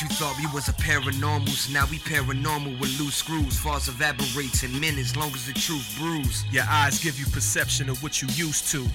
[0.00, 1.72] You thought we was a paranormals.
[1.72, 3.58] Now we paranormal with loose screws.
[3.58, 6.44] False evaporates in minutes, long as the truth brews.
[6.52, 8.86] Your eyes give you perception of what you used to.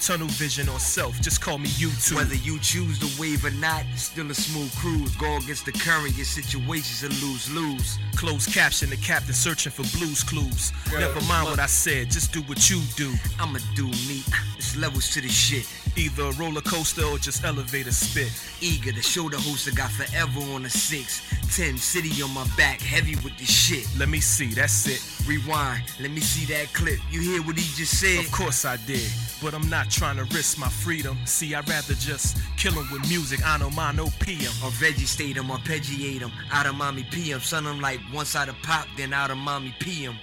[0.00, 2.14] Tunnel vision or self, just call me YouTube.
[2.14, 5.14] Whether you choose the wave or not, it's still a smooth cruise.
[5.16, 7.98] Go against the current, your situation's a lose lose.
[8.14, 10.72] Closed caption, the captain searching for blues clues.
[10.92, 13.12] Never mind what I said, just do what you do.
[13.40, 14.22] I'ma do me.
[14.56, 15.66] It's levels to the shit.
[15.96, 18.32] Either a roller coaster or just elevator spit.
[18.60, 21.22] Eager to show the host I got forever on a six.
[21.54, 23.86] Ten city on my back, heavy with the shit.
[23.98, 25.28] Let me see, that's it.
[25.28, 26.98] Rewind, let me see that clip.
[27.10, 28.24] You hear what he just said?
[28.24, 29.06] Of course I did,
[29.42, 31.18] but I'm not trying to risk my freedom.
[31.26, 33.40] See, I'd rather just kill him with music.
[33.44, 34.52] I know mine, no PM.
[34.64, 36.32] Or vegetate him, arpeggiate him.
[36.50, 37.40] Out of mommy PM.
[37.40, 40.16] Son, like once out of pop, then out of mommy PM.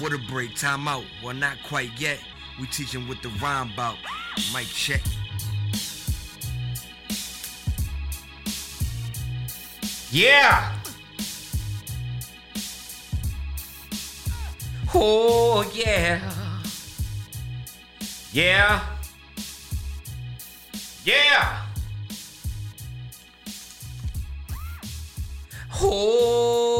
[0.00, 1.04] What a break, time out.
[1.22, 2.18] Well, not quite yet.
[2.60, 3.96] We teaching what the rhyme about.
[4.52, 5.00] Mic check.
[10.10, 10.72] Yeah.
[14.94, 16.20] Oh yeah.
[18.32, 18.80] Yeah.
[21.04, 21.62] Yeah.
[25.80, 26.74] Oh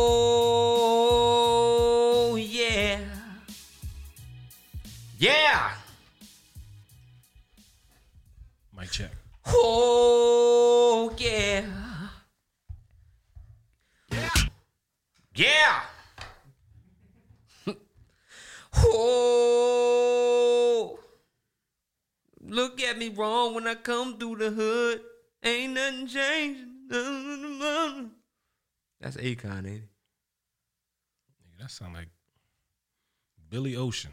[2.36, 3.17] yeah.
[5.18, 5.72] Yeah.
[8.76, 9.10] Mic check.
[9.46, 11.64] Oh yeah.
[15.34, 15.80] Yeah.
[18.76, 19.38] oh.
[22.40, 25.00] Look at me wrong when I come through the hood.
[25.42, 26.66] Ain't nothing changing.
[29.00, 29.82] That's Akon, ain't it?
[31.42, 32.08] Nigga, that sound like
[33.50, 34.12] Billy Ocean.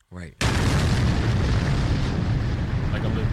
[0.13, 0.35] Right.
[2.91, 3.25] Like I'm the,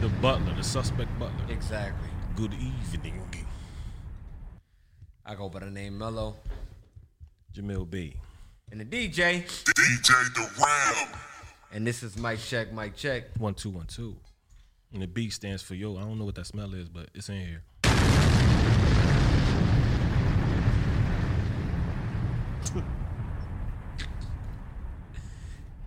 [0.00, 1.44] the butler, the suspect butler.
[1.50, 2.08] Exactly.
[2.34, 3.22] Good evening.
[5.26, 6.36] I go by the name Mello.
[7.52, 8.16] Jamil B.
[8.70, 9.44] And the DJ.
[9.44, 11.08] DJ The Ram.
[11.70, 13.24] And this is Mic Check, Mic Check.
[13.36, 14.16] One two one two.
[14.94, 15.98] And the B stands for yo.
[15.98, 17.62] I don't know what that smell is, but it's in here.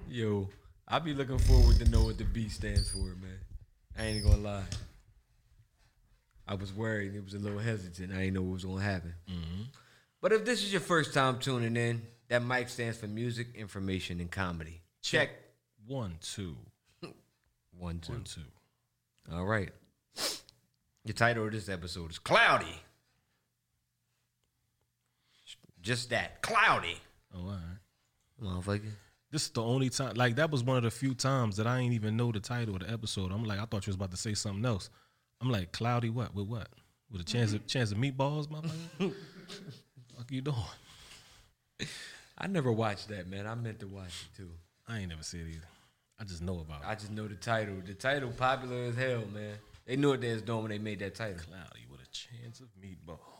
[0.10, 0.50] Yo,
[0.88, 3.40] I be looking forward to know what the B stands for, man.
[3.98, 4.64] I ain't gonna lie.
[6.48, 7.14] I was worried.
[7.14, 8.12] It was a little hesitant.
[8.12, 9.14] I didn't know what was gonna happen.
[9.30, 9.62] Mm-hmm.
[10.20, 14.20] But if this is your first time tuning in, that mic stands for music, information,
[14.20, 14.82] and comedy.
[15.04, 15.30] Check.
[15.86, 16.56] One two
[17.78, 18.14] One, two.
[18.14, 18.42] one two.
[19.32, 19.70] All right.
[21.06, 22.66] The title of this episode is Cloudy.
[25.82, 26.42] Just that.
[26.42, 26.98] Cloudy.
[27.36, 28.44] Oh, all right.
[28.44, 28.92] Motherfucker.
[29.32, 30.16] This is the only time.
[30.16, 32.76] Like that was one of the few times that I ain't even know the title
[32.76, 33.32] of the episode.
[33.32, 34.90] I'm like, I thought you was about to say something else.
[35.42, 36.34] I'm like, cloudy what?
[36.34, 36.68] With what?
[37.12, 39.14] With a chance of chance of meatballs, motherfucker?
[40.18, 40.56] fuck you doing?
[42.38, 43.46] I never watched that, man.
[43.46, 44.50] I meant to watch it too.
[44.88, 45.68] I ain't never seen it either.
[46.20, 46.88] I just know about it.
[46.88, 47.76] I just know the title.
[47.86, 49.56] The title popular as hell, man.
[49.86, 51.38] They knew what they was doing when they made that title.
[51.38, 53.39] Cloudy with a chance of meatballs.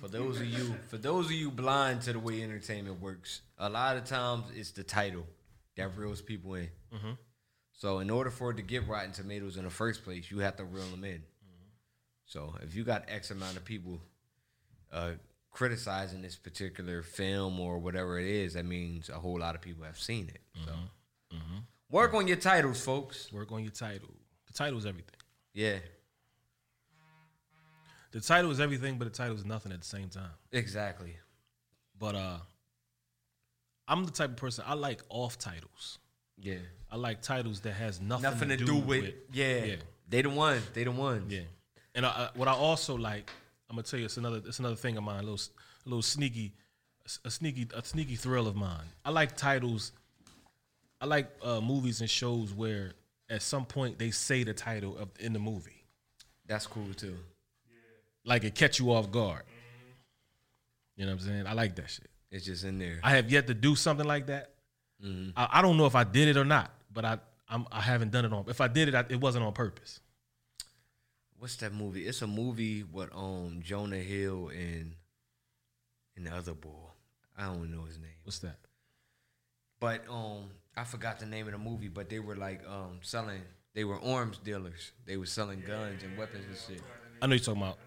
[0.00, 3.68] For those of you, for those of you blind to the way entertainment works, a
[3.68, 5.26] lot of times it's the title
[5.76, 6.68] that reels people in.
[6.94, 7.12] Mm-hmm.
[7.72, 10.56] So in order for it to get Rotten Tomatoes in the first place, you have
[10.56, 11.18] to reel them in.
[11.18, 11.68] Mm-hmm.
[12.26, 14.00] So if you got X amount of people
[14.92, 15.12] uh,
[15.50, 19.84] criticizing this particular film or whatever it is, that means a whole lot of people
[19.84, 20.40] have seen it.
[20.64, 20.72] So
[21.36, 21.58] mm-hmm.
[21.90, 23.32] work on your titles, folks.
[23.32, 24.14] Work on your title.
[24.46, 25.14] The title is everything.
[25.54, 25.78] Yeah,
[28.10, 30.30] The title is everything, but the title is nothing at the same time.
[30.52, 31.16] exactly.
[31.98, 32.36] But uh
[33.86, 35.98] I'm the type of person I like off titles.
[36.40, 36.58] Yeah.
[36.90, 39.64] I like titles that has nothing, Nothing to do with, yeah.
[39.64, 39.76] yeah.
[40.08, 40.62] They the one.
[40.74, 41.32] They the ones.
[41.32, 41.40] Yeah,
[41.94, 43.30] and I, I, what I also like,
[43.68, 45.40] I'm gonna tell you, it's another, it's another thing of mine, a little,
[45.84, 46.54] a little sneaky,
[47.24, 48.84] a sneaky, a sneaky thrill of mine.
[49.04, 49.92] I like titles.
[51.00, 52.92] I like uh, movies and shows where
[53.28, 55.84] at some point they say the title of in the movie,
[56.46, 57.16] That's cool too.
[58.28, 59.42] Like it catch you off guard.
[60.96, 61.46] You know what I'm saying?
[61.46, 62.10] I like that shit.
[62.30, 63.00] It's just in there.
[63.02, 64.50] I have yet to do something like that.
[65.36, 68.10] I, I don't know if I did it or not, but I I'm, I haven't
[68.10, 68.44] done it on.
[68.48, 70.00] If I did it, I, it wasn't on purpose.
[71.38, 72.06] what's that movie?
[72.06, 74.94] It's a movie with um Jonah Hill and
[76.16, 76.90] and the other boy.
[77.36, 78.10] I don't know his name.
[78.24, 78.58] What's that?
[79.80, 83.40] But um I forgot the name of the movie, but they were like um selling
[83.74, 84.90] they were arms dealers.
[85.06, 86.84] They were selling guns and weapons and shit.
[87.22, 87.78] I know you're talking about.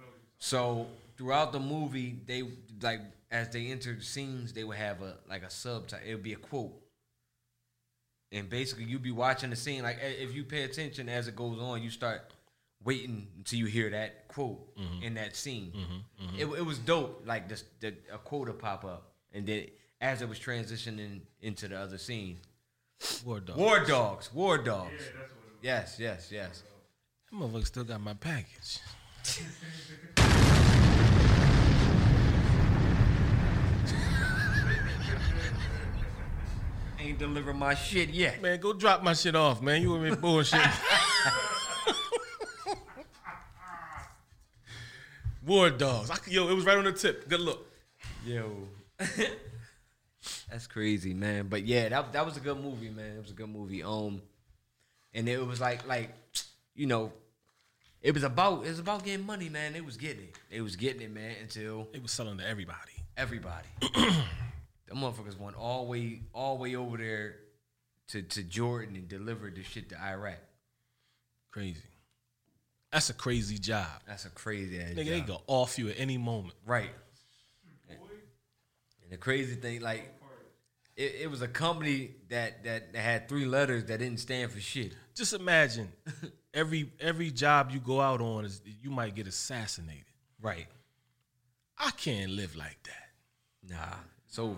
[0.42, 2.44] So throughout the movie, they
[2.82, 3.00] like
[3.30, 6.06] as they entered scenes, they would have a like a subtitle.
[6.06, 6.74] It would be a quote,
[8.32, 9.84] and basically you'd be watching the scene.
[9.84, 12.34] Like if you pay attention as it goes on, you start
[12.84, 15.04] waiting until you hear that quote mm-hmm.
[15.04, 15.72] in that scene.
[15.76, 16.26] Mm-hmm.
[16.26, 16.54] Mm-hmm.
[16.54, 17.22] It, it was dope.
[17.28, 19.68] Like this, the, a quote would pop up, and then
[20.02, 22.40] as it was transitioning into the other scene,
[23.24, 23.58] War dog.
[23.58, 25.04] war dogs, war dogs.
[25.62, 26.64] Yes, yes, yes.
[27.30, 28.80] That motherfucker still got my package.
[37.00, 38.42] Ain't delivered my shit yet.
[38.42, 39.82] Man, go drop my shit off, man.
[39.82, 40.62] You with me bullshit.
[45.46, 46.10] War dogs.
[46.12, 47.28] I, yo, it was right on the tip.
[47.28, 47.68] Good look.
[48.26, 48.68] Yo.
[50.50, 51.48] That's crazy, man.
[51.48, 53.18] But yeah, that that was a good movie, man.
[53.18, 53.84] It was a good movie.
[53.84, 54.22] Um
[55.14, 56.14] and it was like like
[56.76, 57.12] you know,
[58.02, 59.74] it was about it was about getting money, man.
[59.74, 60.36] They was getting it.
[60.50, 62.92] They was getting it, man, until It was selling to everybody.
[63.18, 63.68] everybody.
[63.82, 67.36] the motherfuckers went all way all way over there
[68.10, 70.40] to, to Jordan and delivered the shit to Iraq.
[71.52, 71.82] Crazy.
[72.92, 73.88] That's a crazy job.
[74.08, 75.28] That's a crazy ass Nigga, they job.
[75.28, 76.56] go off you at any moment.
[76.66, 76.90] Right.
[77.90, 78.00] And
[79.12, 80.14] the crazy thing, like,
[80.98, 84.60] it, it was a company that, that that had three letters that didn't stand for
[84.60, 84.94] shit.
[85.16, 85.92] Just imagine
[86.54, 90.06] every every job you go out on is you might get assassinated.
[90.42, 90.68] Right.
[91.78, 93.74] I can't live like that.
[93.76, 93.96] Nah,
[94.28, 94.58] it's over.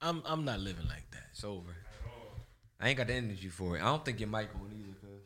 [0.00, 1.24] I'm I'm not living like that.
[1.32, 1.70] It's over.
[2.80, 3.80] I ain't got the energy for it.
[3.82, 4.94] I don't think your mic on either.
[5.00, 5.20] Cause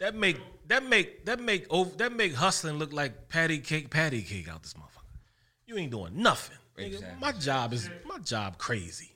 [0.00, 0.38] That make
[0.68, 4.62] that make that make over that make hustling look like patty cake patty cake out
[4.62, 5.18] this motherfucker.
[5.66, 6.56] You ain't doing nothing.
[6.78, 9.10] Nigga, my job is my job crazy.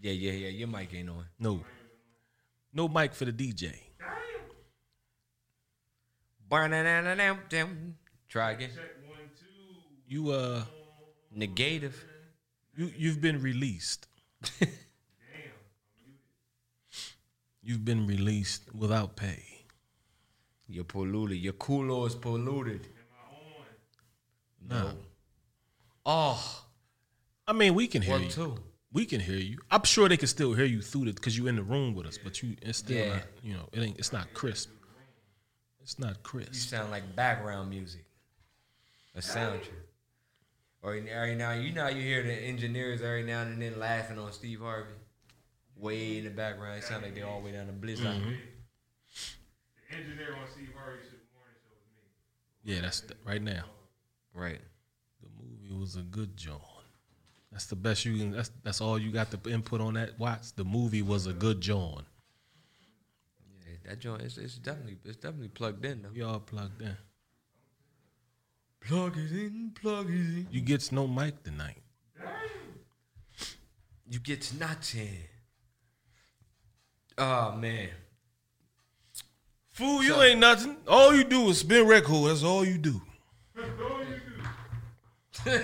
[0.00, 0.48] yeah, yeah, yeah.
[0.48, 1.24] Your mic ain't on.
[1.38, 1.60] No.
[2.72, 3.74] No mic for the DJ.
[8.28, 8.70] Try again.
[10.06, 10.64] You uh
[11.34, 12.04] Negative.
[12.76, 14.06] you you've been released.
[17.62, 19.42] You've been released without pay.
[20.68, 21.36] You're polluted.
[21.38, 22.86] Your culo is polluted.
[24.66, 24.92] No.
[26.06, 26.62] Oh,
[27.46, 28.30] I mean, we can hear one, you.
[28.30, 28.54] two.
[28.90, 29.58] We can hear you.
[29.70, 32.06] I'm sure they can still hear you through it because you're in the room with
[32.06, 33.08] us, but you it's still Yeah.
[33.16, 34.70] not, you know, it ain't it's not crisp.
[35.88, 36.48] It's not Chris.
[36.48, 38.04] You sound like background music.
[39.16, 39.70] A soundtrack.
[40.82, 44.30] Or every now you know you hear the engineers every now and then laughing on
[44.32, 44.90] Steve Harvey.
[45.78, 46.76] Way in the background.
[46.76, 48.06] It sounds like they're all the way down the blizzard.
[48.06, 48.32] Mm-hmm.
[49.90, 52.74] The engineer on Steve Harvey should morning show with me.
[52.74, 53.64] Yeah, that's the, right now.
[54.34, 54.60] Right.
[55.22, 56.60] The movie was a good John.
[57.50, 58.32] That's the best you can.
[58.32, 60.18] That's that's all you got to input on that.
[60.18, 62.04] Watch the movie was a good John.
[63.88, 66.10] That joint is it's definitely it's definitely plugged in though.
[66.12, 66.94] Y'all plugged in.
[68.80, 70.46] Plug it in, plug it in.
[70.50, 71.80] You gets no mic tonight.
[74.06, 75.16] You get nothing.
[77.16, 77.88] Oh ah, man.
[79.70, 80.76] Fool, you ain't nothing.
[80.86, 82.28] All you do is spin record.
[82.28, 83.00] That's all you do.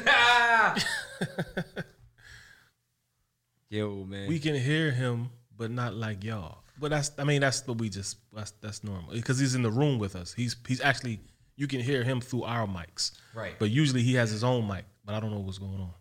[3.69, 4.29] Yo, man.
[4.29, 6.64] We can hear him, but not like y'all.
[6.79, 7.13] But that's.
[7.19, 8.17] I mean, that's what we just.
[8.33, 10.33] That's that's normal because he's in the room with us.
[10.35, 11.21] He's he's actually.
[11.57, 13.13] You can hear him through our mics.
[13.33, 13.55] Right.
[13.59, 14.85] But usually he has his own mic.
[15.05, 15.93] But I don't know what's going on.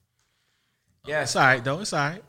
[1.06, 1.30] yes.
[1.30, 1.80] It's all right though.
[1.80, 2.24] It's all right.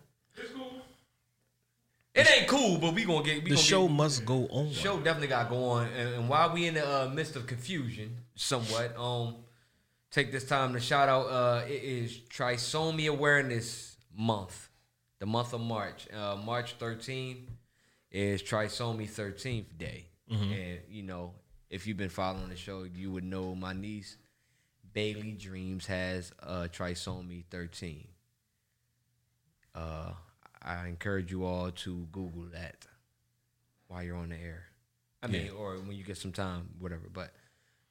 [2.14, 4.70] It ain't cool, but we gonna get we The gonna show get, must go on.
[4.70, 5.86] show definitely got to go on.
[5.88, 9.34] And, and while we in the uh, midst of confusion, somewhat, um,
[10.12, 11.26] take this time to shout out.
[11.26, 14.68] Uh, it is Trisomy Awareness Month,
[15.18, 16.06] the month of March.
[16.12, 17.38] Uh, March 13th
[18.14, 21.32] is Trisomy 13th Day, and you know,
[21.68, 24.16] if you've been following the show, you would know my niece
[24.94, 28.06] Bailey Dreams has uh, Trisomy 13.
[29.74, 30.12] Uh,
[30.62, 32.86] I encourage you all to Google that
[33.88, 34.66] while you're on the air.
[35.22, 37.08] I mean, or when you get some time, whatever.
[37.12, 37.32] But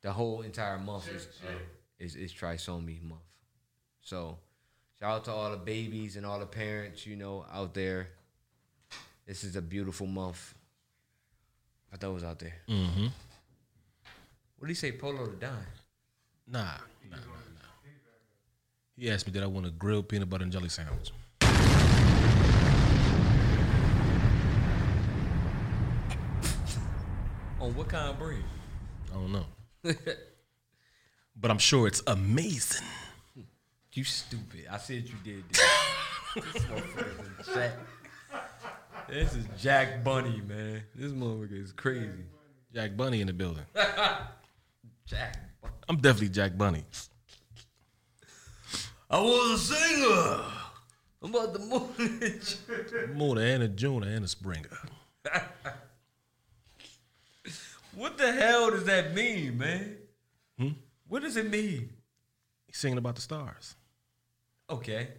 [0.02, 1.52] the whole entire month is uh,
[2.00, 3.22] is is trisomy month.
[4.02, 4.38] So
[5.00, 8.08] shout out to all the babies and all the parents, you know, out there.
[9.26, 10.54] This is a beautiful month.
[11.92, 12.56] I thought it was out there.
[12.68, 13.08] Mm-hmm.
[14.58, 15.52] What do you say, Polo to dime?
[16.48, 16.72] Nah, nah,
[17.10, 17.70] nah, nah.
[18.98, 21.12] He asked me did I want a grilled peanut butter and jelly sandwich.
[27.62, 28.44] On what kind of bread?
[29.10, 29.46] I don't know.
[31.36, 32.86] but I'm sure it's amazing.
[33.94, 34.66] You stupid.
[34.70, 35.44] I said you did.
[39.10, 39.48] this is Jack.
[39.48, 40.84] This is Jack Bunny, man.
[40.96, 42.26] This motherfucker is crazy.
[42.74, 43.66] Jack Bunny in the building.
[45.06, 45.38] Jack.
[45.62, 45.74] Bunny.
[45.88, 46.84] I'm definitely Jack Bunny.
[49.10, 50.44] I was a singer.
[51.22, 53.18] I'm about the moon.
[53.18, 54.78] Mona and a Juna and a Springer.
[57.96, 59.98] what the hell does that mean, man?
[60.58, 60.70] Hmm?
[61.08, 61.92] What does it mean?
[62.68, 63.76] He's singing about the stars.
[64.70, 65.10] Okay.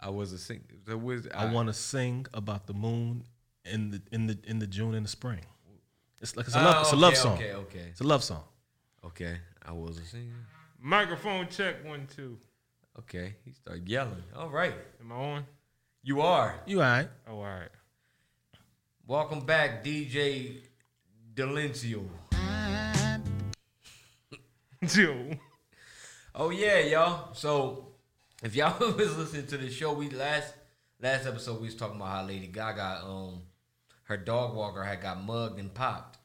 [0.00, 0.60] I was a singer.
[0.86, 3.24] So was, I want to sing about the moon
[3.64, 5.40] in the in the in the June and the spring.
[6.20, 7.34] It's like it's a Oh, love, it's a love okay, song.
[7.34, 7.86] okay, okay.
[7.90, 8.44] It's a love song.
[9.04, 9.36] Okay.
[9.64, 10.34] I was a singer.
[10.80, 12.38] Microphone check one two.
[12.98, 13.36] Okay.
[13.44, 14.22] He started yelling.
[14.36, 14.74] All right.
[15.00, 15.44] Am I on?
[16.02, 16.54] You are.
[16.66, 17.08] You all right?
[17.28, 17.68] Oh, all right.
[19.06, 20.62] Welcome back, DJ
[21.34, 22.04] Delencio.
[24.96, 25.14] Yo.
[26.34, 27.34] Oh yeah, y'all.
[27.34, 27.89] So
[28.42, 30.54] if y'all was listening to the show, we last
[31.00, 33.42] last episode we was talking about how Lady Gaga, um,
[34.04, 36.18] her dog walker had got mugged and popped.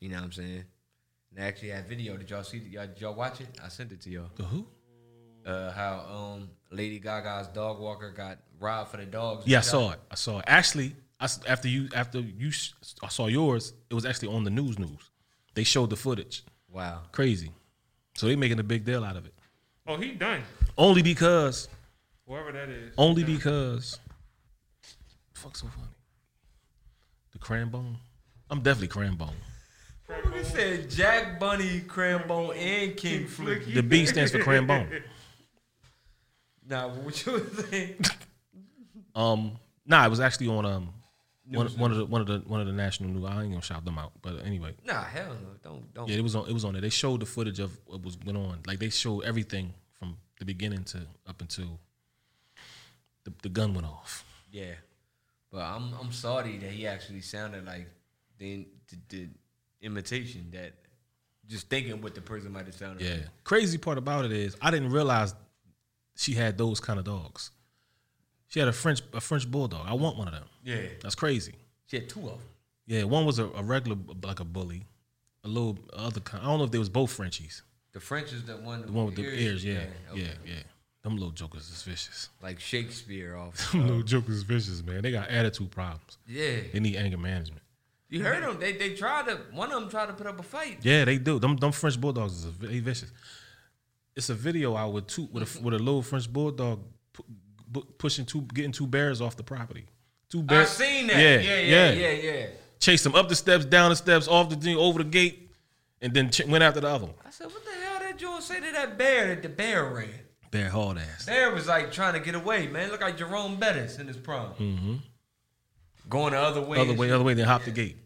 [0.00, 0.64] You know what I'm saying?
[1.30, 2.16] And they actually had video.
[2.16, 2.58] Did y'all see?
[2.58, 3.48] Y'all, did y'all watch it?
[3.62, 4.30] I sent it to y'all.
[4.34, 4.66] The who?
[5.44, 9.46] Uh, how um Lady Gaga's dog walker got robbed for the dogs.
[9.46, 10.00] Yeah, I saw it.
[10.10, 10.44] I saw it.
[10.46, 12.50] Actually, I after you after you
[13.02, 14.78] I saw yours, it was actually on the news.
[14.78, 15.10] News.
[15.54, 16.44] They showed the footage.
[16.68, 17.02] Wow.
[17.12, 17.50] Crazy.
[18.14, 19.34] So they making a big deal out of it.
[19.90, 20.40] Oh, he done.
[20.78, 21.66] Only because.
[22.28, 22.94] Whoever that is.
[22.96, 23.98] Only because.
[25.34, 25.88] Fuck so funny.
[27.32, 27.96] The Crambone.
[28.48, 29.34] I'm definitely Crambone.
[30.32, 33.74] He said Jack Bunny, Crambone, and King Flicky.
[33.74, 35.02] The B stands for Crambone.
[36.68, 37.96] Now, what you was saying?
[39.16, 40.90] Um, nah, it was actually on um
[41.50, 43.24] one, one of the one of the one of the national news.
[43.24, 45.48] I ain't gonna shout them out, but anyway, Nah, hell no.
[45.62, 46.08] Don't don't.
[46.08, 46.48] yeah, it was on.
[46.48, 46.82] It was on there.
[46.82, 48.60] They showed the footage of what was went on.
[48.66, 51.78] Like they showed everything from the beginning to up until
[53.24, 54.24] the, the gun went off.
[54.52, 54.74] Yeah,
[55.50, 57.86] but I'm I'm sorry that he actually sounded like
[58.38, 59.28] the the, the
[59.82, 60.72] imitation that
[61.48, 63.04] just thinking what the person might have sounded.
[63.04, 63.14] Yeah.
[63.14, 63.44] like.
[63.44, 65.34] Crazy part about it is I didn't realize
[66.16, 67.50] she had those kind of dogs.
[68.50, 69.86] She had a French a French bulldog.
[69.88, 70.44] I want one of them.
[70.62, 70.82] yeah.
[71.02, 71.54] That's crazy.
[71.86, 72.38] She had two of them.
[72.86, 74.84] Yeah, one was a, a regular like a bully,
[75.44, 76.42] a little other kind.
[76.42, 77.62] I don't know if they was both Frenchies.
[77.92, 78.82] The French is the one.
[78.86, 80.30] The one with the ears, yeah, yeah, okay.
[80.46, 80.54] yeah.
[81.02, 82.28] Them little jokers is vicious.
[82.42, 83.54] Like Shakespeare off.
[83.72, 85.00] Them little jokers is vicious, man.
[85.02, 86.18] They got attitude problems.
[86.26, 87.62] yeah, They need anger management.
[88.10, 88.58] you heard them.
[88.60, 89.38] They they tried to.
[89.52, 90.78] One of them tried to put up a fight.
[90.82, 91.38] Yeah, they do.
[91.38, 93.12] Them them French bulldogs is a, they vicious.
[94.16, 96.80] It's a video out with two with a with a little French bulldog
[97.98, 99.86] pushing two getting two bears off the property.
[100.28, 100.68] Two I bears.
[100.70, 101.16] seen that.
[101.16, 102.32] Yeah, Yeah, yeah, yeah, yeah.
[102.32, 102.46] yeah.
[102.78, 105.50] Chased them up the steps, down the steps, off the thing, over the gate,
[106.00, 107.14] and then ch- went after the other one.
[107.26, 110.08] I said, what the hell that Joe say to that bear that the bear ran?
[110.50, 111.26] Bear hard ass.
[111.26, 112.90] Bear was like trying to get away, man.
[112.90, 114.54] Look like Jerome Bettis in his prom.
[114.54, 114.94] Mm-hmm.
[116.08, 116.78] Going the other way.
[116.78, 117.14] Other way, shit.
[117.14, 117.96] other way, then hop the gate.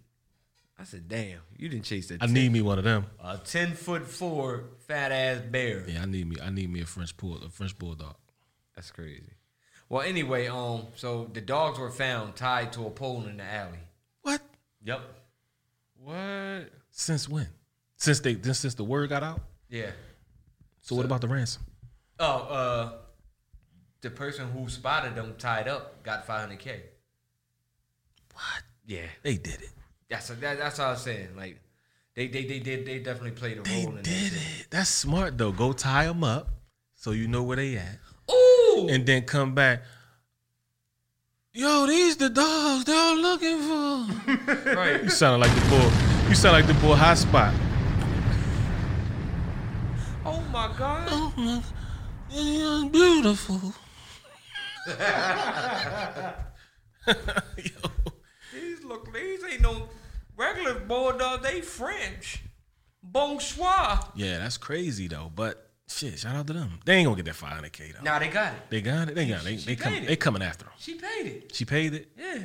[0.79, 2.23] I said, damn, you didn't chase that.
[2.23, 3.07] I need me one of them.
[3.23, 5.85] a ten foot four fat ass bear.
[5.89, 6.37] Yeah, I need me.
[6.43, 8.17] I need me a French bull, a French bulldog.
[8.75, 9.23] That's crazy.
[9.89, 13.79] Well, anyway, um, so the dogs were found tied to a pole in the alley.
[14.23, 14.41] What?
[14.85, 15.01] Yep.
[16.03, 16.71] What?
[16.91, 17.49] Since when?
[17.97, 19.41] Since they then since the word got out.
[19.69, 19.91] Yeah.
[20.83, 21.63] So, what about the ransom?
[22.19, 22.93] Oh, uh,
[24.01, 26.81] the person who spotted them tied up got 500k.
[28.33, 28.63] What?
[28.87, 29.07] Yeah.
[29.23, 29.71] They did it.
[30.09, 31.29] That's that, that's what I was saying.
[31.37, 31.61] Like,
[32.15, 34.37] they they they did they definitely played a They role in did that.
[34.61, 34.67] it.
[34.71, 35.53] That's smart though.
[35.53, 36.49] Go tie them up
[36.95, 37.99] so you know where they at,
[38.75, 38.89] Ooh.
[38.89, 39.83] and then come back.
[41.53, 44.75] Yo, these the dogs they're looking for.
[44.75, 45.05] right.
[45.05, 46.29] you sound like the boy.
[46.29, 47.55] You sound like the boy hot spot.
[50.25, 51.07] Oh my god.
[51.11, 51.63] Oh,
[52.31, 53.75] you're beautiful.
[57.07, 57.15] Yo.
[58.53, 59.89] These look these ain't no
[60.37, 61.43] regular bulldog.
[61.43, 62.43] They French.
[63.03, 64.11] Bonsoir.
[64.17, 65.31] Yeah, that's crazy though.
[65.33, 66.81] But shit, shout out to them.
[66.85, 68.03] They ain't gonna get that 500k though.
[68.03, 68.61] Nah, they got it.
[68.71, 69.15] They got it.
[69.15, 69.45] They got it.
[69.45, 70.07] They, She they, come, it.
[70.07, 70.75] they coming after them.
[70.79, 71.55] She paid it.
[71.55, 72.09] She paid it.
[72.19, 72.39] Yeah.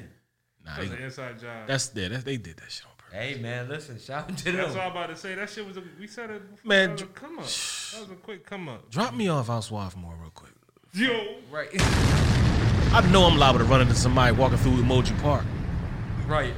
[0.65, 1.67] Nah, That was they, an inside job.
[1.67, 3.15] that's yeah, that's, they did that shit on purpose.
[3.17, 4.57] Hey man, listen, shout out to them.
[4.57, 5.35] That's what I'm about to say.
[5.35, 5.83] That shit was a.
[5.99, 6.51] We said it.
[6.51, 6.67] Before.
[6.67, 7.45] Man, that was a dr- come up.
[7.45, 8.89] That was a quick come up.
[8.91, 10.51] Drop me off Housewife more real quick.
[10.93, 11.35] Yo.
[11.51, 11.69] Right.
[12.91, 15.45] I know I'm liable to run into somebody walking through Emoji Park.
[16.27, 16.53] right.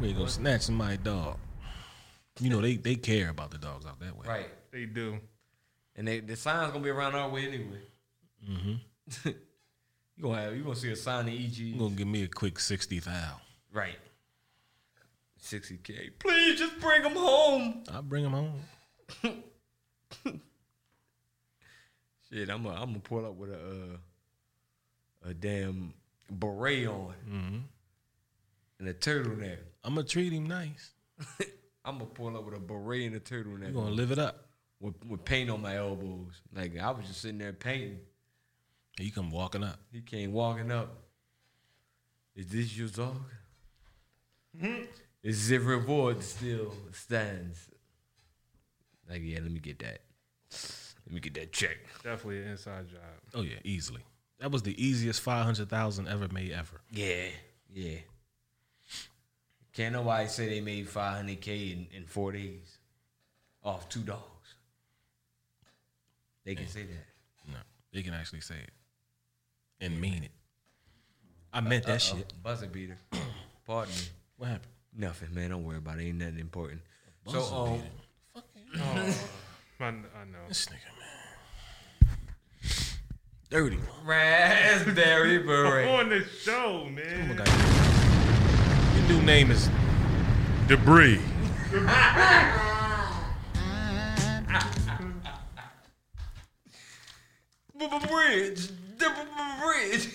[0.00, 1.36] We ain't gonna snatch somebody's dog.
[2.40, 4.26] You know they they care about the dogs out that way.
[4.26, 4.48] Right.
[4.72, 5.18] They do.
[5.96, 7.82] And they, the sign's gonna be around our way anyway.
[8.48, 9.28] Mm-hmm.
[10.16, 11.56] you gonna have you gonna see a sign in EG.
[11.58, 13.40] You gonna give me a quick sixty thou.
[13.72, 13.98] Right.
[15.42, 16.10] 60k.
[16.18, 17.82] Please just bring them home.
[17.90, 18.60] I'll bring him home.
[22.30, 25.92] Shit, I'm gonna I'm gonna pull up with a uh, a damn
[26.30, 27.56] beret on Mm-hmm.
[28.78, 29.58] and a turtleneck.
[29.82, 30.90] I'm gonna treat him nice.
[31.84, 34.46] I'm gonna pull up with a beret and a turtleneck You gonna live it up.
[34.80, 36.40] With, with paint on my elbows.
[36.54, 37.98] Like I was just sitting there painting.
[38.98, 39.78] And you come walking up.
[39.92, 40.90] He came walking up.
[42.34, 43.22] Is this your dog?
[44.58, 44.82] Hmm.
[45.22, 47.68] Is the reward still stands?
[49.08, 50.00] Like, yeah, let me get that.
[51.06, 51.78] Let me get that check.
[52.02, 53.00] Definitely an inside job.
[53.34, 54.02] Oh yeah, easily.
[54.38, 56.80] That was the easiest five hundred thousand ever made ever.
[56.90, 57.26] Yeah,
[57.72, 57.98] yeah.
[59.72, 62.78] Can't nobody say they made 500K in, in four days
[63.62, 64.39] off two dogs.
[66.44, 67.52] They can say that.
[67.52, 67.58] No,
[67.92, 68.70] they can actually say it
[69.80, 70.30] and mean it.
[71.52, 71.98] I meant that Uh-oh.
[72.18, 72.32] shit.
[72.42, 72.96] Buzzer beater.
[73.66, 74.00] Pardon me.
[74.36, 74.72] What happened?
[74.96, 75.50] Nothing, man.
[75.50, 76.04] Don't worry about it.
[76.04, 76.80] Ain't nothing important.
[77.26, 77.84] So, Buzzer um, beater.
[78.34, 78.80] Fuck you.
[79.80, 80.38] I, I know.
[80.48, 82.08] This nigga, man.
[83.50, 83.78] Dirty.
[84.04, 85.88] raspberry beret.
[85.88, 87.36] On the show, man.
[88.96, 89.68] Your new name is
[90.68, 91.20] Debris.
[97.88, 98.68] Bridge.
[98.98, 99.10] the
[99.62, 100.08] Bridge.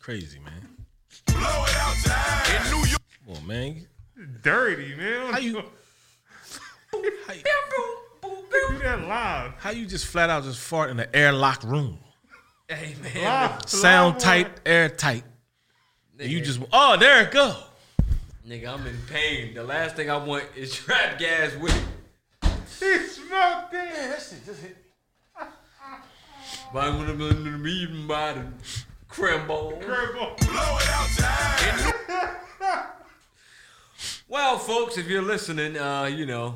[0.00, 0.68] Crazy, man.
[1.26, 2.66] Blow it out time.
[2.66, 3.00] In New York.
[3.26, 3.86] Come on, man.
[4.42, 5.32] Dirty, man.
[5.32, 5.62] How you-
[6.92, 7.42] How you,
[8.68, 9.52] do that live?
[9.58, 11.98] how you just flat out just fart in an airlocked room?
[12.68, 13.24] Hey, man.
[13.24, 13.68] Live.
[13.68, 15.24] Sound live tight, airtight.
[16.18, 17.56] And you just, oh, there it go.
[18.46, 19.54] Nigga, I'm in pain.
[19.54, 22.48] The last thing I want is trap gas with it.
[22.80, 23.94] He smoked it.
[23.94, 24.79] That shit just hit me.
[26.72, 28.46] But I'm gonna be eaten by the
[29.08, 29.80] crumble.
[29.82, 30.36] Curveball.
[30.38, 32.86] Blow it out time.
[34.28, 36.54] Well, folks, if you're listening, uh, you know,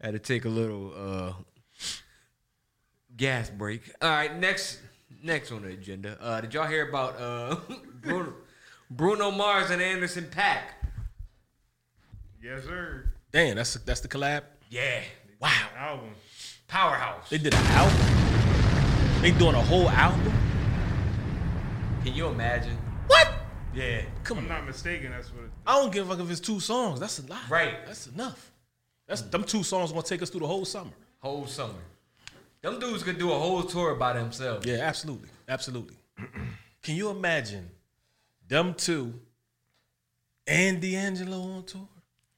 [0.00, 1.32] had to take a little uh
[3.16, 3.82] gas break.
[4.00, 4.78] All right, next
[5.22, 6.16] next on the agenda.
[6.20, 7.56] Uh, did y'all hear about uh
[8.00, 8.34] Bruno,
[8.88, 10.62] Bruno Mars and Anderson .Paak?
[12.40, 13.10] Yes, sir.
[13.32, 14.42] Damn, that's that's the collab.
[14.70, 15.02] Yeah.
[15.40, 15.50] Wow.
[15.76, 16.10] Album.
[16.68, 17.28] Powerhouse.
[17.30, 18.27] They did an album.
[19.20, 20.32] They doing a whole album.
[22.04, 22.78] Can you imagine?
[23.08, 23.28] What?
[23.74, 24.02] Yeah.
[24.22, 24.44] Come on.
[24.44, 24.58] I'm on.
[24.58, 25.10] not mistaken.
[25.10, 25.44] That's what.
[25.44, 27.00] It, I don't give a fuck if it's two songs.
[27.00, 27.40] That's a lot.
[27.50, 27.84] Right.
[27.84, 28.52] That's enough.
[29.08, 30.92] That's them two songs gonna take us through the whole summer.
[31.18, 31.74] Whole summer.
[32.60, 34.66] Them dudes could do a whole tour by themselves.
[34.66, 35.96] Yeah, absolutely, absolutely.
[36.82, 37.70] Can you imagine
[38.46, 39.14] them two
[40.46, 41.88] and D'Angelo on tour?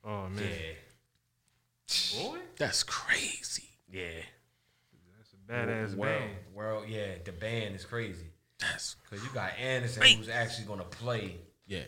[0.05, 0.45] oh man.
[0.45, 2.23] Yeah.
[2.23, 3.65] Boy, That's crazy.
[3.93, 4.23] Yeah.
[5.51, 6.31] That's a badass World, band.
[6.55, 8.27] world, yeah, the band is crazy.
[8.59, 10.17] That's Cause you got Anderson Right.
[10.17, 11.37] who's actually gonna play.
[11.67, 11.85] yeah.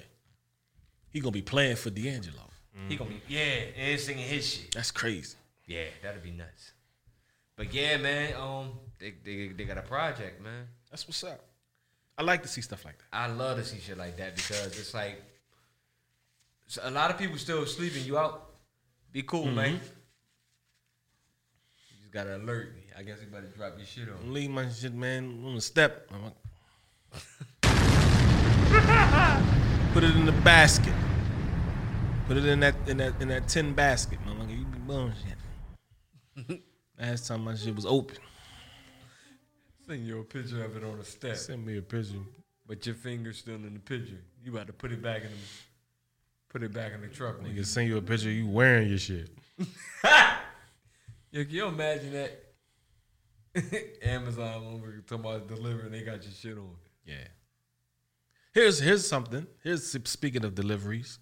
[1.10, 2.48] He gonna be playing for D'Angelo.
[2.88, 4.72] He gonna be yeah, and singing his shit.
[4.72, 5.36] That's crazy.
[5.66, 6.72] Yeah, that'd be nuts.
[7.54, 10.66] But yeah, man, um, they they, they got a project, man.
[10.90, 11.44] That's what's up.
[12.16, 13.04] I like to see stuff like that.
[13.12, 15.22] I love to see shit like that because it's like
[16.66, 18.50] so a lot of people still sleeping you out.
[19.12, 19.72] Be cool, man.
[19.74, 19.80] You
[22.00, 22.81] just gotta alert me.
[22.98, 24.16] I guess you better drop your shit on.
[24.20, 26.08] Don't leave my shit, man, on the step.
[26.12, 26.34] I'm like-
[29.92, 30.94] Put it in the basket.
[32.26, 34.58] Put it in that in that in that tin basket, motherfucker.
[34.58, 36.62] You be bullshit.
[36.98, 38.16] Last time my shit was open.
[39.86, 42.14] Send you a picture of it on the step, Send me a picture.
[42.66, 44.20] but your finger's still in the picture.
[44.42, 45.36] You about to put it back in the
[46.48, 47.42] put it back in the truck.
[47.42, 49.28] When you, Nigga send you a picture you wearing your shit.
[49.58, 52.41] Yo, can you imagine that?
[54.02, 56.70] Amazon over talking about delivering, they got your shit on.
[57.04, 57.26] Yeah.
[58.54, 59.46] Here's here's something.
[59.62, 61.18] Here's speaking of deliveries.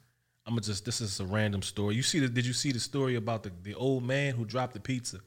[0.47, 1.95] I'm gonna just this is a random story.
[1.95, 4.75] You see the did you see the story about the, the old man who dropped
[4.75, 5.19] the pizza?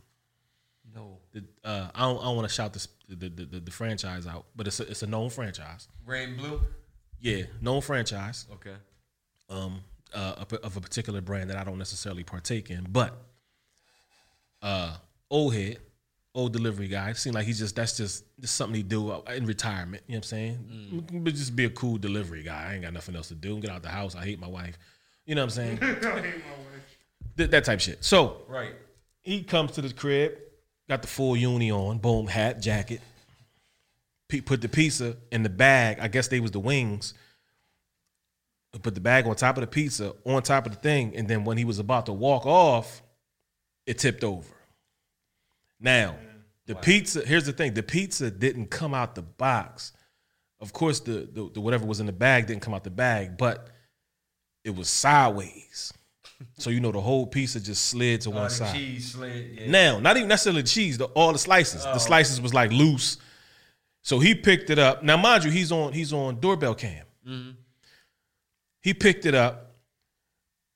[0.94, 1.20] No.
[1.32, 4.28] The, uh, I don't I don't want to shout this, the, the, the the franchise
[4.28, 5.88] out, but it's a, it's a known franchise.
[6.06, 6.62] Red and blue?
[7.20, 8.48] Yeah, known franchise.
[8.54, 8.76] Okay.
[9.50, 9.80] um,
[10.14, 13.16] uh, of a- of a particular brand that I don't necessarily partake in, but
[14.62, 14.98] uh,
[15.30, 15.78] old head,
[16.36, 17.12] old delivery guy.
[17.12, 20.04] It Seemed like he's just that's just just something he do in retirement.
[20.08, 21.04] You know what I'm saying?
[21.12, 21.24] Mm.
[21.24, 22.70] But just be a cool delivery guy.
[22.70, 23.60] I ain't got nothing else to do.
[23.60, 24.16] Get out the house.
[24.16, 24.78] I hate my wife.
[25.26, 25.80] You know what I'm saying?
[25.82, 26.98] I hate my wife.
[27.38, 28.04] Th- that type shit.
[28.04, 28.74] So Right.
[29.22, 30.34] he comes to the crib,
[30.90, 33.02] got the full uni on, boom, hat, jacket.
[34.30, 36.00] Pe- Put the pizza in the bag.
[36.00, 37.14] I guess they was the wings.
[38.82, 41.44] Put the bag on top of the pizza, on top of the thing, and then
[41.44, 43.04] when he was about to walk off,
[43.86, 44.48] it tipped over.
[45.84, 46.16] Now,
[46.66, 47.22] the pizza.
[47.26, 49.92] Here's the thing: the pizza didn't come out the box.
[50.60, 53.38] Of course, the, the, the whatever was in the bag didn't come out the bag,
[53.38, 53.68] but
[54.64, 55.94] it was sideways.
[56.58, 58.76] So you know the whole pizza just slid to Oh, one the side.
[58.76, 59.60] cheese slid.
[59.60, 59.70] Yeah.
[59.72, 61.86] Now, not even necessarily the cheese, the, all the slices.
[61.88, 61.94] Oh.
[61.94, 63.16] The slices was like loose.
[64.02, 65.04] So he picked it up.
[65.04, 67.06] Now, mind you, he's on he's on doorbell cam.
[67.26, 67.52] Mm-hmm.
[68.82, 69.76] He picked it up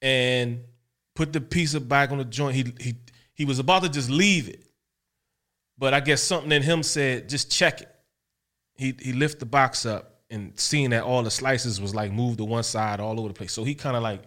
[0.02, 0.62] and
[1.16, 2.56] put the pizza back on the joint.
[2.56, 2.96] He he
[3.34, 4.64] he was about to just leave it,
[5.78, 7.90] but I guess something in him said, "Just check it."
[8.76, 12.40] He he lifted the box up and seeing that all the slices was like moved
[12.40, 13.54] to one side all over the place.
[13.54, 14.22] So he kind of like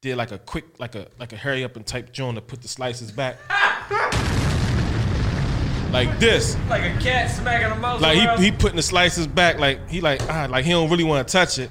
[0.00, 2.62] did like a quick like a like a hurry up and type joint to put
[2.62, 3.36] the slices back.
[5.92, 6.56] like this.
[6.68, 8.00] Like a cat smacking a mouse.
[8.00, 11.04] Like he he putting the slices back, like he like ah, like he don't really
[11.04, 11.70] want to touch it.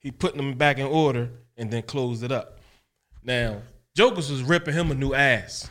[0.00, 2.60] He putting them back in order and then closed it up.
[3.22, 3.62] Now
[3.96, 5.68] Jokers was ripping him a new ass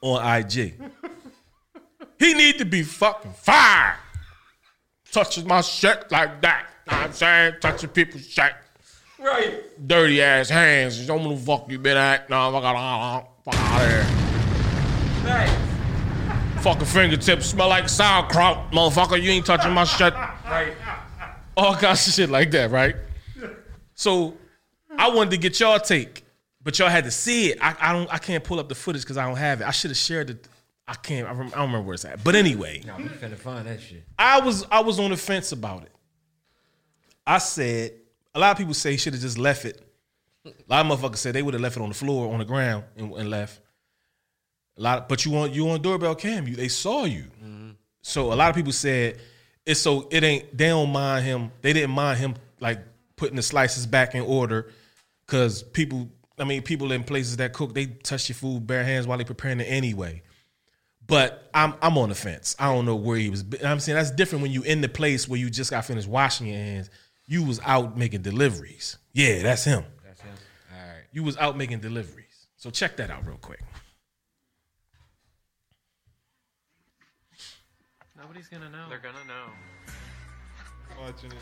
[0.00, 0.74] on IG.
[2.18, 3.98] He need to be fucking fired.
[5.12, 6.66] Touching my shit like that.
[6.86, 8.52] Know what I'm saying touching people's shit.
[9.18, 9.62] right.
[9.86, 10.98] Dirty ass hands.
[10.98, 12.28] Me the fuck you been at.
[12.28, 14.06] No, fuck out of here.
[15.24, 15.64] Right.
[16.60, 19.20] Fucking fingertips smell like sauerkraut, motherfucker.
[19.20, 20.14] You ain't touching my shit.
[20.14, 20.74] Right.
[21.56, 22.96] all kinds of shit like that, right?
[23.94, 24.34] So
[24.96, 26.24] I wanted to get y'all take,
[26.62, 27.58] but y'all had to see it.
[27.60, 28.12] I, I don't.
[28.12, 29.66] I can't pull up the footage because I don't have it.
[29.66, 30.48] I should have shared it.
[30.86, 31.26] I can't.
[31.26, 32.22] I, rem- I don't remember where it's at.
[32.22, 34.04] But anyway, Nah, we finna find that shit.
[34.18, 35.92] I was I was on the fence about it.
[37.26, 37.92] I said
[38.34, 39.80] a lot of people say he should have just left it.
[40.44, 42.44] A lot of motherfuckers said they would have left it on the floor on the
[42.44, 43.60] ground and, and left.
[44.76, 46.46] A lot, but you on you on doorbell cam.
[46.46, 47.24] You they saw you.
[47.42, 47.70] Mm-hmm.
[48.02, 49.20] So a lot of people said
[49.64, 50.56] it's so it ain't.
[50.56, 51.50] They don't mind him.
[51.62, 52.80] They didn't mind him like
[53.16, 54.70] putting the slices back in order
[55.26, 56.10] because people.
[56.36, 59.22] I mean, people in places that cook, they touch your food bare hands while they
[59.22, 60.20] preparing it anyway.
[61.06, 62.56] But I'm I'm on the fence.
[62.58, 63.44] I don't know where he was.
[63.64, 66.46] I'm saying that's different when you in the place where you just got finished washing
[66.46, 66.90] your hands.
[67.26, 68.98] You was out making deliveries.
[69.12, 69.84] Yeah, that's him.
[70.04, 70.34] That's him.
[70.72, 71.04] All right.
[71.12, 72.46] You was out making deliveries.
[72.56, 73.60] So check that out real quick.
[78.16, 78.86] Nobody's gonna know.
[78.88, 79.52] They're gonna know.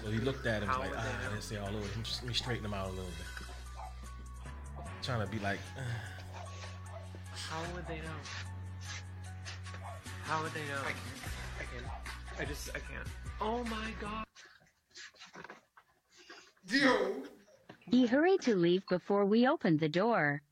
[0.03, 1.27] So he looked at him How like, ah, they know?
[1.27, 1.77] I didn't say all over.
[1.79, 3.47] Let me, just, let me straighten him out a little bit.
[5.03, 5.83] Trying to be like, ah.
[7.51, 8.52] How would they know?
[10.25, 10.81] How would they know?
[10.81, 11.23] I can't.
[11.61, 11.87] I can't.
[12.41, 12.71] I just.
[12.71, 13.09] I can't.
[13.41, 14.25] Oh my god.
[16.67, 17.29] Dude!
[17.91, 20.43] He hurried to leave before we opened the door.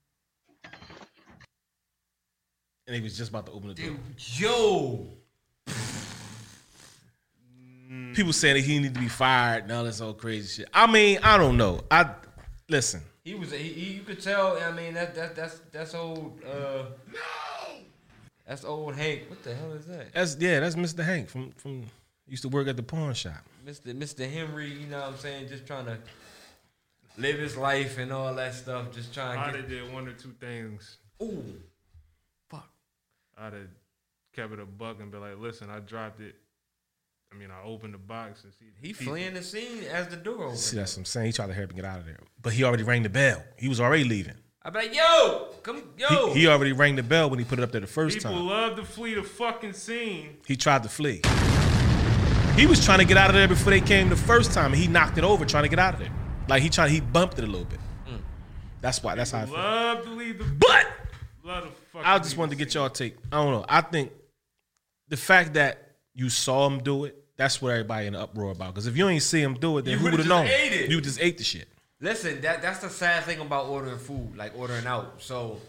[2.91, 3.97] and he was just about to open the door.
[4.19, 5.07] Yo.
[8.15, 10.69] People saying that he need to be fired and all this old crazy shit.
[10.75, 11.83] I mean, I don't know.
[11.89, 12.11] I
[12.69, 13.01] listen.
[13.23, 13.53] He was.
[13.53, 14.59] He, he, you could tell.
[14.59, 16.41] I mean, that that that's that's old.
[16.45, 17.21] Uh, no.
[18.51, 19.27] That's old Hank.
[19.29, 20.13] What the hell is that?
[20.13, 21.05] That's yeah, that's Mr.
[21.05, 21.85] Hank from from
[22.27, 23.45] used to work at the pawn shop.
[23.65, 23.97] Mr.
[23.97, 24.29] Mr.
[24.29, 24.67] Henry.
[24.73, 25.47] You know what I'm saying?
[25.47, 25.97] Just trying to
[27.17, 28.91] live his life and all that stuff.
[28.91, 30.97] Just trying I'd to have did one or two things.
[31.21, 31.29] get.
[31.29, 31.45] Ooh.
[32.49, 32.69] Fuck.
[33.39, 33.69] I'd have
[34.35, 36.35] kept it a buck and be like, listen, I dropped it.
[37.33, 39.05] I mean, I opened the box and see He pizza.
[39.05, 40.59] fleeing the scene as the door opened.
[40.59, 41.27] See, that's what I'm saying.
[41.27, 43.45] He tried to help him get out of there, but he already rang the bell.
[43.57, 44.35] He was already leaving.
[44.63, 46.33] I be like, yo, come, yo.
[46.35, 48.31] He, he already rang the bell when he put it up there the first People
[48.31, 48.41] time.
[48.43, 50.37] People love to flee the fucking scene.
[50.47, 51.23] He tried to flee.
[52.57, 54.77] He was trying to get out of there before they came the first time, and
[54.81, 56.11] he knocked it over trying to get out of there.
[56.49, 57.79] Like he tried, he bumped it a little bit.
[58.07, 58.19] Mm.
[58.83, 59.15] That's why.
[59.15, 59.55] That's how I feel.
[59.55, 60.45] Love to leave the.
[60.45, 60.87] But
[61.43, 63.17] Love to fucking I just leave wanted to get y'all take.
[63.33, 63.65] I don't know.
[63.67, 64.13] I think
[65.09, 68.75] the fact that you saw him do it, that's what everybody in the uproar about.
[68.75, 70.53] Because if you ain't see him do it, then You who would've would have just
[70.53, 70.61] known?
[70.67, 70.91] ate it.
[70.91, 71.69] You just ate the shit.
[72.01, 75.17] Listen, that that's the sad thing about ordering food, like ordering out.
[75.23, 75.61] So,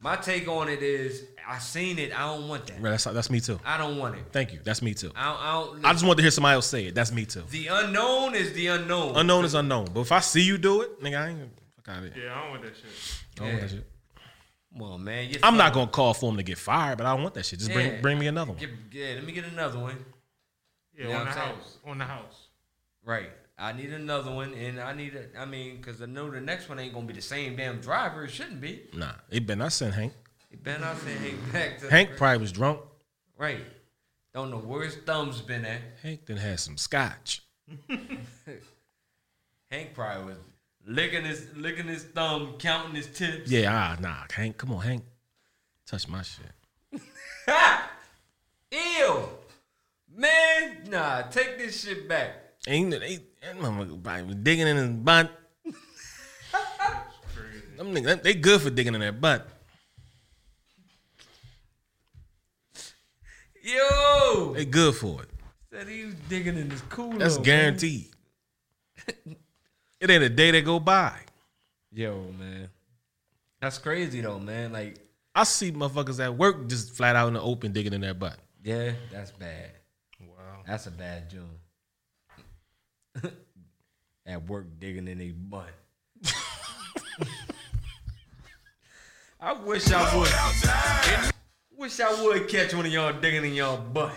[0.00, 2.12] my take on it is, I seen it.
[2.18, 2.80] I don't want that.
[2.80, 3.60] Right, that's that's me too.
[3.64, 4.24] I don't want it.
[4.32, 4.58] Thank you.
[4.64, 5.12] That's me too.
[5.14, 5.40] I don't.
[5.40, 6.94] I, don't, I just want to hear somebody else say it.
[6.94, 7.44] That's me too.
[7.50, 9.16] the unknown is the unknown.
[9.16, 9.86] Unknown is unknown.
[9.94, 12.24] But if I see you do it, nigga, I ain't gonna fuck out of here.
[12.24, 12.84] Yeah, I don't want that shit.
[13.36, 13.86] I don't want that shit.
[14.72, 15.28] Come on, man.
[15.30, 17.46] Your I'm not gonna call for him to get fired, but I don't want that
[17.46, 17.58] shit.
[17.60, 17.74] Just Yeah.
[17.76, 18.60] bring bring me another one.
[18.60, 20.04] Get, yeah, let me get another one.
[20.96, 21.46] Yeah, You know on the saying?
[21.46, 21.76] house.
[21.86, 22.46] On the house.
[23.04, 23.30] Right.
[23.60, 25.14] I need another one, and I need.
[25.14, 27.80] A, I mean, because I know the next one ain't gonna be the same damn
[27.80, 28.24] driver.
[28.24, 28.84] It shouldn't be.
[28.94, 29.58] Nah, it been.
[29.58, 30.14] not send Hank.
[30.50, 30.80] It been.
[30.80, 32.80] not say Hank back to Hank probably was drunk.
[33.36, 33.64] Right.
[34.32, 35.80] Don't know where his thumbs been at.
[36.02, 37.42] Hank then had some scotch.
[39.70, 40.36] Hank probably was
[40.86, 43.50] licking his licking his thumb, counting his tips.
[43.50, 45.04] Yeah, ah, nah, Hank, come on, Hank,
[45.86, 47.00] touch my shit.
[47.46, 47.90] Ha!
[48.72, 49.28] Ew.
[50.16, 52.39] Man, nah, take this shit back.
[52.66, 53.20] Ain't they?
[53.42, 55.30] that motherfucker digging in his butt.
[57.76, 59.48] Them niggas, they good for digging in their butt.
[63.62, 64.52] Yo!
[64.54, 65.28] They good for it.
[65.72, 67.18] Said he was digging in his cooler.
[67.18, 68.08] That's guaranteed.
[69.06, 71.14] it ain't a day that go by.
[71.92, 72.68] Yo, man.
[73.60, 74.72] That's crazy though, man.
[74.72, 74.98] Like,
[75.34, 78.38] I see motherfuckers at work just flat out in the open digging in their butt.
[78.62, 79.70] yeah, that's bad.
[80.20, 80.62] Wow.
[80.66, 81.46] That's a bad joint.
[84.26, 85.70] At work digging in a butt.
[89.40, 91.32] I wish I would.
[91.76, 94.12] Wish I would catch one of y'all digging in y'all butt.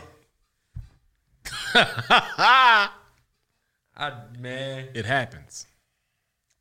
[1.75, 2.89] I
[4.37, 5.65] man, It happens.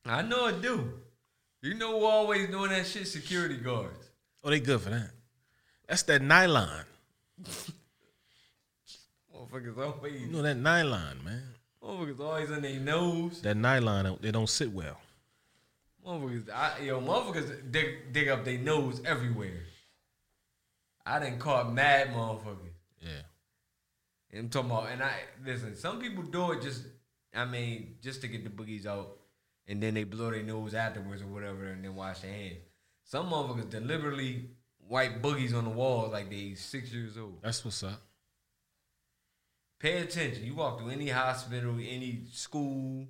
[0.04, 0.92] I know it do.
[1.60, 3.06] You know who always doing that shit?
[3.06, 4.10] Security guards.
[4.42, 5.10] Oh, they good for that.
[5.88, 6.84] That's that nylon.
[9.34, 11.42] Motherfuckers always, You know that nylon, man.
[11.82, 13.40] Motherfuckers always in their nose.
[13.42, 14.98] That nylon, they don't sit well.
[16.06, 19.60] Motherfuckers, I, yo, motherfuckers dig, dig up their nose everywhere.
[21.04, 22.74] I didn't caught mad motherfuckers.
[23.00, 23.10] Yeah.
[24.30, 25.12] And I'm talking about, and I
[25.44, 25.76] listen.
[25.76, 26.84] Some people do it just,
[27.34, 29.18] I mean, just to get the boogies out,
[29.68, 32.58] and then they blow their nose afterwards or whatever, and then wash their hands.
[33.04, 34.50] Some motherfuckers deliberately
[34.88, 37.38] wipe boogies on the walls like they six years old.
[37.42, 38.00] That's what's up.
[39.82, 40.44] Pay attention.
[40.44, 43.04] You walk through any hospital, any school,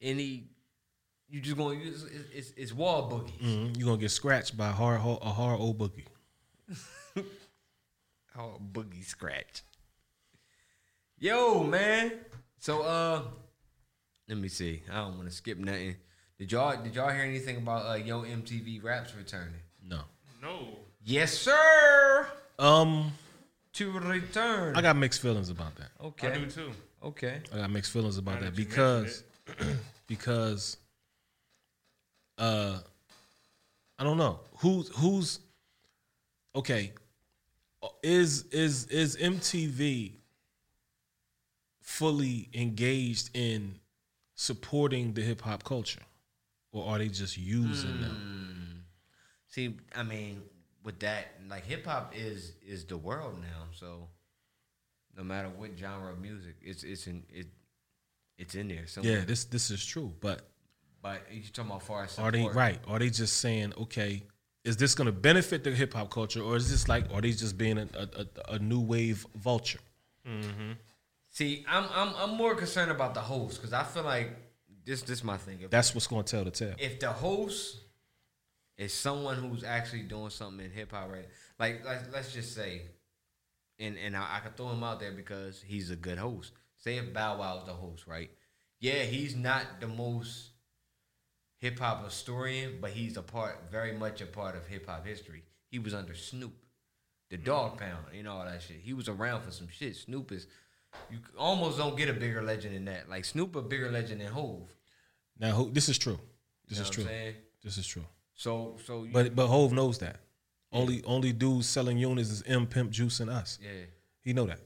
[0.00, 0.44] any,
[1.28, 1.80] you just going.
[1.82, 3.40] It's, it's, it's wall boogies.
[3.42, 3.76] Mhm.
[3.76, 6.06] You gonna get scratched by a hard, a hard old boogie.
[8.36, 9.62] Oh, boogie scratch.
[11.20, 12.14] Yo, man.
[12.58, 13.22] So, uh,
[14.28, 14.82] let me see.
[14.90, 15.94] I don't want to skip nothing.
[16.38, 19.60] Did y'all did y'all hear anything about uh Yo MTV Raps returning?
[19.86, 20.00] No.
[20.42, 20.78] No.
[21.04, 22.26] Yes, sir.
[22.58, 23.12] Um,
[23.74, 24.76] To return.
[24.76, 25.90] I got mixed feelings about that.
[26.02, 26.28] Okay.
[26.28, 26.44] I okay.
[26.44, 26.70] do too.
[27.02, 27.40] Okay.
[27.52, 29.24] I got mixed feelings about that that because
[30.06, 30.76] because
[32.38, 32.78] uh
[33.98, 35.38] I don't know who's who's
[36.56, 36.92] okay
[38.02, 40.12] is is is MTV
[41.80, 43.78] fully engaged in
[44.34, 46.02] supporting the hip hop culture
[46.72, 48.44] or are they just using them
[49.54, 50.42] See, I mean,
[50.84, 53.66] with that, like hip hop is is the world now.
[53.72, 54.08] So,
[55.16, 57.46] no matter what genre of music, it's it's in it,
[58.38, 58.86] it's in there.
[58.86, 59.18] Somewhere.
[59.18, 60.42] yeah this this is true but
[61.02, 64.22] But you talking about far as are they right are they just saying okay
[64.64, 67.32] is this going to benefit the hip hop culture or is this like are they
[67.32, 69.80] just being a, a, a, a new wave vulture
[70.26, 70.72] mm-hmm.
[71.34, 74.30] See, I'm I'm I'm more concerned about the host because I feel like
[74.84, 75.58] this this my thing.
[75.62, 76.74] If, That's what's going to tell the tale.
[76.78, 77.80] if the host
[78.76, 81.28] is someone who's actually doing something in hip hop, right?
[81.58, 82.82] Like let's let's just say,
[83.78, 86.52] and and I, I can throw him out there because he's a good host.
[86.76, 88.30] Say if Bow Wow is the host, right?
[88.80, 90.50] Yeah, he's not the most
[91.58, 95.42] hip hop historian, but he's a part, very much a part of hip hop history.
[95.70, 96.52] He was under Snoop,
[97.30, 97.46] the mm-hmm.
[97.46, 98.76] Dog Pound, you know all that shit.
[98.82, 99.96] He was around for some shit.
[99.96, 100.46] Snoop is,
[101.10, 103.08] you almost don't get a bigger legend than that.
[103.08, 104.74] Like Snoop, a bigger legend than Hove.
[105.38, 106.18] Now, Ho- this is true.
[106.68, 107.04] This You know is true.
[107.04, 107.34] I'm saying?
[107.62, 108.04] This is true.
[108.34, 110.20] So, so, you, But but Hove knows that.
[110.72, 113.58] Only only dudes selling units is M Pimp Juice and us.
[113.62, 113.84] yeah.
[114.22, 114.58] He know that.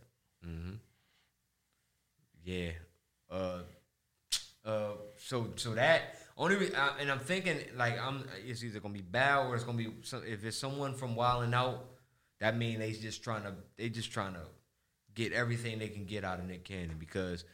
[2.45, 2.71] Yeah.
[3.31, 3.59] Uh,
[4.65, 4.93] uh.
[5.19, 9.03] So so that only re- uh, and I'm thinking like I'm it's either gonna be
[9.03, 11.85] Bow or it's gonna be some, if it's someone from Wild and Out.
[12.41, 14.41] That mean they just trying to they just trying to
[15.15, 17.45] get everything they can get out of Nick Cannon because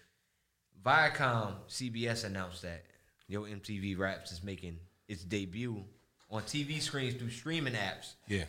[0.85, 2.85] Viacom CBS announced that
[3.27, 5.83] Yo MTV Raps is making its debut
[6.31, 8.15] on TV screens through streaming apps.
[8.29, 8.45] Yeah.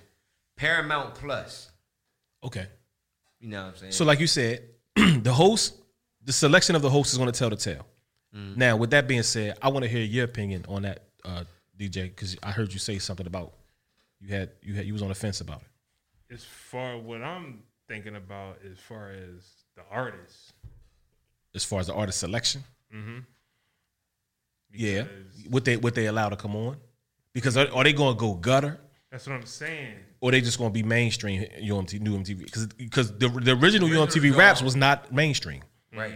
[0.55, 1.71] Paramount Plus.
[2.43, 2.67] Okay.
[3.39, 3.91] You know what I'm saying?
[3.91, 4.63] So like you said,
[4.95, 5.75] the host,
[6.23, 7.85] the selection of the host is going to tell the tale.
[8.57, 11.45] Now, with that being said, I want to hear your opinion on that, uh,
[11.79, 13.53] DJ, because I heard you say something about
[14.19, 16.33] you had you had you was on the fence about it.
[16.33, 19.45] As far what I'm thinking about, as far as
[19.77, 20.51] the artists,
[21.53, 22.65] As far as the artist selection,
[24.73, 26.75] yeah, because what they what they allow to come on,
[27.35, 28.79] because are, are they going to go gutter?
[29.11, 29.93] That's what I'm saying.
[30.19, 34.07] or they just gonna be mainstream UMT new MTV because because the the original Original
[34.07, 34.39] UMTV dog.
[34.39, 35.61] raps was not mainstream.
[35.95, 36.15] Right.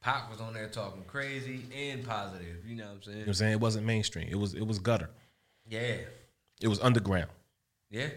[0.00, 2.64] Pac was on there talking crazy and positive.
[2.64, 3.16] You know what I'm saying?
[3.16, 3.52] You know what I'm saying?
[3.52, 4.28] It wasn't mainstream.
[4.30, 5.10] It was it was gutter.
[5.66, 5.96] Yeah.
[6.60, 7.30] It was underground.
[7.90, 8.08] Yeah.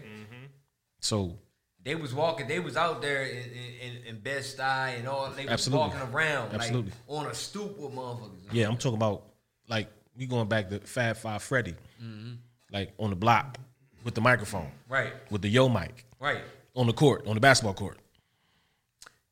[1.00, 1.36] So
[1.84, 2.46] They was walking.
[2.48, 3.38] They was out there in,
[3.82, 5.30] in, in Bed Stuy and all.
[5.30, 5.88] They was Absolutely.
[5.88, 6.92] walking around Absolutely.
[7.08, 8.52] like on a stoop with motherfuckers.
[8.52, 9.24] yeah, I'm talking about
[9.68, 12.32] like we going back to Fab Five Freddy, Mm-hmm.
[12.72, 13.58] like on the block
[14.04, 15.12] with the microphone Right.
[15.30, 16.42] with the yo mic Right.
[16.74, 17.98] on the court on the basketball court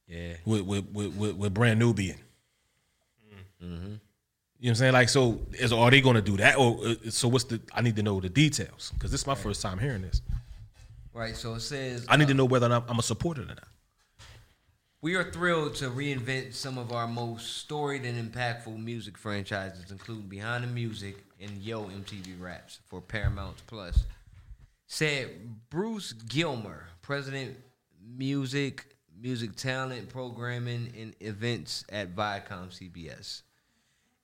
[0.08, 0.34] Yeah.
[0.44, 2.18] with with with, with, with brand Nubian.
[3.62, 3.94] Mm-hmm.
[4.60, 4.92] You know what I'm saying?
[4.92, 7.28] Like, so is are they going to do that, or uh, so?
[7.28, 7.60] What's the?
[7.74, 10.22] I need to know the details because this is my first time hearing this.
[11.12, 11.36] Right.
[11.36, 12.06] So it says.
[12.08, 13.64] I need to uh, know whether or not I'm a supporter or not.
[15.02, 20.28] We are thrilled to reinvent some of our most storied and impactful music franchises, including
[20.28, 24.04] Behind the Music and Yo MTV Raps for Paramount Plus.
[24.86, 25.30] Said
[25.70, 27.56] Bruce Gillmer, President
[28.16, 28.84] Music,
[29.20, 33.42] Music Talent Programming and Events at Viacom CBS.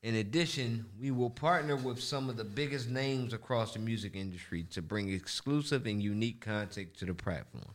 [0.03, 4.65] In addition, we will partner with some of the biggest names across the music industry
[4.71, 7.75] to bring exclusive and unique content to the platform.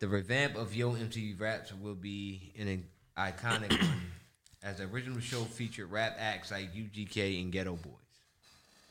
[0.00, 2.84] The revamp of Yo MTV Raps will be an
[3.16, 4.00] iconic one,
[4.62, 7.92] as the original show featured rap acts like UGK and Geto Boys.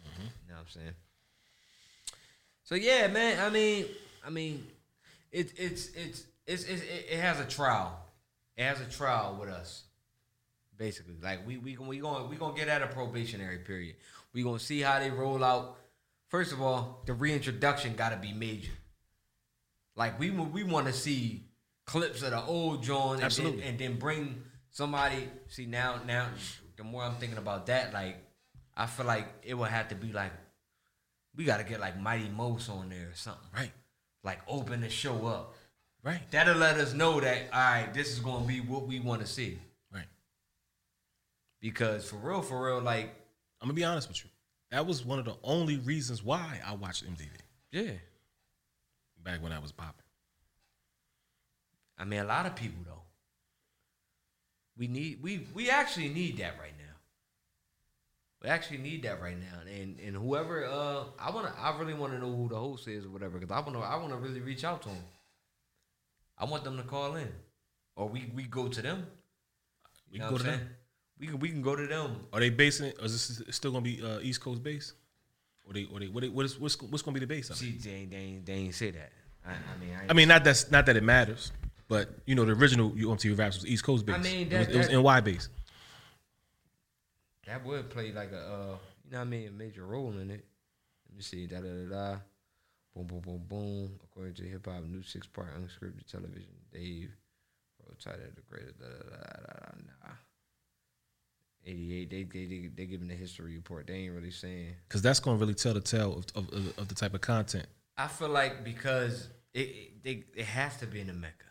[0.03, 0.23] Mm-hmm.
[0.23, 0.95] You know what I'm saying?
[2.63, 3.39] So yeah, man.
[3.39, 3.85] I mean,
[4.25, 4.65] I mean,
[5.31, 7.99] it, it's it's it's it's it, it has a trial.
[8.57, 9.83] It has a trial with us,
[10.77, 11.15] basically.
[11.21, 13.95] Like we we we going we gonna get at a probationary period.
[14.33, 15.77] We gonna see how they roll out.
[16.27, 18.71] First of all, the reintroduction got to be major.
[19.95, 21.45] Like we we want to see
[21.85, 23.61] clips of the old John, and Absolutely.
[23.61, 25.29] then, and then bring somebody.
[25.47, 26.27] See now now,
[26.77, 28.17] the more I'm thinking about that, like
[28.75, 30.31] I feel like it would have to be like
[31.35, 33.47] we got to get like Mighty Mose on there or something.
[33.55, 33.71] Right.
[34.23, 35.55] Like open the show up.
[36.03, 36.21] Right.
[36.31, 39.27] That'll let us know that all right, this is gonna be what we want to
[39.27, 39.59] see.
[39.93, 40.07] Right.
[41.59, 43.13] Because for real, for real, like
[43.61, 44.29] I'm gonna be honest with you.
[44.71, 47.27] That was one of the only reasons why I watched MTV
[47.71, 47.91] yeah.
[49.23, 50.05] back when I was popping.
[51.97, 53.01] I mean, a lot of people though.
[54.79, 56.95] We need we we actually need that right now.
[58.41, 62.13] We actually need that right now, and and whoever uh, I wanna I really want
[62.13, 64.63] to know who the host is or whatever, because I wanna I wanna really reach
[64.63, 65.03] out to them.
[66.37, 67.27] I want them to call in,
[67.97, 69.05] or we we go to them.
[70.09, 70.69] We You go to I'm them.
[71.19, 72.27] We can we can go to them.
[72.31, 72.97] Are they basing it?
[73.01, 74.93] Or is this still gonna be uh, East Coast base?
[75.67, 75.85] Or they?
[75.91, 76.07] Or they?
[76.07, 76.21] What?
[76.21, 76.57] They, what is?
[76.57, 77.49] What's, what's gonna be the base?
[77.49, 79.11] See, they ain't, they ain't, they ain't say that.
[79.45, 81.51] I, I mean, I, I mean, not that's not that it matters,
[81.89, 83.09] but you know, the original Yo!
[83.09, 84.15] MTV Raps was East Coast base.
[84.15, 85.49] I mean, it was, that- it was NY base.
[87.47, 90.29] That would play like a, uh, you know what I mean, a major role in
[90.29, 90.45] it.
[91.09, 92.17] Let me see, da da da da.
[92.95, 93.99] Boom, boom, boom, boom.
[94.03, 96.53] According to hip hop, new six part unscripted television.
[96.71, 97.09] Dave,
[97.79, 98.79] bro, title the greatest.
[98.79, 99.71] Da, da, da, da, da,
[100.07, 100.13] nah.
[101.65, 103.87] 88, they, they, they, they giving the history report.
[103.87, 104.75] They ain't really saying.
[104.87, 107.21] because that's going to really tell the tale of, of, of, of the type of
[107.21, 107.65] content.
[107.97, 111.45] I feel like because it, it, they, it has to be in the Mecca.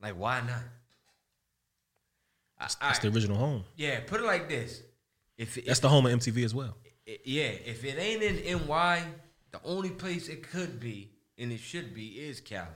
[0.00, 0.62] Like, why not?
[2.58, 3.64] I- It's, all the original home.
[3.76, 4.82] Yeah, put it like this.
[5.36, 6.76] If, That's if the home of MTV as well.
[7.08, 9.04] I- yeah, if it ain't in NY,
[9.52, 12.68] the only place it could be and it should be is Cali.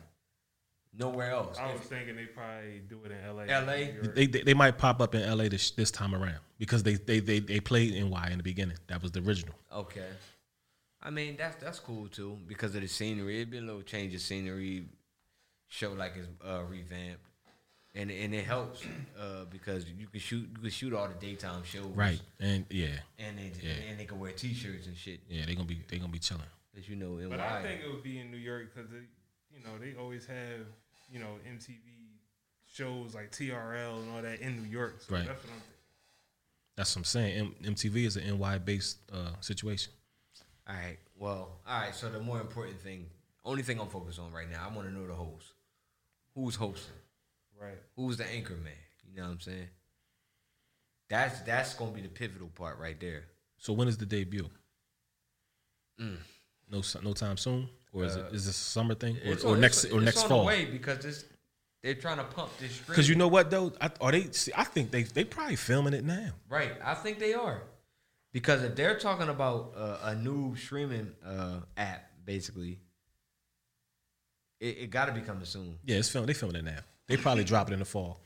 [0.93, 1.57] Nowhere else.
[1.59, 3.47] I was If- thinking they probably do it in L.A.
[3.47, 4.13] LA?
[4.13, 7.21] They, they they might pop up in LA this this time around because they they
[7.21, 8.77] they, they played NY in the beginning.
[8.89, 9.55] That was the original.
[9.73, 10.09] okay.
[11.03, 13.37] I mean that's that's cool too because of the scenery.
[13.37, 14.87] It'd be a little change of scenery.
[15.73, 17.25] Show like it's uh, revamped,
[17.95, 18.83] and and it helps
[19.19, 22.21] uh, because you can shoot you can shoot all the daytime shows Right.
[22.41, 22.89] And yeah.
[23.21, 23.73] and they Yeah.
[23.89, 25.21] and they can wear t-shirts and shit.
[25.29, 26.43] Yeah, they gonna be they gonna be chilling.
[26.77, 27.29] As you know, NY.
[27.29, 28.91] But I think it would be in New York because
[29.53, 30.67] you know they always have
[31.09, 31.79] you know MTV
[32.67, 35.01] shows like TRL and all that in New York.
[35.03, 35.27] So Right.
[35.27, 35.75] that's what I'm thinking.
[36.77, 37.39] That's what I'm saying.
[37.63, 39.93] M- MTV is an NY based uh, situation.
[40.69, 40.99] All right.
[41.17, 41.95] Well, all right.
[41.95, 43.07] So the more important thing,
[43.45, 45.53] only thing I'm focused on right now, I want to know the host.
[46.41, 46.95] Who's hosting?
[47.61, 47.77] Right.
[47.97, 48.73] Who's the anchor man?
[49.11, 49.69] You know what I'm saying?
[51.11, 53.25] That's that's gonna be the pivotal part right there.
[53.59, 54.49] So when is the debut?
[55.99, 59.53] No, no time soon, or is it is this a summer thing, or, Uh, or
[59.55, 60.47] on- next it's- or it's next fall?
[60.47, 61.25] way because it's,
[61.83, 62.79] they're trying to pump this.
[62.87, 64.31] Because you know what though, I, are they?
[64.33, 66.31] See, I think they they probably filming it now.
[66.49, 66.73] right?
[66.83, 67.63] I think they are
[68.33, 72.79] because if they're talking about uh, a new streaming uh, app, basically,
[74.61, 75.79] it, it got to be coming soon.
[75.85, 76.27] Yeah, it's film.
[76.27, 76.79] They filming it now.
[77.09, 78.21] They probably drop it in the fall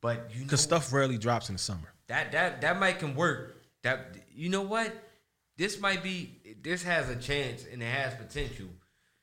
[0.00, 1.92] But you know, because stuff rarely drops in the summer.
[2.08, 3.62] That that that might can work.
[3.82, 4.92] That you know what?
[5.56, 8.66] This might be this has a chance and it has potential.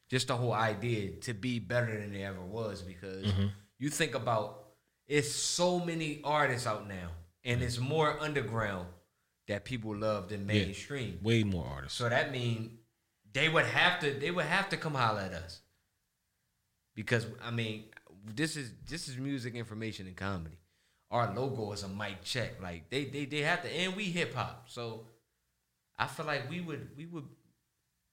[0.10, 3.48] Just the whole idea to be better than it ever was because mm-hmm.
[3.80, 4.66] you think about
[5.08, 7.10] it's so many artists out now
[7.44, 7.90] and it's mm-hmm.
[7.90, 8.88] more underground
[9.48, 10.65] that people love than Yeah.
[10.65, 11.19] mainstream.
[11.21, 11.98] Way more artists.
[11.98, 12.71] So that means
[13.34, 15.60] they would have to they would have to come holler at us.
[16.96, 17.86] Because I mean,
[18.25, 20.58] this is this is music information and comedy.
[21.12, 22.62] Our logo is a mic check.
[22.62, 24.65] Like they they they have to and we hip hop.
[24.67, 25.06] So
[25.98, 27.25] I feel like we would we would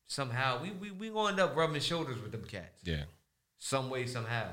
[0.07, 2.83] somehow we we we gonna end up rubbing shoulders with them cats.
[2.85, 3.05] Yeah,
[3.59, 4.49] Some way, somehow.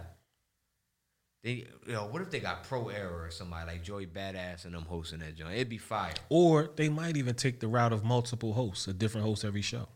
[1.44, 4.74] They you know, what if they got Pro Era or somebody like Joey Badass and
[4.74, 5.54] them hosting that joint?
[5.54, 6.14] It'd be fire.
[6.30, 9.88] or they might even take the route of multiple hosts, a different host every show.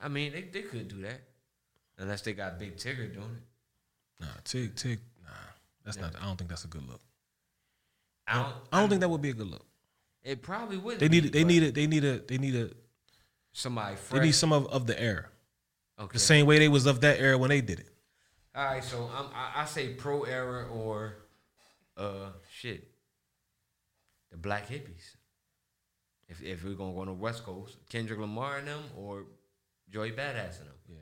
[0.00, 1.20] I mean, they, they could do that.
[1.98, 4.24] Unless they got Big Tigger doing it.
[4.24, 5.30] Nah, Tig, Tig, nah.
[5.84, 6.14] That's not.
[6.20, 7.00] I don't think that's a good look.
[8.26, 8.54] I don't.
[8.72, 9.66] I don't think that would be a good look.
[10.22, 10.98] It probably would.
[10.98, 11.32] They need.
[11.32, 11.62] They need.
[11.62, 12.18] A, they need a.
[12.20, 12.70] They need a.
[13.52, 15.26] somebody They need some of, of the era.
[15.98, 16.12] okay.
[16.12, 17.88] The same way they was of that era when they did it.
[18.54, 21.14] All right, so I'm, I, I say Pro Era or,
[21.96, 22.90] uh, shit,
[24.32, 25.14] the Black Hippies.
[26.28, 29.24] If if we're gonna go on the West Coast, Kendrick Lamar and them or
[29.90, 30.74] Joey Badass and them.
[30.88, 30.96] Yeah.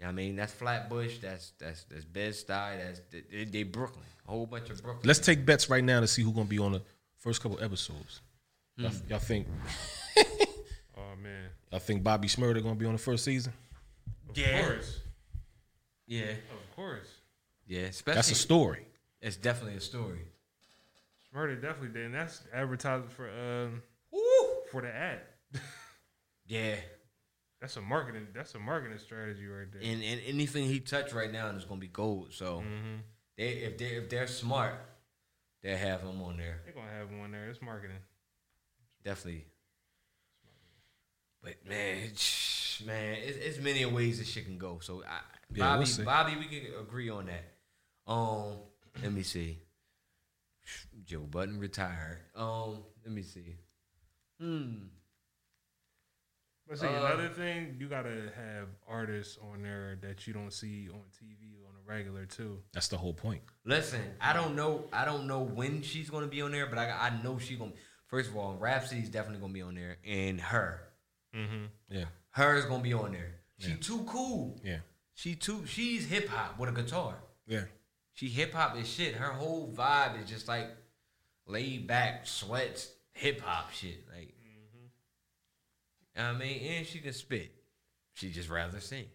[0.00, 4.30] Yeah, I mean that's Flatbush, that's that's that's Bed Stuy, that's they, they Brooklyn, a
[4.30, 5.02] whole bunch of Brooklyn.
[5.06, 6.82] Let's take bets right now to see who's gonna be on the
[7.18, 8.20] first couple episodes.
[8.76, 9.08] Y'all, Hmm.
[9.10, 9.46] y'all think?
[10.96, 11.44] Oh man.
[11.70, 13.52] Y'all think Bobby Shmurda gonna be on the first season?
[14.28, 14.62] Of Yeah.
[14.62, 15.00] course.
[16.06, 17.08] yeah, Of course.
[17.66, 17.80] yeah.
[17.82, 18.86] Especially That's a story.
[19.20, 20.20] It's definitely a story.
[21.32, 22.06] Murder definitely did.
[22.06, 23.82] And that's advertising for um
[24.70, 25.20] for the ad.
[26.46, 26.76] Yeah,
[27.62, 28.26] That's a marketing.
[28.34, 29.80] That's a marketing strategy right there.
[29.82, 32.34] and and anything he touched right now is gonna be gold.
[32.34, 32.96] So Mm-hmm.
[33.38, 34.74] they if they if they're smart,
[35.62, 36.60] they'll have him on there.
[36.64, 37.48] They're gonna have him on there.
[37.48, 37.96] It's marketing.
[39.04, 39.46] Definitely.
[41.42, 44.78] But man, it's- man, it's, it's many ways this shit can go.
[44.80, 45.20] So I,
[45.54, 46.04] Yeah, Bobby, we'll.
[46.04, 47.44] Bobby, we can agree on that.
[48.12, 48.58] Um,
[49.02, 49.58] let me see.
[51.04, 52.18] Joe Budden retired.
[52.34, 53.56] Um, let me see.
[54.40, 54.74] Hmm.
[56.72, 60.88] But see, Uh, another thing, you gotta have artists on there that you don't see
[60.88, 62.62] on TV on a regular too.
[62.72, 63.42] That's the whole point.
[63.66, 64.88] Listen, I don't know.
[64.90, 67.72] I don't know when she's gonna be on there, but I, I know she's gonna.
[68.06, 70.80] First of all, Rhapsody's definitely gonna be on there, and her,
[71.34, 71.64] Mm-hmm.
[71.90, 72.06] Yeah.
[72.30, 73.34] her is gonna be on there.
[73.58, 74.58] She too cool.
[74.64, 74.78] Yeah.
[75.12, 75.66] She too.
[75.66, 77.16] She's hip hop with a guitar.
[77.46, 77.64] Yeah.
[78.14, 79.14] She hip hop is shit.
[79.14, 80.68] Her whole vibe is just like
[81.46, 84.06] laid back, sweats, hip hop shit.
[84.10, 84.34] Like,
[86.16, 87.52] I mean, and she can spit.
[88.14, 89.06] She just rather sing.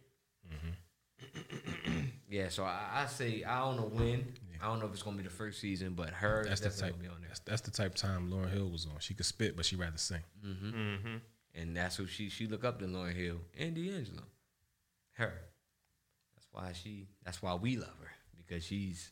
[2.29, 4.33] yeah, so I, I say I don't know when.
[4.61, 6.99] I don't know if it's gonna be the first season, but her That's the type.
[6.99, 7.29] be on there.
[7.29, 8.99] That's, that's the type of time Lauryn Hill was on.
[8.99, 10.21] She could spit, but she rather sing.
[10.45, 11.17] Mm-hmm.
[11.53, 14.23] And that's who she she look up to Lauryn Hill and D'Angelo.
[15.13, 15.33] Her.
[16.35, 17.07] That's why she.
[17.23, 19.11] That's why we love her because she's,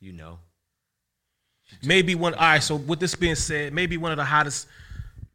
[0.00, 0.38] you know,
[1.84, 2.34] Maybe one.
[2.34, 2.62] All right.
[2.62, 4.66] So with this being said, maybe one of the hottest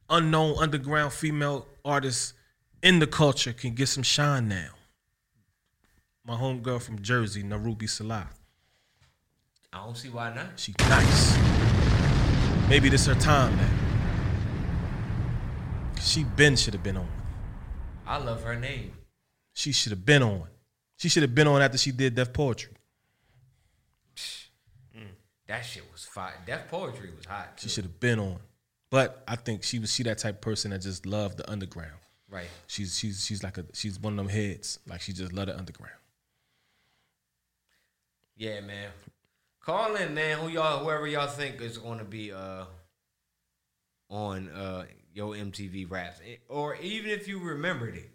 [0.09, 2.33] unknown underground female artists
[2.81, 4.69] in the culture can get some shine now.
[6.25, 8.29] My homegirl from Jersey, Narubi Salah.
[9.71, 10.59] I don't see why not.
[10.59, 11.37] She nice.
[12.69, 13.69] Maybe this her time now.
[16.01, 17.09] She been should have been on.
[18.07, 18.93] I love her name.
[19.53, 20.43] She should have been on.
[20.97, 22.73] She should have been on after she did Def Poetry.
[24.95, 25.07] Mm.
[25.47, 26.33] That shit was fire.
[26.45, 27.57] Def poetry was hot.
[27.57, 27.67] Too.
[27.67, 28.39] She should have been on.
[28.95, 31.99] But I think she was she that type of person that just loved the underground.
[32.29, 32.47] Right.
[32.67, 34.79] She's she's she's like a she's one of them heads.
[34.87, 35.97] Like she just loved the underground.
[38.37, 38.87] Yeah, man.
[39.59, 40.37] Call in, man.
[40.37, 42.63] Who y'all, whoever y'all think is going to be uh
[44.07, 48.11] on uh your MTV raps, or even if you remembered it.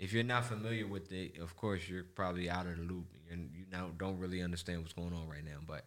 [0.00, 3.06] If you're not familiar with it, of course you're probably out of the loop.
[3.28, 5.58] You're, you now don't really understand what's going on right now.
[5.64, 5.84] But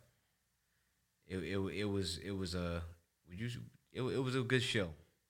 [1.28, 2.82] it it, it was it was a
[3.40, 3.50] you
[3.92, 4.90] it, it was a good show.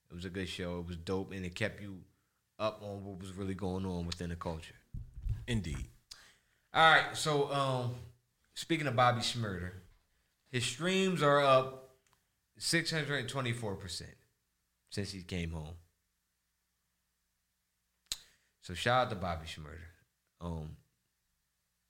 [0.10, 0.80] It was a good show.
[0.80, 2.00] It was dope, and it kept you
[2.60, 4.76] up on what was really going on within the culture.
[5.48, 5.86] Indeed.
[6.74, 7.96] All right, so um,
[8.56, 9.72] speaking of Bobby Shmurda,
[10.50, 11.96] his streams are up
[12.58, 14.16] six hundred and twenty-four percent
[14.90, 15.76] since he came home.
[18.62, 19.90] So shout out to Bobby Shmurda.
[20.42, 20.78] Um,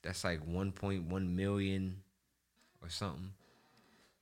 [0.02, 1.98] that's like one point one million
[2.82, 3.32] or something.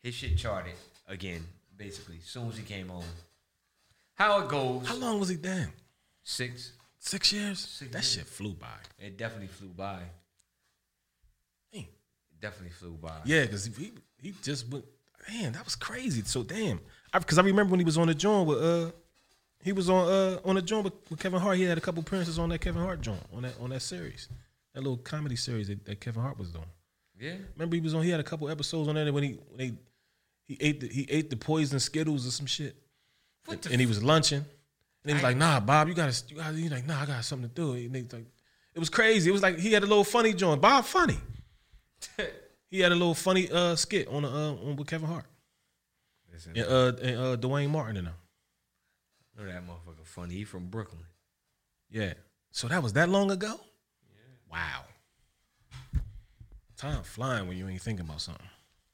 [0.03, 0.73] His shit charted
[1.07, 1.45] again,
[1.82, 3.03] basically, as soon as he came home.
[4.13, 4.88] How it goes?
[4.88, 5.69] How long was he down?
[6.23, 6.73] Six.
[6.99, 7.59] Six years?
[7.59, 8.11] Six that years.
[8.11, 8.67] shit flew by.
[8.99, 9.99] It definitely flew by.
[11.73, 11.82] Damn.
[11.82, 13.17] It definitely flew by.
[13.25, 14.86] Yeah, because he he just went.
[15.29, 16.21] Man, that was crazy.
[16.23, 16.79] So damn,
[17.13, 18.91] because I, remember when he was on the joint with uh,
[19.63, 21.57] he was on uh on the joint with, with Kevin Hart.
[21.57, 24.29] He had a couple appearances on that Kevin Hart joint on that on that series,
[24.73, 26.65] that little comedy series that, that Kevin Hart was doing.
[27.19, 27.36] Yeah.
[27.55, 28.03] Remember he was on.
[28.03, 29.73] He had a couple episodes on there when he when he
[30.51, 32.75] he ate the, he ate the poison Skittles or some shit,
[33.45, 34.45] What the and he was lunching.
[35.03, 37.25] And he was like, "Nah, Bob, you gotta, you gotta." He's like, "Nah, I got
[37.25, 38.25] something to do." And he's like,
[38.73, 39.29] it was crazy.
[39.29, 40.61] It was like he had a little funny joint.
[40.61, 41.17] Bob funny.
[42.69, 45.25] he had a little funny uh, skit on the, uh, on with Kevin Hart
[46.55, 48.15] and, uh, and uh, Duane Martin and them.
[49.37, 50.35] know that motherfucker funny.
[50.35, 51.03] He from Brooklyn.
[51.89, 52.13] Yeah.
[52.51, 53.59] So that was that long ago.
[54.07, 54.51] Yeah.
[54.51, 54.83] Wow.
[56.77, 58.45] Time flying when you ain't thinking about something.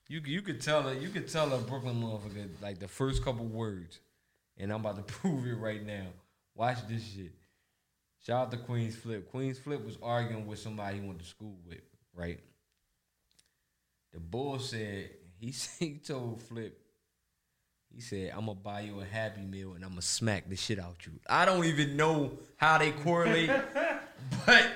[0.08, 1.02] You you could tell it.
[1.02, 4.00] You could tell a Brooklyn motherfucker like the first couple words,
[4.58, 6.08] and I'm about to prove it right now.
[6.56, 7.32] Watch this shit.
[8.26, 9.30] Shout out to Queen's Flip.
[9.30, 11.82] Queen's Flip was arguing with somebody he went to school with,
[12.14, 12.40] right?
[14.14, 16.78] The bull said he he told Flip.
[17.94, 20.80] He said, "I'm gonna buy you a Happy Meal and I'm gonna smack the shit
[20.80, 23.50] out you." I don't even know how they correlate,
[24.46, 24.72] but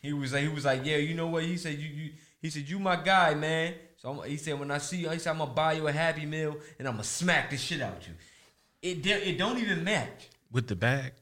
[0.00, 2.10] he was like, he was like, "Yeah, you know what?" He said, "You you."
[2.42, 5.18] He said, "You my guy, man." So I'm, he said, "When I see you, he
[5.18, 8.06] said, I'm gonna buy you a Happy Meal and I'm gonna smack the shit out
[8.06, 8.14] you."
[8.82, 10.28] It it don't even match.
[10.50, 11.12] with the bag,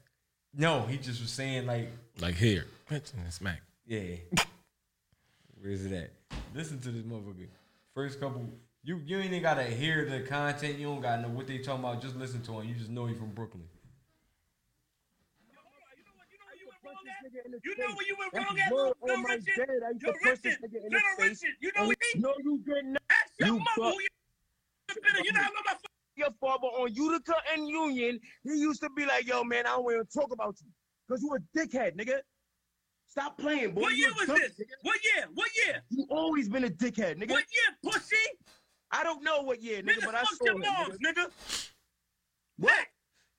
[0.53, 3.61] No, he just was saying like, like here, and smack.
[3.85, 4.15] yeah.
[5.61, 6.09] Where is it at?
[6.55, 7.47] Listen to this motherfucker.
[7.93, 8.49] First couple,
[8.83, 10.79] you you ain't even gotta hear the content.
[10.79, 12.01] You don't gotta know what they talking about.
[12.01, 12.67] Just listen to him.
[12.67, 13.63] You just know he from Brooklyn.
[17.33, 19.69] You know where you went wrong at, little, little Richard?
[20.01, 23.01] Yo, Richard, little Richard, you know what he No, you did not.
[23.09, 24.07] Ask your You mother fuck- who you.
[25.23, 25.75] You know how my
[26.17, 29.85] Your father on Utica and Union, he used to be like, yo, man, I don't
[29.85, 30.67] want to talk about you.
[31.07, 32.19] Because you a dickhead, nigga.
[33.07, 33.81] Stop playing, boy.
[33.81, 34.53] What year was dumb this?
[34.53, 34.75] nigga.
[34.83, 35.27] What year?
[35.33, 35.81] What year?
[35.89, 37.31] You always been a dickhead, nigga.
[37.31, 38.15] What year, pussy?
[38.91, 41.13] I don't know what year, nigga, Nigga, but I fuck saw your it, moms, nigga.
[41.25, 41.71] nigga.
[42.57, 42.85] What?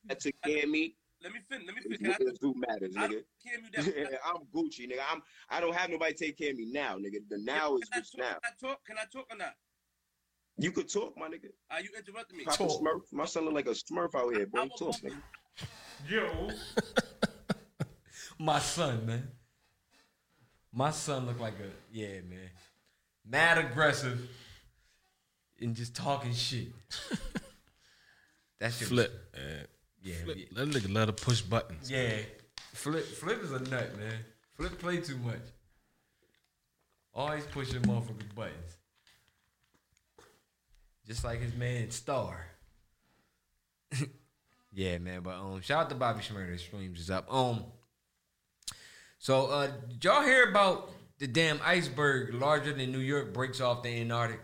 [0.07, 0.95] That's a Cammy.
[1.23, 1.67] Let me finish.
[1.67, 1.99] Let me finish.
[1.99, 2.97] Can I, Niggas do matters, nigga.
[2.97, 3.95] don't you that.
[4.13, 5.01] Yeah, I'm Gucci, nigga.
[5.11, 5.23] I'm.
[5.49, 7.19] I don't have nobody take care of me now, nigga.
[7.29, 8.25] The now is Can just now.
[8.25, 8.85] Can I talk?
[8.85, 9.55] Can I talk or not?
[10.59, 11.49] You could talk, my nigga.
[11.71, 12.45] Are you interrupting me?
[12.45, 13.01] Papa Smurf.
[13.13, 14.69] My son look like a Smurf out here, boy.
[14.79, 15.17] Talk, nigga.
[16.09, 16.51] Yo,
[18.39, 19.29] My son, man.
[20.73, 22.51] My son look like a yeah, man.
[23.25, 24.29] Mad aggressive
[25.61, 26.69] and just talking shit.
[28.59, 28.81] that shit.
[28.81, 29.67] was- Flip, man.
[30.03, 30.37] Yeah, Flip.
[30.39, 30.47] yeah.
[30.53, 31.91] That nigga love to push buttons.
[31.91, 32.17] Yeah.
[32.75, 34.19] Flip Flip is a nut, man.
[34.57, 35.41] Flip play too much.
[37.15, 38.77] Always pushing motherfucking buttons.
[41.07, 42.47] Just like his man Star.
[44.73, 45.21] yeah, man.
[45.21, 46.59] But um shout out to Bobby Shmurda.
[46.59, 47.33] Streams is up.
[47.33, 47.65] Um
[49.19, 53.83] so uh did y'all hear about the damn iceberg larger than New York breaks off
[53.83, 54.41] the Antarctic?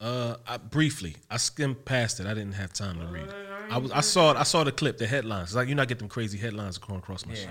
[0.00, 2.26] Uh, I, briefly, I skimmed past it.
[2.26, 3.34] I didn't have time to read it.
[3.70, 4.36] I was, I saw it.
[4.36, 5.50] I saw the clip, the headlines.
[5.50, 7.48] It's like you not get them crazy headlines going across my shit.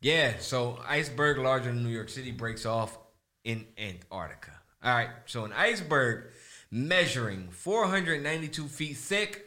[0.00, 2.96] Yeah, so iceberg larger than New York City breaks off
[3.44, 4.52] in Antarctica.
[4.82, 6.30] All right, so an iceberg
[6.70, 9.44] measuring 492 feet thick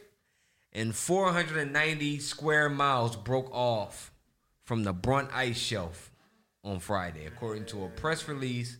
[0.72, 4.12] and 490 square miles broke off
[4.64, 6.12] from the Brunt Ice Shelf
[6.62, 8.76] on Friday, according to a press release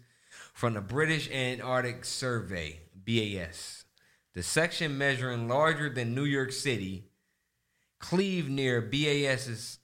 [0.55, 3.84] from the British Antarctic Survey, BAS.
[4.34, 7.05] The section measuring larger than New York City
[7.98, 9.78] cleaved near BAS's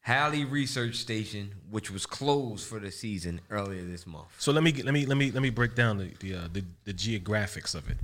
[0.00, 4.28] Halley Research Station, which was closed for the season earlier this month.
[4.38, 6.48] So let me get- let me let me let me break down the the uh,
[6.52, 7.96] the, the geographics of it.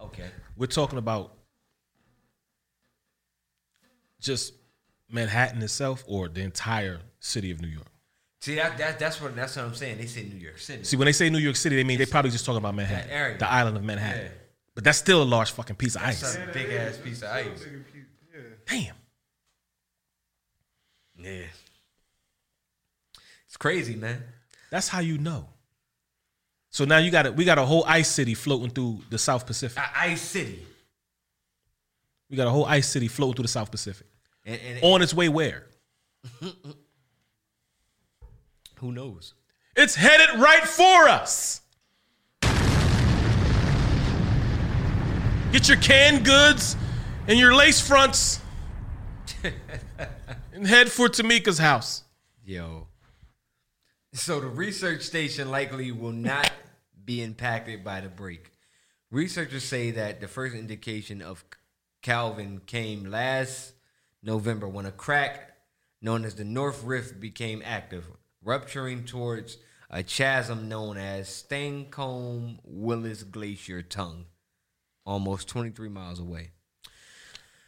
[0.00, 0.28] Okay.
[0.56, 1.34] We're talking about
[4.20, 4.54] just
[5.10, 7.89] Manhattan itself, or the entire city of New York.
[8.40, 9.98] See that, that that's what that's what I'm saying.
[9.98, 10.82] They say New York City.
[10.84, 13.08] See, when they say New York City, they mean they probably just talking about Manhattan,
[13.08, 13.38] That area.
[13.38, 14.22] the island of Manhattan.
[14.24, 14.30] Yeah.
[14.74, 16.36] But that's still a large fucking piece of That's ice.
[16.36, 17.66] a big ass piece of ice.
[18.66, 18.94] Damn.
[21.18, 21.42] Yeah.
[23.46, 24.22] It's crazy, man.
[24.70, 25.46] That's how you know.
[26.70, 27.34] So now you got it.
[27.36, 29.76] we got a whole ice city floating through the South Pacific.
[29.78, 30.64] I- Ice City.
[32.30, 34.06] We got a whole ice city floating through the South Pacific.
[34.46, 35.66] And, and On its way where?
[38.80, 39.34] who knows?
[39.76, 41.60] It's headed right for us.
[45.52, 46.76] Get your canned goods
[47.26, 48.40] and your lace fronts
[50.52, 52.04] and head for Tamika's house.
[52.44, 52.88] Yo.
[54.12, 56.50] So the research station likely will not
[57.04, 58.52] be impacted by the break.
[59.10, 61.44] Researchers say that the first indication of
[62.02, 63.72] calving came last
[64.22, 65.56] November when a crack
[66.00, 68.08] known as the North Rift became active,
[68.44, 69.58] rupturing towards
[69.90, 74.26] a chasm known as Stancomb Willis Glacier Tongue,
[75.04, 76.50] almost 23 miles away.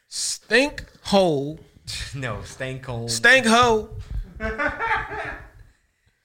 [0.09, 1.59] Stink hole.
[2.15, 3.11] no, Stancomb.
[3.11, 3.91] Stank hoe.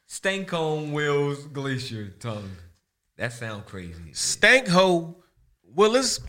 [0.09, 2.51] Stancomb Wills Glacier Tongue.
[3.17, 4.13] That sound crazy.
[4.13, 5.15] Stank hoe.
[5.63, 6.19] Willis.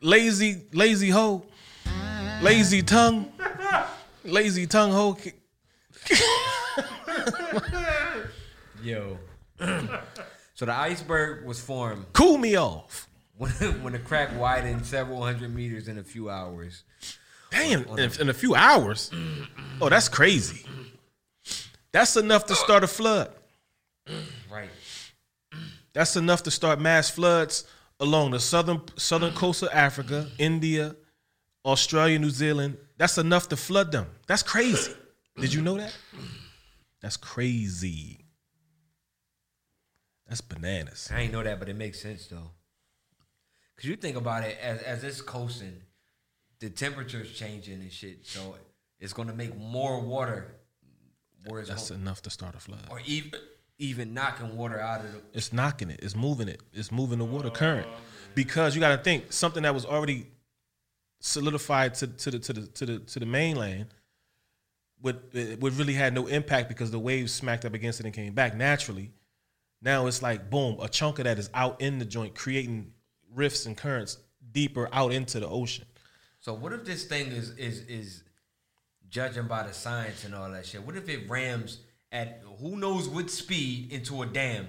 [0.00, 1.42] Lazy, lazy hoe.
[2.42, 3.32] Lazy tongue.
[4.24, 5.16] Lazy tongue hoe.
[8.82, 9.18] Yo.
[10.54, 13.08] so the iceberg was formed Cool me off.
[13.38, 13.50] when,
[13.82, 16.84] when the crack widened several hundred meters in a few hours.
[17.50, 19.10] Damn, in, in a few hours.
[19.78, 20.64] Oh, that's crazy.
[21.92, 23.30] That's enough to start a flood.
[24.50, 24.70] Right.
[25.92, 27.64] That's enough to start mass floods
[28.00, 30.96] along the southern southern coast of Africa, India,
[31.64, 32.78] Australia, New Zealand.
[32.96, 34.06] That's enough to flood them.
[34.26, 34.92] That's crazy.
[35.38, 35.94] Did you know that?
[37.06, 38.18] That's crazy.
[40.26, 41.08] That's bananas.
[41.14, 42.50] I ain't know that, but it makes sense though.
[43.76, 45.82] Cause you think about it as as it's coasting,
[46.58, 48.56] the temperature's changing and shit, so
[48.98, 50.56] it's gonna make more water.
[51.44, 52.88] Where it's That's enough to start a flood.
[52.90, 53.38] or even
[53.78, 55.20] even knocking water out of the.
[55.32, 56.00] It's knocking it.
[56.02, 56.60] It's moving it.
[56.72, 57.86] It's moving the water current.
[58.34, 60.26] Because you got to think something that was already
[61.20, 63.94] solidified to, to the to the to the to the mainland
[65.02, 68.32] would would really had no impact because the waves smacked up against it and came
[68.34, 69.12] back naturally.
[69.82, 72.92] Now it's like boom, a chunk of that is out in the joint, creating
[73.34, 74.18] rifts and currents
[74.52, 75.84] deeper out into the ocean.
[76.40, 78.22] So what if this thing is is is
[79.08, 80.84] judging by the science and all that shit?
[80.84, 81.80] What if it rams
[82.12, 84.66] at who knows what speed into a dam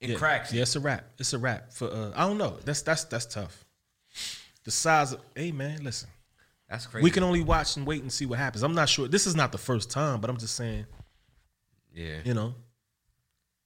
[0.00, 0.18] and yeah.
[0.18, 0.56] cracks it?
[0.56, 1.04] Yeah, it's a wrap.
[1.18, 1.88] It's a wrap for.
[1.88, 2.58] Uh, I don't know.
[2.64, 3.64] That's that's that's tough.
[4.64, 5.20] The size of.
[5.34, 6.08] Hey man, listen.
[6.68, 7.04] That's crazy.
[7.04, 8.62] We can only watch and wait and see what happens.
[8.62, 9.08] I'm not sure.
[9.08, 10.86] This is not the first time, but I'm just saying.
[11.94, 12.18] Yeah.
[12.24, 12.54] You know,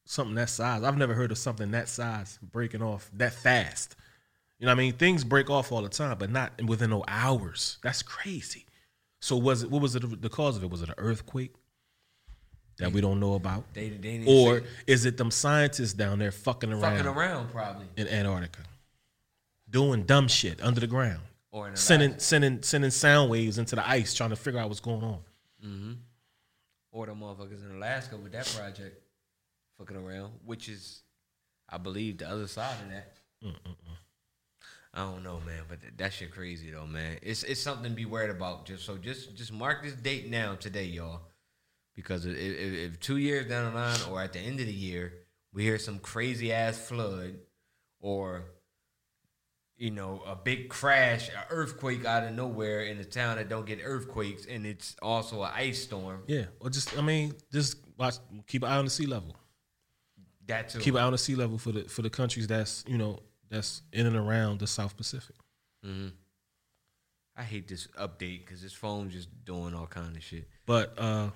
[0.04, 0.82] something that size.
[0.82, 3.96] I've never heard of something that size breaking off that fast.
[4.58, 4.92] You know what I mean?
[4.92, 7.78] Things break off all the time, but not within no hours.
[7.82, 8.66] That's crazy.
[9.20, 9.70] So was it?
[9.70, 10.22] What was it?
[10.22, 10.70] The cause of it?
[10.70, 11.54] Was it an earthquake
[12.80, 16.32] that we don't know about, They, they didn't or is it them scientists down there
[16.32, 17.86] fucking around, fucking around probably.
[17.96, 18.60] in Antarctica,
[19.68, 21.20] doing dumb shit under the ground,
[21.52, 25.02] Or sending sending sending sound waves into the ice, trying to figure out what's going
[25.02, 25.18] on.
[25.64, 25.92] Mm-hmm.
[26.92, 29.02] Or the motherfuckers in Alaska with that project
[29.78, 31.02] fucking around, which is,
[31.68, 33.12] I believe, the other side of that.
[34.92, 37.18] I don't know, man, but th- that shit crazy though, man.
[37.22, 38.66] It's it's something to be worried about.
[38.66, 41.20] Just so just just mark this date now today, y'all,
[41.94, 44.72] because if, if, if two years down the line or at the end of the
[44.72, 45.12] year
[45.52, 47.34] we hear some crazy ass flood
[48.00, 48.44] or
[49.80, 53.64] you know a big crash, an earthquake out of nowhere in a town that don't
[53.64, 56.22] get earthquakes, and it's also an ice storm.
[56.26, 58.16] Yeah, or just I mean, just watch,
[58.46, 59.34] keep an eye on the sea level.
[60.46, 60.80] That too.
[60.80, 63.20] Keep an eye on the sea level for the for the countries that's you know
[63.48, 65.36] that's in and around the South Pacific.
[65.82, 66.08] hmm
[67.36, 70.46] I hate this update because this phone's just doing all kind of shit.
[70.66, 71.30] But uh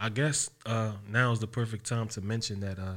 [0.00, 2.96] I guess uh now is the perfect time to mention that uh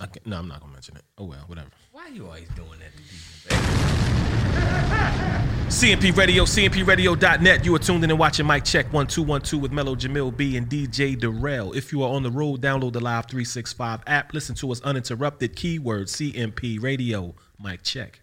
[0.00, 1.04] I can, no, I'm not gonna mention it.
[1.18, 1.68] Oh well, whatever.
[1.92, 3.54] Why are you always doing that to people?
[3.54, 4.34] man?
[5.68, 7.64] CMP Radio, CMPRadio.net.
[7.64, 11.18] You are tuned in and watching Mic Check 1212 with Mellow Jamil B and DJ
[11.18, 11.72] Darrell.
[11.72, 14.34] If you are on the road, download the Live 365 app.
[14.34, 15.56] Listen to us uninterrupted.
[15.56, 17.34] Keyword CMP Radio.
[17.62, 18.20] Mic Check.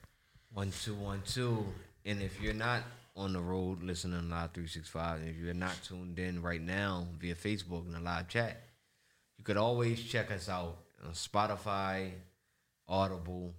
[0.54, 1.66] One two one two.
[2.06, 2.84] And if you're not
[3.16, 6.42] on the road listening to live three six five, and if you're not tuned in
[6.42, 8.62] right now via Facebook in the live chat,
[9.38, 12.12] you could always check us out on Spotify,
[12.88, 13.54] Audible,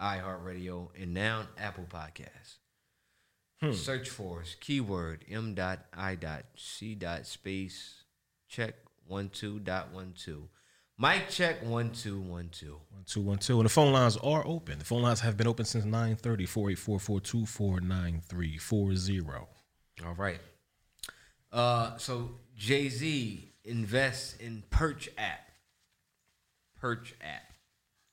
[0.00, 2.56] iHeartRadio, and now Apple Podcasts.
[3.72, 4.54] Search for us.
[4.60, 8.04] Keyword M dot I dot C dot space
[8.48, 8.74] check
[9.06, 10.48] one two dot one two.
[10.96, 12.78] Mic check one two one two.
[12.92, 13.58] 1212.
[13.60, 14.78] And the phone lines are open.
[14.78, 19.46] The phone lines have been open since 930 484 4249340.
[20.06, 20.38] All right.
[21.52, 25.47] Uh, so Jay Z invests in Perch app.
[26.80, 27.52] Perch app.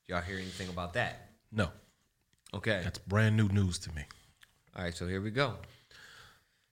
[0.08, 1.30] Y'all hear anything about that?
[1.52, 1.70] No,
[2.54, 2.82] Okay.
[2.84, 4.04] that's brand new news to me.
[4.76, 4.94] All right.
[4.94, 5.56] So here we go.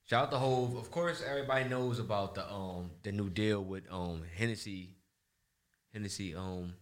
[0.06, 0.76] Shout out to Hove.
[0.76, 4.96] Of course, everybody knows about the um the new deal with um Hennessy,
[5.94, 6.74] Hennessy um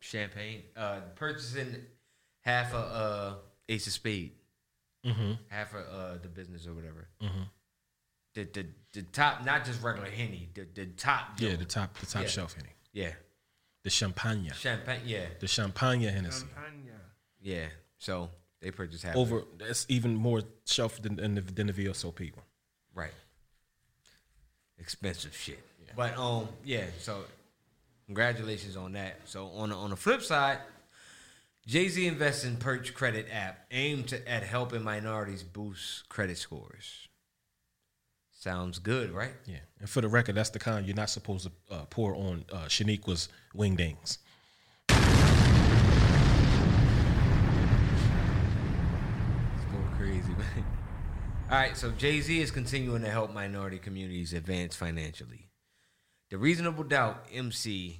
[0.00, 0.62] champagne.
[0.76, 1.76] Uh, purchasing
[2.40, 3.34] half a uh
[3.68, 4.32] Ace of Spade,
[5.04, 5.32] Mm-hmm.
[5.48, 7.08] half of uh the business or whatever.
[7.22, 7.42] Mm-hmm.
[8.36, 11.30] The the the top, not just regular henny, the the top.
[11.40, 12.28] Yeah, the top the top Yeah.
[12.28, 12.70] shelf Henny.
[12.92, 13.12] Yeah,
[13.82, 14.50] The Champagne.
[14.54, 15.00] champagne.
[15.04, 16.46] Yeah, The Champagne Hennessy.
[16.54, 16.90] Champagne.
[17.42, 17.66] yeah.
[17.98, 18.30] So
[18.60, 19.58] they purchased half Over, it.
[19.58, 22.44] that's even more shelf than, than, the, than the VSOP one.
[22.94, 23.12] right.
[24.78, 25.58] Expensive shit.
[25.84, 25.92] Yeah.
[25.96, 26.84] But um, yeah.
[26.98, 27.24] So
[28.06, 29.20] congratulations on that.
[29.24, 30.58] So on the, on the flip side,
[31.66, 37.05] Jay Z invests in Perch Credit app aimed to, at helping minorities boost credit scores.
[38.46, 39.32] Sounds good, right?
[39.44, 39.56] Yeah.
[39.80, 42.66] And for the record, that's the kind you're not supposed to uh, pour on uh,
[42.66, 44.18] Shaniqua's wingdings.
[44.88, 44.98] It's
[49.72, 50.64] going crazy, man.
[51.50, 55.48] All right, so Jay Z is continuing to help minority communities advance financially.
[56.30, 57.98] The Reasonable Doubt MC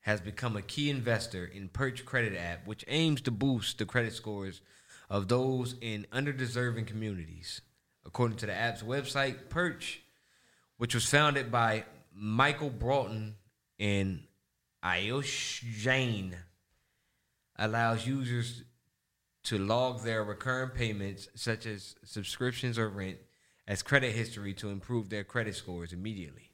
[0.00, 4.14] has become a key investor in Perch Credit app, which aims to boost the credit
[4.14, 4.62] scores
[5.10, 7.60] of those in underdeserving communities.
[8.06, 10.00] According to the app's website, Perch,
[10.76, 11.84] which was founded by
[12.14, 13.34] Michael Broughton
[13.78, 14.22] and
[14.84, 16.36] Ayush Jain,
[17.58, 18.62] allows users
[19.44, 23.18] to log their recurring payments, such as subscriptions or rent,
[23.66, 26.50] as credit history to improve their credit scores immediately.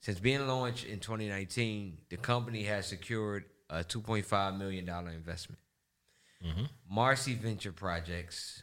[0.00, 5.60] Since being launched in 2019, the company has secured a 2.5 million dollar investment.
[6.44, 6.64] Mm-hmm.
[6.90, 8.62] Marcy Venture Projects,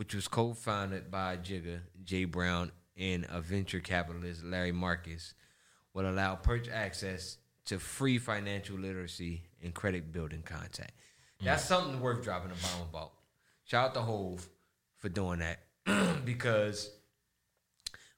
[0.00, 5.34] which was co-founded by Jigga, Jay Brown, and a venture capitalist, Larry Marcus,
[5.92, 7.36] will allow perch access
[7.66, 10.90] to free financial literacy and credit building content.
[11.42, 13.12] That's something worth dropping a bomb about.
[13.64, 14.48] Shout out to Hove
[14.96, 15.58] for doing that
[16.24, 16.90] because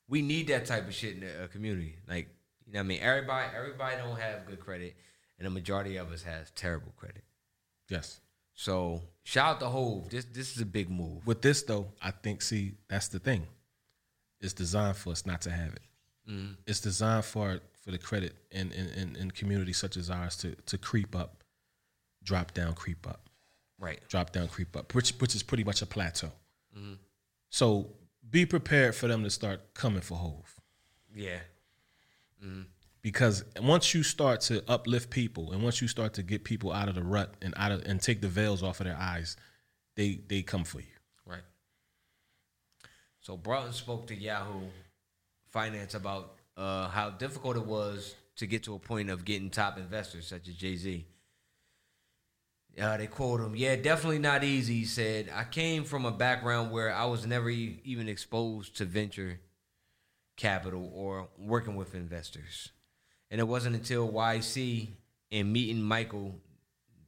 [0.06, 1.96] we need that type of shit in the uh, community.
[2.08, 2.28] Like,
[2.64, 3.00] you know what I mean?
[3.02, 4.94] Everybody, everybody don't have good credit,
[5.36, 7.24] and the majority of us has terrible credit.
[7.88, 8.20] Yes.
[8.54, 10.10] So shout out to Hove.
[10.10, 11.26] This this is a big move.
[11.26, 13.46] With this though, I think see that's the thing.
[14.40, 15.82] It's designed for us not to have it.
[16.28, 16.52] Mm-hmm.
[16.66, 20.54] It's designed for for the credit in in, in in communities such as ours to
[20.66, 21.42] to creep up,
[22.22, 23.28] drop down, creep up,
[23.78, 24.00] Right.
[24.08, 26.32] drop down, creep up, which which is pretty much a plateau.
[26.76, 26.94] Mm-hmm.
[27.50, 27.88] So
[28.30, 30.54] be prepared for them to start coming for Hove.
[31.14, 31.38] Yeah.
[33.02, 36.88] Because once you start to uplift people and once you start to get people out
[36.88, 39.36] of the rut and out of and take the veils off of their eyes
[39.96, 40.86] they they come for you
[41.26, 41.42] Right.
[43.20, 44.66] So Broughton spoke to Yahoo
[45.50, 49.78] Finance about uh, how difficult it was to get to a point of getting top
[49.78, 51.06] investors such as Jay Z.
[52.80, 56.70] Uh, they quote him, "Yeah, definitely not easy." He said, "I came from a background
[56.70, 59.40] where I was never e- even exposed to venture
[60.36, 62.72] capital or working with investors,
[63.32, 64.88] and it wasn't until YC
[65.32, 66.38] and meeting Michael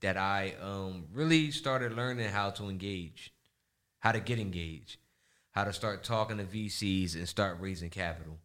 [0.01, 3.31] that I um, really started learning how to engage,
[3.99, 4.97] how to get engaged,
[5.53, 8.39] how to start talking to VCs and start raising capital.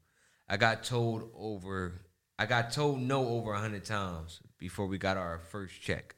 [0.49, 2.01] I got told over,
[2.37, 6.15] I got told no over a hundred times before we got our first check.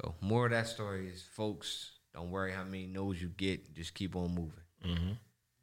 [0.00, 3.94] So more of that story is, folks, don't worry how many no's you get, just
[3.94, 5.12] keep on moving, mm-hmm.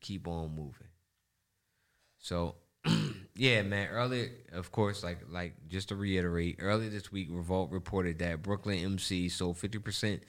[0.02, 0.88] keep on moving.
[2.18, 2.56] So,
[3.36, 3.88] yeah, man.
[3.90, 8.80] Earlier, of course, like like just to reiterate, earlier this week, Revolt reported that Brooklyn
[8.80, 10.24] MC sold fifty percent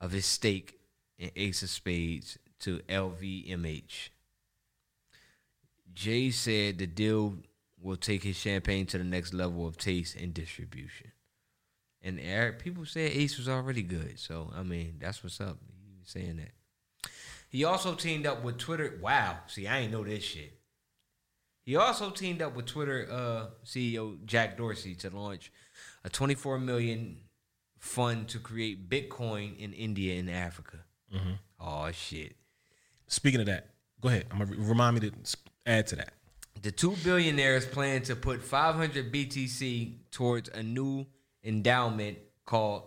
[0.00, 0.78] of his stake
[1.18, 4.10] in Ace of Spades to LVMH.
[5.94, 7.36] Jay said the deal
[7.80, 11.12] will take his champagne to the next level of taste and distribution.
[12.02, 15.58] And Eric, people said Ace was already good, so I mean that's what's up.
[15.88, 17.10] He was saying that.
[17.48, 18.98] He also teamed up with Twitter.
[19.00, 20.58] Wow, see, I ain't know this shit.
[21.64, 25.50] He also teamed up with Twitter uh, CEO Jack Dorsey to launch
[26.04, 27.16] a 24 million
[27.78, 30.78] fund to create Bitcoin in India and Africa.
[31.60, 32.36] Oh shit!
[33.06, 33.68] speaking of that
[34.00, 35.12] go ahead i'm gonna re- remind me to
[35.66, 36.14] add to that
[36.62, 41.06] The two billionaires plan to put 500 BTC towards a new
[41.44, 42.82] endowment called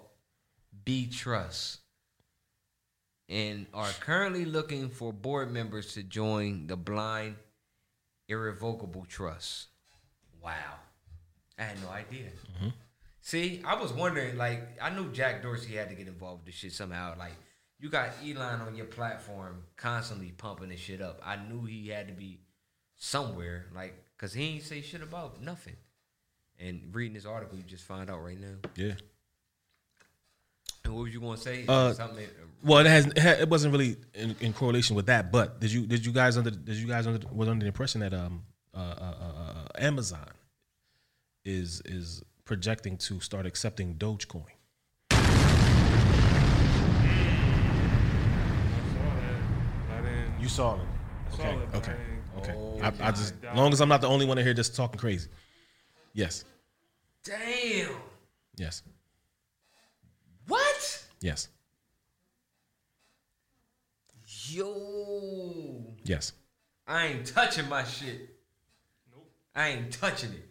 [0.83, 1.79] B Trust
[3.29, 7.35] and are currently looking for board members to join the Blind
[8.27, 9.67] Irrevocable Trust.
[10.43, 10.51] Wow.
[11.57, 12.27] I had no idea.
[13.21, 16.55] See, I was wondering, like, I knew Jack Dorsey had to get involved with this
[16.55, 17.15] shit somehow.
[17.17, 17.33] Like,
[17.79, 21.21] you got Elon on your platform constantly pumping this shit up.
[21.25, 22.39] I knew he had to be
[22.95, 25.75] somewhere, like, cause he ain't say shit about nothing.
[26.59, 28.55] And reading this article, you just find out right now.
[28.75, 28.93] yeah
[30.83, 31.65] And what was you gonna say?
[31.67, 32.27] Uh, Something.
[32.63, 35.85] Well it has it it wasn't really in, in correlation with that but did you
[35.85, 38.43] did you guys under did you guys under was under the impression that um
[38.73, 40.29] uh, uh, uh, uh, amazon
[41.45, 44.45] is is projecting to start accepting dogecoin?
[45.11, 45.15] I
[50.39, 50.81] you saw it.
[51.33, 51.95] I saw okay it, okay
[52.35, 54.45] I okay Oh, I, I just as long as i'm not the only one in
[54.45, 55.29] here just talking crazy.
[56.13, 56.45] Yes.
[57.23, 57.91] Damn.
[58.55, 58.83] yes.
[60.47, 61.03] What?
[61.21, 61.49] yes
[64.49, 65.95] Yo.
[66.03, 66.33] yes
[66.87, 68.29] I ain't touching my shit.
[69.11, 69.29] Nope.
[69.53, 70.49] I ain't touching it.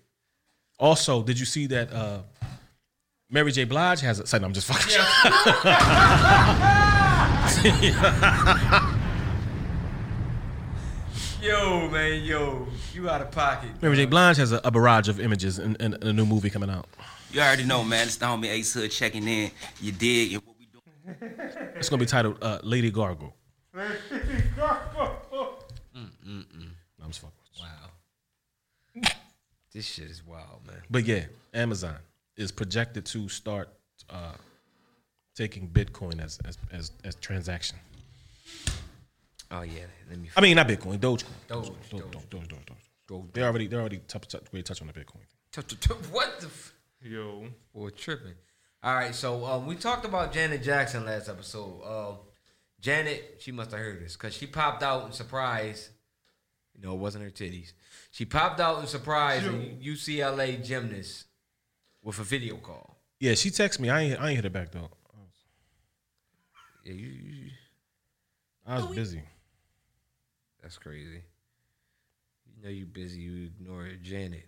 [0.78, 2.18] Also, did you see that uh,
[3.30, 3.64] Mary J.
[3.64, 4.26] Blige has a?
[4.26, 4.92] Sorry, no, I'm just fucking.
[11.42, 13.70] Yo, man, yo, you out of pocket.
[13.80, 14.06] Mary J.
[14.06, 16.88] Blige has a, a barrage of images in, in, in a new movie coming out.
[17.30, 18.06] You already know, man.
[18.06, 19.52] It's the homie Ace Hood checking in.
[19.80, 20.32] You dig?
[20.32, 21.34] And what we doing?
[21.76, 23.32] It's gonna be titled uh, Lady Gargle.
[23.76, 23.82] No,
[27.02, 27.32] I'm just fucking.
[27.52, 27.58] with
[28.94, 29.00] you.
[29.02, 29.08] Wow.
[29.72, 30.80] this shit is wild, man.
[30.90, 31.96] But yeah, Amazon
[32.36, 33.68] is projected to start
[34.08, 34.32] uh,
[35.34, 37.76] taking Bitcoin as as as, as transaction.
[39.50, 40.30] Oh yeah, let me.
[40.36, 41.24] I mean, not Bitcoin, Dogecoin.
[41.48, 42.00] Doge, Doge, Doge.
[42.12, 42.76] Doge, Doge, Doge, Doge.
[43.06, 43.32] Doge.
[43.34, 45.20] They already they already touch, touch, already touch on the Bitcoin.
[45.52, 46.46] T- t- t- What the?
[46.46, 46.72] F-
[47.02, 47.46] Yo.
[47.74, 48.34] Boy, tripping.
[48.82, 51.82] All right, so um, we talked about Janet Jackson last episode.
[51.84, 52.16] Um,
[52.86, 55.90] Janet, she must have heard this because she popped out in surprise
[56.80, 57.72] No, it wasn't her titties.
[58.12, 61.24] She popped out in surprise a UCLA gymnast
[62.04, 63.02] with a video call.
[63.18, 63.90] Yeah, she texted me.
[63.90, 64.88] I ain't I ain't hit her back though.
[66.84, 67.50] Yeah, you, you-
[68.64, 69.22] I was oh, busy.
[70.62, 71.22] that's crazy.
[72.56, 73.18] You know you busy.
[73.18, 74.46] You ignore Janet.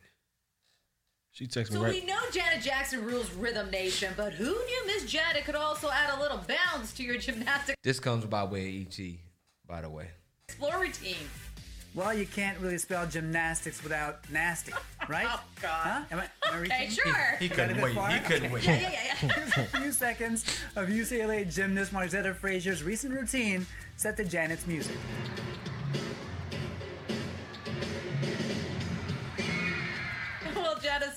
[1.32, 1.94] She texted me So right.
[1.94, 6.16] we know Janet Jackson rules Rhythm Nation, but who knew Miss Janet could also add
[6.16, 8.98] a little bounce to your gymnastic This comes by way of ET,
[9.66, 10.08] by the way.
[10.48, 11.16] floor routine?
[11.94, 14.72] Well, you can't really spell gymnastics without nasty,
[15.08, 15.26] right?
[15.28, 15.70] Oh, God.
[15.70, 16.00] Huh?
[16.10, 17.36] Am I, am I Okay, sure.
[17.38, 17.94] He Got couldn't wait.
[17.94, 18.10] far?
[18.10, 18.54] He couldn't Okay.
[18.54, 18.64] wait.
[18.64, 19.28] Yeah, yeah, yeah, yeah.
[19.34, 20.44] Here's a few seconds
[20.76, 23.66] of UCLA gymnast Margzetta Frazier's recent routine
[23.96, 24.96] set to Janet's music.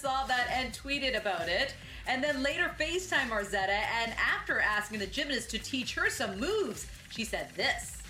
[0.01, 1.75] Saw that and tweeted about it,
[2.07, 3.83] and then later FaceTime Margzetta.
[4.01, 8.01] And after asking the gymnast to teach her some moves, she said this.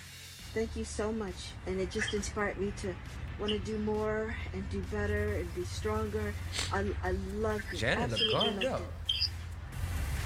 [0.53, 1.35] Thank you so much.
[1.67, 2.95] And it just inspired me to
[3.41, 6.33] want to do more and do better and be stronger.
[6.71, 7.77] I, I love it.
[7.77, 8.91] Janet looked Absolutely carved loved up.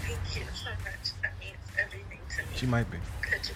[0.03, 1.22] Thank you so much.
[1.24, 2.47] That means everything to me.
[2.53, 2.97] She might be.
[3.32, 3.55] That you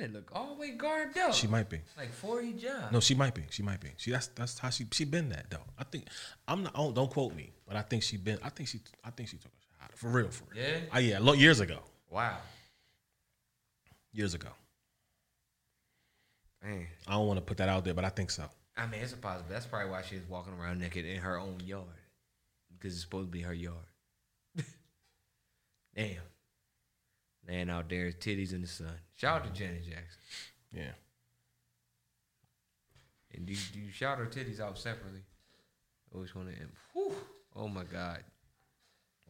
[0.00, 1.34] wrote look all the way garbed up.
[1.34, 1.80] She might be.
[1.96, 2.92] Like 40 jobs.
[2.92, 3.44] No, she might be.
[3.50, 3.90] She might be.
[3.96, 5.64] She that's that's how she she been that though.
[5.78, 6.06] I think
[6.46, 6.74] I'm not.
[6.74, 8.38] Don't, don't quote me, but I think she been.
[8.42, 8.80] I think she.
[9.04, 10.28] I think she took a shot for real.
[10.28, 10.64] For real.
[10.64, 10.78] Yeah?
[10.94, 11.18] Oh yeah.
[11.20, 11.80] Lo, years ago.
[12.10, 12.36] Wow.
[14.12, 14.48] Years ago.
[16.62, 16.86] Man.
[17.06, 18.44] I don't want to put that out there, but I think so.
[18.76, 19.46] I mean, it's a possible.
[19.48, 21.84] That's probably why she was walking around naked in her own yard.
[22.72, 23.76] Because it's supposed to be her yard.
[25.94, 26.16] Damn.
[27.48, 28.92] Laying out there, titties in the sun.
[29.14, 30.20] Shout out to Janet Jackson.
[30.72, 30.90] Yeah.
[33.34, 35.20] And do you, do you shout her titties out separately?
[36.14, 36.54] Always want to.
[36.92, 37.14] Whew,
[37.54, 38.22] oh my God.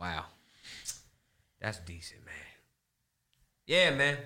[0.00, 0.24] Wow.
[1.60, 2.34] That's decent, man.
[3.66, 4.16] Yeah, man.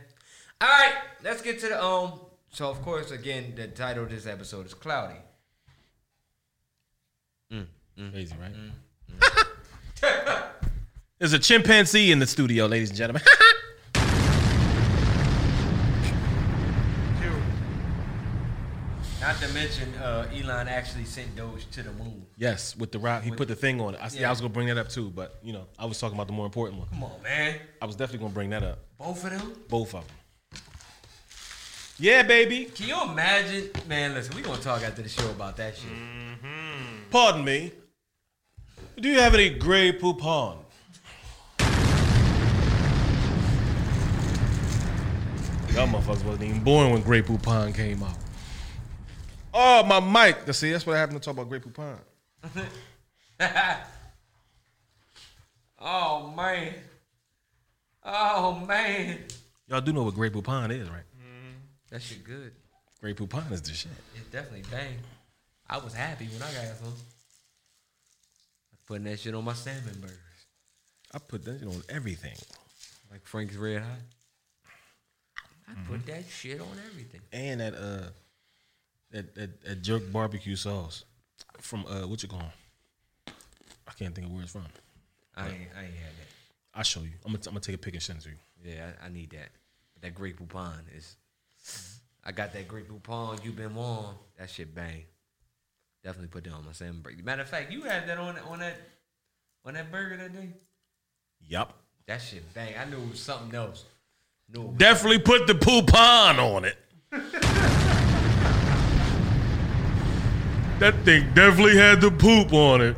[0.61, 2.21] All right, let's get to the um.
[2.53, 5.15] So of course, again, the title of this episode is Cloudy.
[7.51, 7.67] Mm,
[7.99, 8.53] mm, Crazy, right?
[11.19, 13.23] There's a chimpanzee in the studio, ladies and gentlemen.
[19.61, 22.27] Not to mention, uh, Elon actually sent Doge to the moon.
[22.37, 24.01] yes, with the rock, he put the thing on it.
[24.03, 24.29] I, yeah.
[24.29, 26.33] I was gonna bring that up too, but you know, I was talking about the
[26.33, 26.89] more important one.
[26.89, 27.57] Come on, man.
[27.81, 28.79] I was definitely gonna bring that up.
[28.99, 29.53] Both of them.
[29.69, 30.17] Both of them.
[31.99, 32.65] Yeah, baby.
[32.65, 34.15] Can you imagine, man?
[34.15, 35.91] Listen, we gonna talk after the show about that shit.
[37.11, 37.73] Pardon me.
[38.99, 40.59] Do you have any Grey Poupon?
[45.75, 48.17] Y'all motherfuckers wasn't even born when Grey Poupon came out.
[49.53, 50.53] Oh, my mic.
[50.55, 51.99] See, that's what happened to talk about Grey Poupon.
[55.79, 56.75] oh man.
[58.05, 59.19] Oh man.
[59.69, 61.03] Y'all do know what Grey Poupon is, right?
[61.91, 62.53] That shit good.
[63.01, 63.91] Grey Poupon is the shit.
[64.15, 64.97] It's definitely bang.
[65.69, 66.95] I was happy when I got some.
[68.87, 70.19] Putting that shit on my salmon burgers.
[71.15, 72.37] I put that shit on everything.
[73.11, 73.91] Like Frank's Red Hot.
[75.69, 77.21] I put that shit on everything.
[77.33, 78.09] And that uh
[79.11, 81.05] that that, that jerk barbecue sauce
[81.59, 82.53] from uh what you call?
[83.27, 84.67] I can't think of where it's from.
[85.37, 86.29] I ain't, I ain't had that.
[86.75, 87.11] I'll show you.
[87.25, 88.37] I'm gonna, I'm gonna take a pic and send it to you.
[88.65, 89.49] Yeah, I, I need that.
[90.01, 91.17] That Grey Poupon is.
[92.25, 93.45] I got that Grey Poupon.
[93.45, 94.15] You been warm.
[94.39, 95.05] That shit bang.
[96.03, 97.23] Definitely put that on my salmon burger.
[97.23, 98.77] Matter of fact, you had that on on that
[99.65, 100.51] on that burger that day.
[101.47, 101.75] Yup.
[102.07, 102.75] That shit bang.
[102.79, 103.85] I knew it was something else.
[104.53, 106.77] Knew it was Definitely put the poupon on it.
[110.81, 112.97] that thing definitely had the poop on it.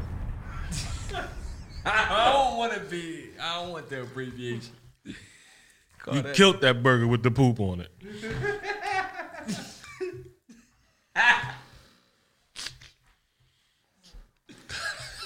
[1.85, 3.31] I don't want to be.
[3.41, 4.73] I don't want the abbreviation.
[5.99, 7.91] Call You that- killed that burger with the poop on it.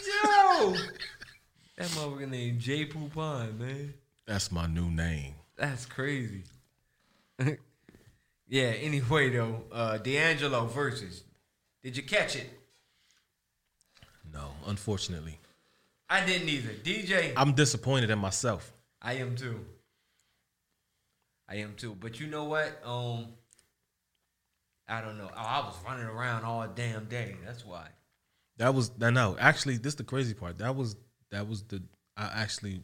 [0.07, 0.74] Yo,
[1.76, 3.94] that motherfucker named Jay Poupon, man.
[4.26, 5.34] That's my new name.
[5.57, 6.42] That's crazy.
[8.48, 8.62] yeah.
[8.80, 11.22] Anyway, though, uh, D'Angelo versus.
[11.87, 12.51] Did you catch it?
[14.34, 15.39] No, unfortunately.
[16.11, 16.72] I didn't either.
[16.72, 17.32] DJ.
[17.37, 18.72] I'm disappointed in myself.
[19.01, 19.64] I am too.
[21.49, 21.95] I am too.
[21.95, 22.82] But you know what?
[22.84, 23.26] Um,
[24.89, 25.30] I don't know.
[25.32, 27.37] Oh, I was running around all damn day.
[27.45, 27.87] That's why.
[28.57, 29.37] That was no, no.
[29.39, 30.59] Actually, this is the crazy part.
[30.59, 30.97] That was
[31.30, 31.80] that was the
[32.16, 32.82] I actually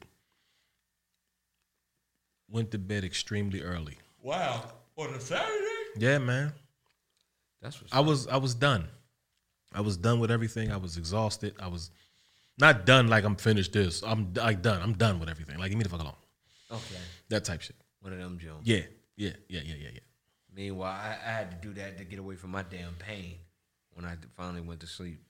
[2.48, 3.98] went to bed extremely early.
[4.22, 4.62] Wow.
[4.96, 5.66] On a Saturday?
[5.96, 6.52] Yeah, man.
[7.62, 8.88] That's I was I was done.
[9.72, 10.70] I was done with everything.
[10.72, 11.54] I was exhausted.
[11.60, 11.90] I was
[12.58, 14.02] not done like I'm finished this.
[14.02, 14.82] I'm like done.
[14.82, 15.58] I'm done with everything.
[15.58, 16.14] Like give me the fuck alone.
[16.70, 17.00] Okay.
[17.28, 17.76] That type shit.
[18.00, 18.62] One of them Jones.
[18.64, 18.80] Yeah,
[19.16, 20.00] yeah, yeah, yeah, yeah, yeah.
[20.54, 23.36] Meanwhile, I, I had to do that to get away from my damn pain
[23.94, 25.20] when I finally went to sleep.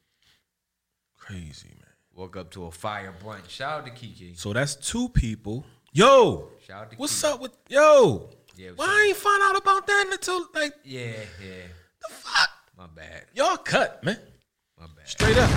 [1.18, 1.88] Crazy man.
[2.14, 3.48] Woke up to a fire brunch.
[3.48, 4.34] Shout out to Kiki.
[4.34, 5.64] So that's two people.
[5.92, 7.00] Yo, Shout out to Kiki.
[7.00, 7.32] what's Kiki.
[7.34, 8.30] up with yo?
[8.56, 11.62] Yeah, what's Why I ain't find out about that until like Yeah, yeah.
[12.08, 12.50] The fuck?
[12.76, 13.24] My bad.
[13.34, 14.18] y'all cut, man.
[14.78, 15.08] My bad.
[15.08, 15.50] Straight up.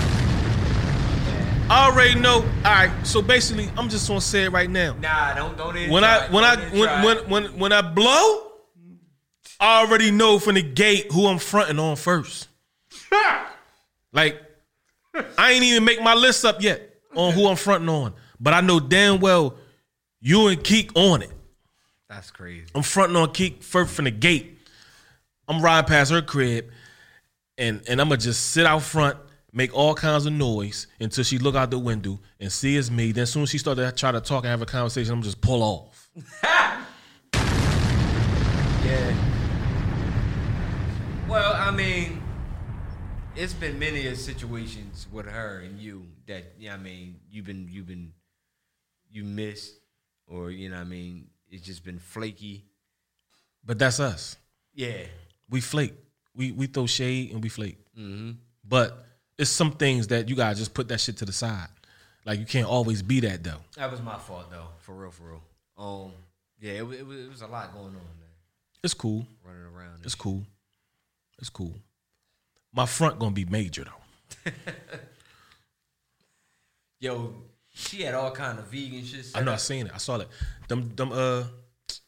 [1.67, 2.35] I already know.
[2.35, 4.93] All right, so basically, I'm just gonna say it right now.
[5.01, 7.81] Nah, don't don't When try I when I Don't even when when, when when I
[7.81, 8.51] blow,
[9.59, 12.49] I already know from the gate who I'm fronting on first.
[14.13, 14.39] like,
[15.37, 18.61] I ain't even make my list up yet on who I'm fronting on, but I
[18.61, 19.57] know damn well
[20.21, 21.31] you and Keek on it.
[22.09, 22.67] That's crazy.
[22.75, 24.54] I'm fronting on Keek first from the gate.
[25.47, 26.69] I'm riding past her crib,
[27.57, 29.17] and and I'm gonna just sit out front,
[29.53, 33.11] make all kinds of noise until she look out the window and see it's me.
[33.11, 35.21] Then as soon as she start to try to talk and have a conversation, I'm
[35.21, 36.09] just pull off.
[38.85, 39.15] Yeah.
[41.27, 42.21] Well, I mean,
[43.35, 47.87] it's been many situations with her and you that yeah, I mean, you've been you've
[47.87, 48.13] been
[49.09, 49.73] you missed
[50.27, 52.65] or you know what I mean, it's just been flaky.
[53.65, 54.37] But that's us.
[54.75, 55.05] Yeah.
[55.49, 55.93] We flake.
[56.35, 57.77] We we throw shade and we flake.
[57.97, 58.31] Mm-hmm.
[58.67, 59.05] But
[59.37, 61.67] it's some things that you gotta just put that shit to the side.
[62.25, 63.61] Like you can't always be that though.
[63.77, 65.41] That was my fault though, for real, for real.
[65.77, 66.11] Um,
[66.59, 68.01] yeah, it, it, was, it was a lot going on, man.
[68.83, 69.27] It's cool.
[69.45, 69.99] Running around.
[70.03, 70.43] It's cool.
[71.39, 71.75] It's cool.
[72.73, 74.51] My front gonna be major though.
[76.99, 77.33] Yo,
[77.73, 79.27] she had all kind of vegan shit.
[79.35, 79.91] I know I seen it.
[79.93, 80.27] I saw it.
[80.67, 81.43] Them them uh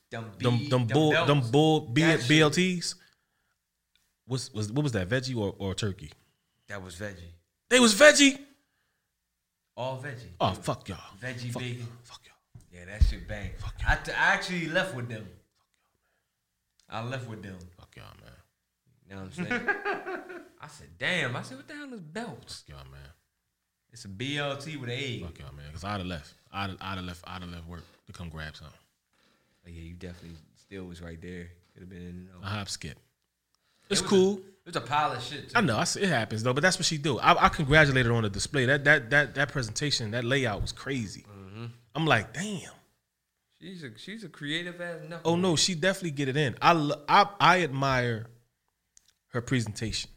[0.09, 2.21] Them them B- them them bull them bull B, shit.
[2.21, 2.95] BLTs.
[4.27, 5.09] What's was what was that?
[5.09, 6.11] Veggie or, or turkey?
[6.67, 7.31] That was veggie.
[7.69, 8.37] They was veggie.
[9.75, 10.29] All veggie.
[10.39, 10.97] Oh fuck y'all.
[11.21, 11.87] Veggie Fuck bacon.
[12.03, 12.61] Fuck y'all.
[12.73, 13.51] Yeah, that shit bang.
[13.57, 13.91] Fuck y'all.
[13.91, 15.25] I, t- I actually left with them.
[15.25, 17.05] Fuck y'all, man.
[17.05, 17.57] I left with them.
[17.77, 18.33] Fuck y'all, man.
[19.09, 20.31] You know what I'm saying?
[20.61, 21.35] I said, damn.
[21.35, 22.63] I said, what the hell is belts?
[22.67, 23.01] Fuck y'all, man.
[23.93, 25.21] It's a BLT with an egg.
[25.23, 25.71] Fuck y'all, man.
[25.71, 26.33] Cause I'd have left.
[26.51, 27.23] I'd I'd have left.
[27.25, 28.67] I'd have left work to come grab some.
[28.67, 31.49] Oh, yeah, you definitely still was right there.
[31.73, 32.43] Could have been in and out.
[32.43, 32.97] I hop skip.
[33.89, 34.41] It's It cool.
[34.65, 35.49] A, it a pile of shit.
[35.49, 35.53] Too.
[35.55, 37.19] I know I see it happens though, but that's what she do.
[37.19, 38.65] I, I congratulate her on the display.
[38.65, 41.25] That that that that presentation, that layout was crazy.
[41.95, 42.71] I'm like, damn.
[43.59, 45.19] She's a she's a creative ass.
[45.25, 46.55] Oh no, she definitely get it in.
[46.61, 48.27] I I, I admire
[49.29, 50.11] her presentation.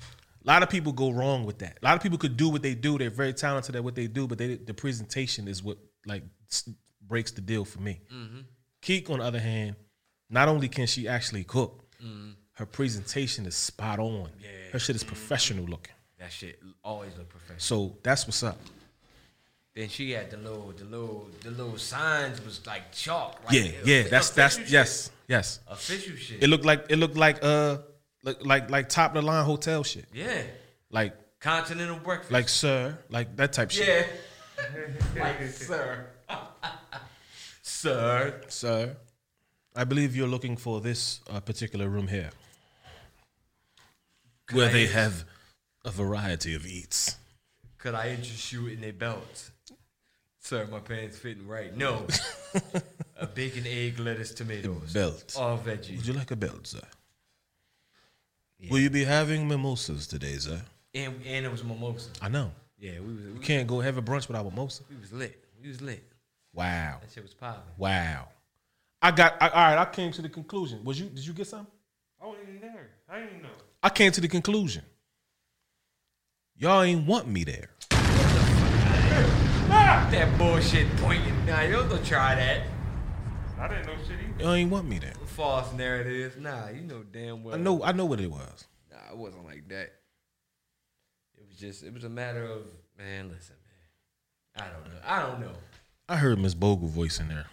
[0.00, 1.78] A lot of people go wrong with that.
[1.82, 2.96] A lot of people could do what they do.
[2.96, 6.22] They're very talented at what they do, but they, the presentation is what like
[7.02, 8.00] breaks the deal for me.
[8.12, 8.44] Mhm.
[8.80, 9.74] Keek, on the other hand,
[10.30, 12.34] not only can she actually cook, Mhm.
[12.56, 14.30] Her presentation is spot on.
[14.40, 14.48] Yeah.
[14.72, 15.94] Her shit is professional looking.
[16.18, 17.60] That shit always look professional.
[17.60, 18.58] So that's what's up.
[19.74, 23.38] Then she had the little, the little, the little signs was like chalk.
[23.44, 24.02] Like, yeah, yeah.
[24.04, 24.70] That's that's shit.
[24.70, 25.60] yes, yes.
[25.68, 26.42] Official shit.
[26.42, 27.78] It looked like it looked like uh
[28.22, 30.06] like like like top of the line hotel shit.
[30.14, 30.42] Yeah.
[30.90, 32.32] Like Continental breakfast.
[32.32, 34.08] like sir, like that type shit.
[34.56, 35.22] Yeah.
[35.22, 36.06] like sir.
[37.62, 38.40] sir.
[38.48, 38.96] Sir,
[39.74, 42.30] I believe you're looking for this uh, particular room here,
[44.46, 45.24] Could where I they int- have
[45.84, 47.16] a variety of eats.
[47.78, 49.50] Could I interest you in a belt?
[50.40, 51.76] Sir, my pants fitting right.
[51.76, 52.06] No.
[53.20, 54.92] a bacon, egg, lettuce, tomatoes.
[54.92, 55.34] Belt.
[55.36, 55.96] All veggies.
[55.96, 56.80] Would you like a belt, sir?
[58.70, 60.62] Will you be having mimosas today, sir?
[60.94, 62.10] And, and it was mimosa.
[62.22, 62.52] I know.
[62.78, 64.82] Yeah, we was we, You can't go have a brunch without mimosa.
[64.88, 65.44] we was lit.
[65.62, 66.02] We was lit.
[66.54, 66.98] Wow.
[67.02, 67.62] That shit was popping.
[67.76, 68.28] Wow.
[69.02, 69.78] I got I, all right.
[69.78, 70.82] I came to the conclusion.
[70.84, 71.06] Was you?
[71.06, 71.66] Did you get something?
[72.22, 72.88] I wasn't even there.
[73.08, 73.48] I didn't even know.
[73.86, 74.82] I came to the conclusion.
[76.56, 77.70] Y'all ain't want me there.
[79.60, 81.46] That bullshit pointing.
[81.46, 82.62] Nah, you don't go try that.
[83.60, 84.42] I didn't know shit either.
[84.42, 85.12] Y'all ain't want me there.
[85.26, 86.36] False narrative.
[86.36, 87.54] Nah, you know damn well.
[87.54, 87.84] I know.
[87.84, 88.66] I know what it was.
[88.90, 89.92] Nah, it wasn't like that.
[91.36, 91.84] It was just.
[91.84, 92.62] It was a matter of
[92.98, 93.28] man.
[93.28, 93.54] Listen,
[94.56, 94.66] man.
[94.66, 95.00] I don't know.
[95.04, 95.56] I don't know.
[96.08, 97.46] I heard Miss Bogle voice in there.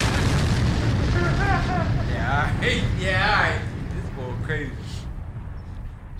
[0.00, 0.16] Yeah,
[2.32, 2.82] all right.
[2.98, 3.60] Yeah, all right.
[3.94, 4.72] This boy crazy.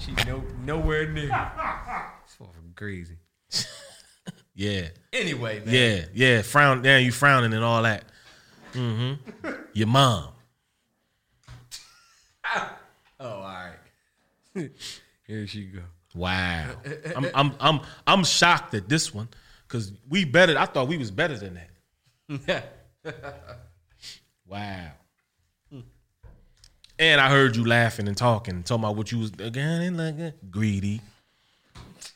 [0.04, 1.28] She no nowhere near.
[2.24, 3.18] This fucking crazy.
[4.56, 4.90] Yeah.
[5.12, 5.74] Anyway, man.
[5.74, 6.04] Yeah.
[6.14, 6.42] Yeah.
[6.42, 6.84] Frown.
[6.84, 6.98] Yeah.
[6.98, 8.04] You frowning and all that.
[8.72, 9.48] Mm-hmm.
[9.72, 10.28] Your mom.
[13.18, 13.70] Oh, all
[14.54, 14.70] right.
[15.26, 15.80] Here she go.
[16.14, 16.70] Wow.
[17.16, 19.28] I'm I'm I'm I'm shocked at this one
[19.66, 20.56] because we better.
[20.56, 21.58] I thought we was better than
[22.46, 22.72] that.
[24.46, 24.92] Wow.
[26.98, 31.00] And I heard you laughing and talking, talking about what you was again like greedy.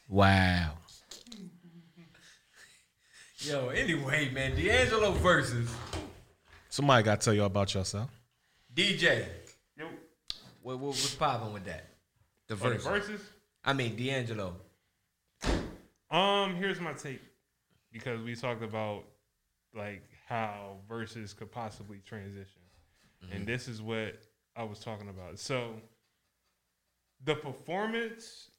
[0.08, 0.74] Wow.
[3.38, 4.54] Yo, anyway, man.
[4.56, 5.68] D'Angelo versus
[6.68, 8.10] Somebody got to tell you about yourself.
[8.74, 9.26] DJ.
[9.76, 9.86] Yo.
[10.62, 11.88] What, what what's popping with that?
[12.46, 12.82] The Oh, the Verzuz.
[13.02, 13.20] Verzuz?
[13.64, 14.54] I mean D'Angelo.
[16.10, 17.20] Um, here's my take
[17.92, 19.04] because we talked about
[19.74, 22.62] like how Verzuz could possibly transition,
[23.32, 23.46] and Mhm.
[23.46, 24.16] this is what
[24.58, 25.38] I was talking about.
[25.38, 25.74] So
[27.24, 28.50] the performance,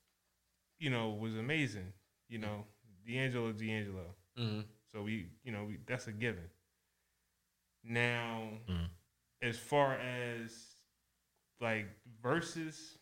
[0.80, 1.92] you know, was amazing.
[2.30, 2.66] You know,
[3.06, 4.16] D'Angelo, D'Angelo.
[4.38, 4.64] Mhm.
[4.94, 6.50] So we, you know, we, that's a given.
[7.84, 8.90] Now, Mhm.
[9.42, 10.76] as far as
[11.60, 11.86] like
[12.22, 12.98] Verzuz,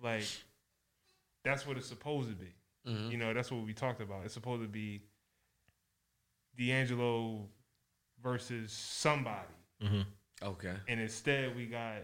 [0.00, 0.24] like
[1.42, 2.54] that's what it's supposed to be.
[2.86, 3.10] Mhm.
[3.10, 4.24] You know, that's what we talked about.
[4.24, 5.02] It's supposed to be
[6.56, 7.48] D'Angelo
[8.22, 9.48] versus somebody.
[10.42, 10.74] Okay.
[10.88, 11.98] And instead, we got,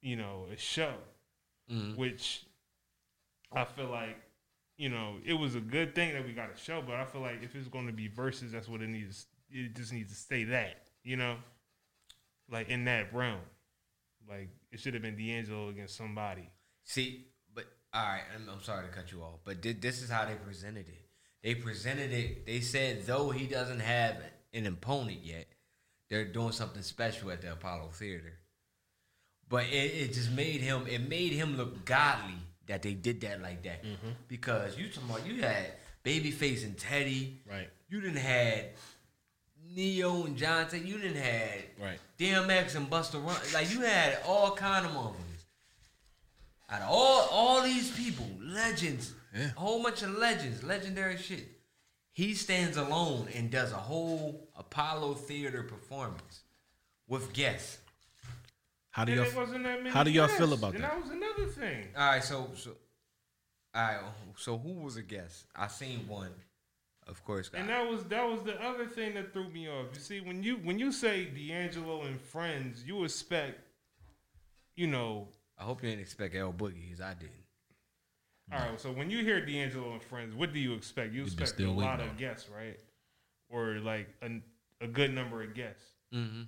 [0.00, 0.94] you know, a show,
[1.70, 1.96] Mhm.
[1.96, 2.44] which
[3.52, 4.16] I feel like,
[4.76, 7.20] you know, it was a good thing that we got a show, but I feel
[7.22, 9.26] like if it's going to be versus, that's what it needs.
[9.50, 11.38] It just needs to stay that, you know,
[12.50, 13.40] like in that realm.
[14.28, 16.50] Like it should have been D'Angelo against somebody.
[16.84, 17.64] See, but
[17.94, 20.34] all right, I'm, I'm sorry to cut you off, but thi- this is how they
[20.34, 21.08] presented it.
[21.42, 22.44] They presented it.
[22.44, 24.20] They said though he doesn't have
[24.52, 25.46] an opponent yet,
[26.08, 28.32] they're doing something special at the Apollo Theater.
[29.48, 30.86] But it, it just made him.
[30.88, 32.34] It made him look godly
[32.66, 33.82] that they did that like that.
[33.84, 34.10] Mm-hmm.
[34.28, 35.66] Because you talking about you had
[36.04, 37.40] Babyface and Teddy.
[37.48, 37.68] Right.
[37.88, 38.70] You didn't had
[39.74, 40.86] Ne-Yo and Johnson.
[40.86, 41.98] You didn't had Right.
[42.18, 43.36] DMX and Busta Run.
[43.54, 45.14] Like you had all kind of motherfuckers.
[46.68, 49.50] Out of all all these people, legends, Yeah.
[49.56, 51.46] a whole bunch of legends, legendary shit.
[52.12, 56.42] He stands alone and does a whole Apollo Theater performance
[57.08, 57.78] with guests.
[58.90, 60.92] How do y'all it wasn't that many How do y'all feel about and that?
[60.92, 61.88] that was another thing.
[61.96, 62.70] All right, so so,
[63.74, 64.00] all right,
[64.36, 65.44] so who was a guest?
[65.54, 66.32] I seen one,
[67.06, 67.50] of course.
[67.52, 69.88] And that was that was the other thing that threw me off.
[69.92, 73.60] You see, when you when you say D'Angelo and friends, you expect,
[74.76, 75.28] you know.
[75.58, 77.32] I hope you didn't expect L Boogie, because I didn't.
[78.52, 81.12] All right, so when you hear D'Angelo and friends, what do you expect?
[81.12, 82.78] You expect a lot of guests, right?
[83.48, 84.28] Or like a,
[84.84, 85.84] a good number of guests,
[86.14, 86.42] Mm-hmm.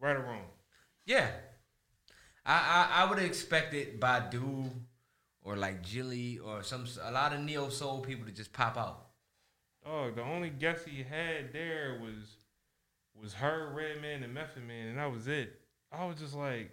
[0.00, 0.44] right or wrong?
[1.06, 1.28] Yeah,
[2.46, 4.70] I I, I would have expected Badu
[5.42, 9.06] or like Jilly or some a lot of neo soul people to just pop out.
[9.86, 12.36] Oh, the only guest he had there was
[13.20, 15.58] was her, Redman, and Method Man, and that was it.
[15.90, 16.70] I was just like,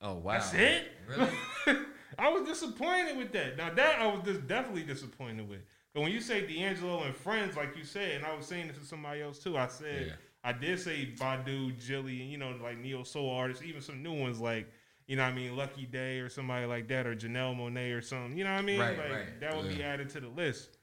[0.00, 0.88] Oh wow, That's it?
[1.06, 1.28] Really?
[2.18, 3.56] I was disappointed with that.
[3.56, 5.60] Now that I was just definitely disappointed with.
[5.94, 8.78] But when you say D'Angelo and friends, like you said, and I was saying this
[8.78, 10.12] to somebody else too, I said Yeah.
[10.42, 14.12] I did say Badu, Jilly, and you know, like neo soul artists, even some new
[14.12, 14.70] ones like
[15.06, 18.00] you know what I mean, Lucky Daye or somebody like that, or Janelle Monáe or
[18.00, 18.38] something.
[18.38, 18.78] You know what I mean?
[18.80, 19.40] Right, like right.
[19.40, 20.78] that would be added to the list.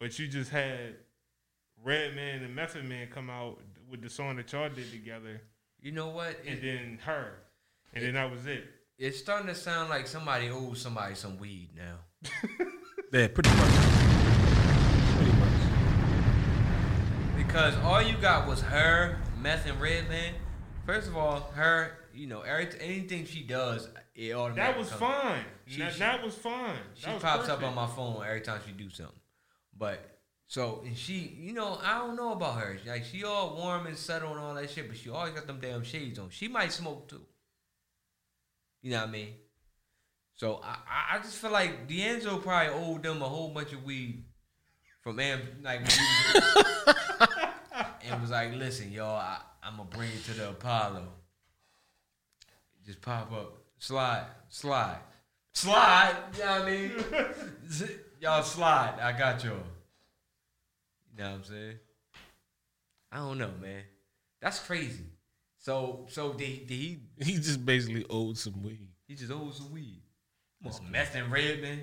[0.00, 0.96] But you just had
[1.84, 5.40] Redman and Method Man come out with the song that y'all did together,
[5.80, 6.36] You know what?
[6.44, 7.34] and It- then her,
[7.94, 8.64] and then that was it.
[8.98, 11.98] it's starting to sound like somebody owes somebody some weed now.
[13.12, 13.72] Yeah, pretty much.
[15.16, 15.60] Pretty much.
[17.46, 20.34] Because all you got was her, Meth and Redman.
[20.84, 25.00] First of all, her, you know, every, anything she does, it automatically That was comes-
[25.00, 25.44] fine.
[25.66, 26.76] She- that, she- that was fine.
[26.94, 29.14] She was pops up on my phone every time she do something.
[29.76, 30.18] But
[30.48, 32.78] so and she, you know, I don't know about her.
[32.86, 35.60] Like she all warm and subtle and all that shit, but she always got them
[35.60, 36.28] damn shades on.
[36.30, 37.22] She might smoke too.
[38.82, 39.34] You know what I mean?
[40.34, 43.82] So I, I- I just feel like D'Angelo probably owed them a whole bunch of
[43.84, 44.24] weed
[45.02, 45.96] from Am like when he
[46.34, 46.66] was-
[48.10, 51.06] and was like, listen, y'all, I, I'm gonna bring it to the Apollo.
[52.84, 54.98] Just pop up, slide, slide,
[55.52, 56.16] slide.
[56.34, 56.90] You know what I mean?
[58.20, 58.94] y'all slide.
[59.00, 59.52] I got y'all.
[61.16, 61.78] You know what I'm saying?
[63.12, 63.82] I don't know, man.
[64.40, 65.04] That's crazy.
[65.58, 67.00] So, so did, did he?
[67.20, 68.88] He just basically owed some weed.
[69.06, 70.02] He just owed some weed.
[70.62, 71.80] Come on, meth and red, man.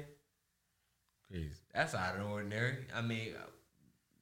[1.30, 1.52] Crazy.
[1.74, 2.78] That's out of the ordinary.
[2.96, 3.34] I mean,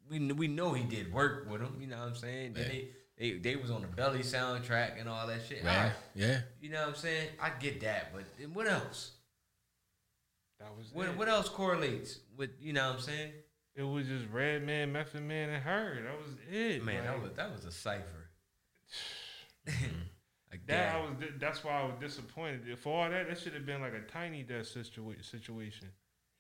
[0.10, 1.78] we we know he did work with him.
[1.80, 2.54] You know what I'm saying?
[2.54, 2.70] Then Yeah.
[2.70, 5.62] They, they they was on the Belly soundtrack and all that shit.
[5.62, 5.84] All Right.
[5.86, 5.92] right.
[6.16, 6.42] Yeah.
[6.62, 7.30] You know what I'm saying?
[7.42, 9.12] I get that, but then what else?
[10.60, 11.18] That was What it.
[11.18, 13.32] what else correlates with you know what I'm saying?
[13.76, 16.00] It was just Redman, Method Man, and her.
[16.04, 16.84] That was it.
[16.84, 18.30] Man, that was that was a cipher.
[20.52, 20.94] like that.
[20.94, 20.96] that.
[20.96, 21.12] I was.
[21.40, 22.78] That's why I was disappointed.
[22.80, 25.90] For all that, that should have been like a tiny desk situa- situation.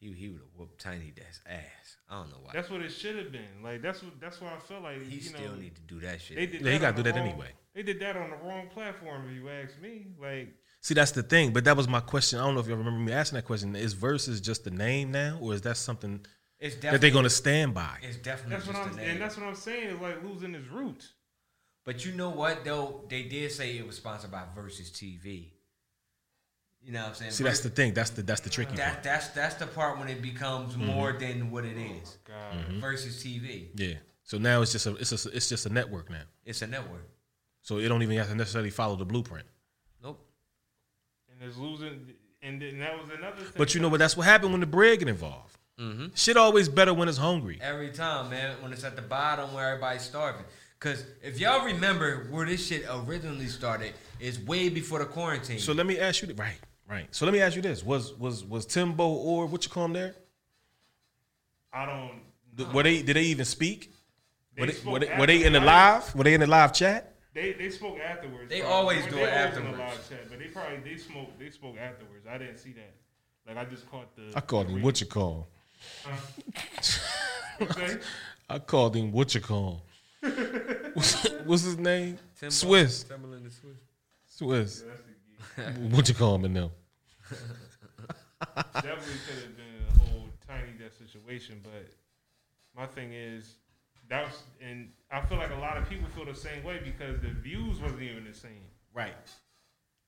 [0.05, 1.97] He he would have whooped Tiny Desk ass.
[2.09, 2.51] I don't know why.
[2.53, 3.63] That's what it should have been.
[3.63, 4.19] Like that's what.
[4.19, 6.37] That's why I felt like he you still know, need to do that shit.
[6.37, 7.49] They did Yeah, he gotta do that wrong- anyway.
[7.73, 9.27] They did that on the wrong platform.
[9.27, 10.49] If you ask me, like
[10.81, 11.51] See, that's the thing.
[11.53, 12.37] But that was my question.
[12.39, 13.75] I don't know if y'all remember me asking that question.
[13.75, 16.23] Is Verzuz just the name now, or is that something
[16.59, 17.97] It's that they're going to stand by?
[18.03, 18.93] It's definitely that's what just I'm.
[18.93, 19.09] a name.
[19.09, 19.87] And that's what I'm saying.
[19.89, 21.13] Is like losing his roots.
[21.83, 23.05] But you know what though?
[23.09, 25.53] They did say it was sponsored by Verzuz TV.
[26.85, 27.31] You know what I'm saying?
[27.31, 27.93] See, that's the thing.
[27.95, 29.03] That's the that's the tricky that, part.
[29.03, 30.85] that's that's the part when it becomes Mhm.
[30.85, 32.79] more than what it is Mhm.
[32.79, 33.69] Verzuz TV.
[33.75, 33.95] Yeah.
[34.23, 36.21] So now it's just a it's a, it's just a network now.
[36.45, 37.07] It's a network.
[37.63, 39.47] So it don't even have to necessarily follow the blueprint.
[40.03, 40.23] Nope.
[41.31, 42.13] And it's losing,
[42.43, 43.53] and then that was another thing.
[43.57, 43.97] But you know what?
[43.97, 45.57] That's what happened when the bread get involved.
[45.79, 46.15] Mhm.
[46.15, 47.57] Shit always better when it's hungry.
[47.61, 50.45] Every time, man, when it's at the bottom where everybody's starving.
[50.79, 55.57] Cause if y'all remember where this shit originally started, it's way before the quarantine.
[55.57, 56.59] So let me ask you, th- right,
[56.89, 57.07] right.
[57.11, 59.93] So let me ask you this: Was was was Timbo or what you call him
[59.93, 60.15] there?
[61.73, 62.21] I don't.
[62.57, 63.91] Th- Were they did they even speak?
[64.55, 66.15] They were, they, were, they, were they in the live?
[66.15, 67.13] Were they in the live chat?
[67.33, 68.49] They they spoke afterwards.
[68.49, 68.75] They probably.
[68.77, 69.77] always do they it always in the afterwards.
[69.79, 72.25] live chat, but they probably they spoke they spoke afterwards.
[72.29, 72.93] I didn't see that.
[73.47, 74.31] Like I just caught the.
[74.35, 75.47] I called him what you call.
[76.03, 76.15] Huh?
[77.61, 77.97] Okay.
[78.49, 79.81] I called him what you call.
[80.93, 82.17] what's, what's his name?
[82.39, 83.05] Timbo- Swizz.
[83.05, 84.41] Timbaland is Swizz.
[84.45, 84.83] Swizz.
[85.89, 86.71] what you call him now?
[88.73, 91.87] Definitely could have been a whole Tiny Desk situation, but
[92.75, 93.55] my thing is
[94.09, 97.19] that was, and I feel like a lot of people feel the same way because
[97.21, 98.51] the views wasn't even the same.
[98.93, 99.13] Right.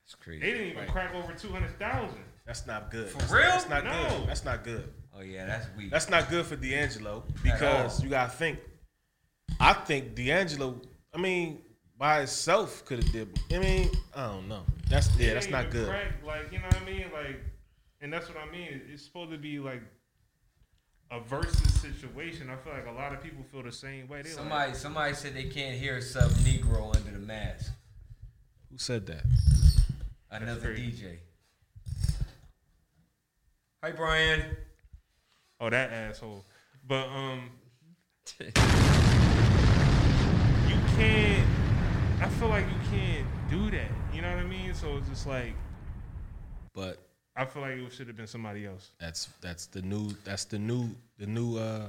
[0.05, 0.39] It's crazy.
[0.41, 0.89] They didn't even Right.
[0.89, 2.23] crack over two hundred thousand.
[2.45, 3.09] That's not good.
[3.09, 3.43] For That's- real?
[3.43, 3.91] That's not No.
[4.19, 4.29] good.
[4.29, 4.93] That's not good.
[5.13, 5.89] Oh yeah, that's weak.
[5.91, 8.59] That's not good for D'Angelo because you gotta think.
[9.59, 10.79] I think D'Angelo.
[11.13, 11.61] I mean,
[11.97, 13.39] by itself could have did.
[13.51, 14.63] I mean, I don't know.
[14.89, 15.33] That's yeah.
[15.33, 15.87] That's not good.
[15.89, 17.41] Crack, like you know what I mean, like,
[18.01, 18.81] and that's what I mean.
[18.91, 19.81] It's supposed to be like
[21.11, 22.49] a versus situation.
[22.49, 24.21] I feel like a lot of people feel the same way.
[24.21, 27.71] They Somebody like, somebody said they can't hear sub Negro under the mask.
[28.71, 29.23] Who said that?
[30.29, 30.75] Another.
[30.75, 31.17] DJ.
[33.83, 34.43] Hi Brian.
[35.59, 36.45] oh that asshole.
[36.87, 37.49] But um,
[38.39, 38.51] you
[40.95, 41.47] can't.
[42.19, 43.89] I feel like you can't do that.
[44.13, 44.73] You know what I mean?
[44.73, 45.53] So it's just like
[46.73, 46.97] But
[47.35, 48.91] I feel like it should have been somebody else.
[48.99, 51.87] that's that's the new that's the new the new uh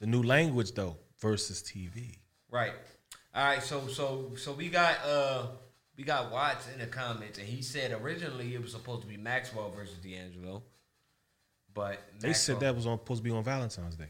[0.00, 2.16] the new language though Verzuz TV.
[2.50, 2.72] Right.
[3.34, 3.62] All right.
[3.62, 5.46] So so so we got uh
[5.96, 9.18] we got Watts in the comments, and he said originally it was supposed to be
[9.18, 10.62] Maxwell versus D'Angelo,
[11.74, 14.08] but They said that was on, supposed to be on Valentine's Day.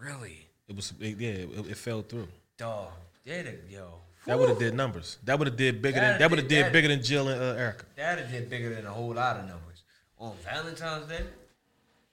[0.00, 1.30] really It was it, yeah.
[1.60, 2.28] It, it fell through.
[2.56, 2.92] dog.
[3.24, 3.88] Did it, yo.
[4.26, 5.18] That would have did numbers.
[5.24, 7.28] That would have did bigger than That'd that would have did- did bigger than Jill
[7.28, 7.82] and uh, Erykah.
[7.96, 9.82] That would have did bigger than a whole lot of numbers
[10.18, 11.24] on Valentine's Day.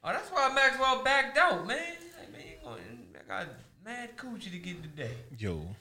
[0.04, 1.78] Oh, that's why Maxwell backed out, man.
[2.20, 2.82] Like, man, you going,
[3.16, 3.48] I got
[3.84, 5.16] mad coochie to get today.
[5.38, 5.76] Yo.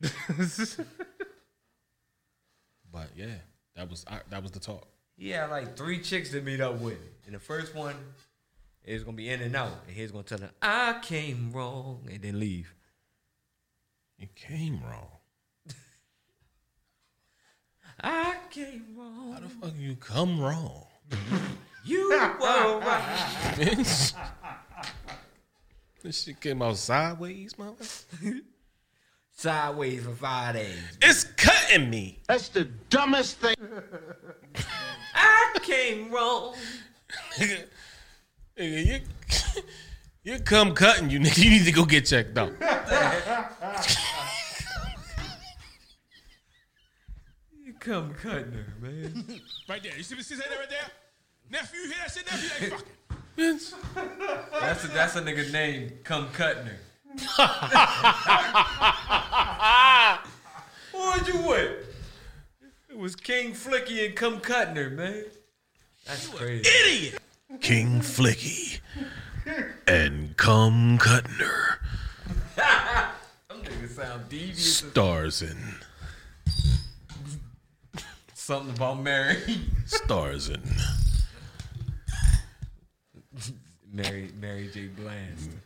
[2.92, 3.26] but yeah,
[3.76, 4.86] that was I, that was the talk.
[5.16, 6.98] He had like three chicks to meet up with.
[7.26, 7.94] And the first one
[8.84, 9.72] is gonna be in and out.
[9.86, 12.74] And he's gonna tell her, I came wrong, and then leave.
[14.18, 15.08] You came wrong.
[18.02, 19.32] I came wrong.
[19.32, 20.86] How the fuck you come wrong?
[21.86, 23.54] You were right.
[23.54, 24.12] Bitch.
[26.02, 27.84] this shit came out sideways, mother.
[29.30, 30.98] Sideways for five days.
[31.00, 32.18] It's cutting me.
[32.26, 33.54] That's the dumbest thing.
[35.14, 36.56] I came wrong.
[37.36, 37.64] Nigga,
[38.58, 39.00] nigga, you
[40.24, 41.44] you come cutting you, nigga.
[41.44, 42.52] You need to go get checked out.
[47.86, 49.40] You come cutting her, man.
[49.68, 49.96] Right there.
[49.96, 50.78] You see, see that right there?
[51.50, 52.26] Nephew, you hear that shit?
[52.26, 53.36] Nephew, like, fuck it.
[53.36, 53.74] Bitch.
[54.60, 55.92] That's a, that's a nigga name.
[56.02, 56.78] Come cutting her.
[60.92, 61.94] Who'd you with?
[62.90, 65.24] It was King Flicky and Come Cutting Her, man.
[66.06, 66.68] That's crazy.
[66.68, 67.20] Idiot.
[67.60, 68.80] King Flicky
[69.86, 71.78] and come cutting her
[73.48, 74.82] Them niggas sound devious.
[74.82, 75.56] as- stars in
[78.46, 79.38] Something about Mary.
[79.86, 80.62] stars in
[83.92, 84.86] Mary Mary J.
[84.86, 85.60] Bland.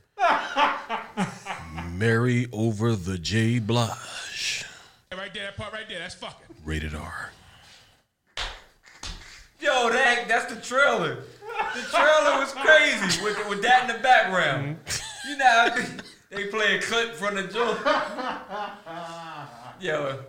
[1.93, 4.65] Mary over the J Blige.
[5.13, 6.57] Right there, that part right there, that's fucking.
[6.65, 7.33] Rated R.
[9.61, 11.17] Yo, that that's the trailer.
[11.75, 14.79] The trailer was crazy with with that in the background.
[15.29, 15.77] You know, how
[16.31, 17.79] they play a clip from the joint.
[19.81, 20.21] Yo,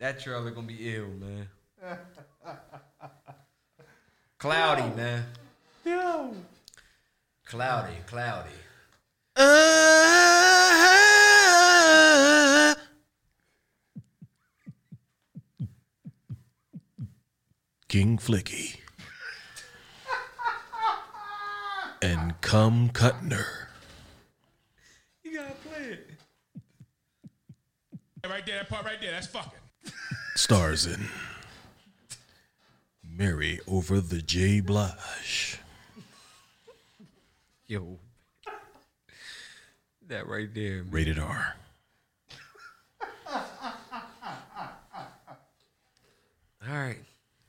[0.00, 1.48] that trailer gonna be ill, man.
[4.38, 5.24] Cloudy, man.
[5.84, 6.34] Yo.
[7.46, 8.50] Cloudy, cloudy.
[17.88, 18.78] King Flicky
[22.02, 23.68] and come cutting her
[25.22, 26.10] You gotta play it.
[28.28, 29.60] Right there, that part right there, that's fucking.
[30.34, 31.06] stars in
[33.16, 35.58] Mary over the J Blush.
[37.66, 37.98] Yo.
[40.08, 40.82] That right there.
[40.82, 40.90] man.
[40.90, 41.54] Rated R.
[46.66, 46.98] All right.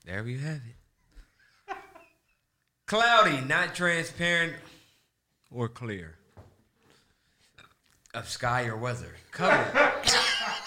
[0.05, 0.61] There you have
[1.69, 1.77] it.
[2.85, 4.53] Cloudy, not transparent
[5.51, 6.15] or clear.
[8.13, 9.15] Of sky or weather.
[9.31, 9.91] Covered.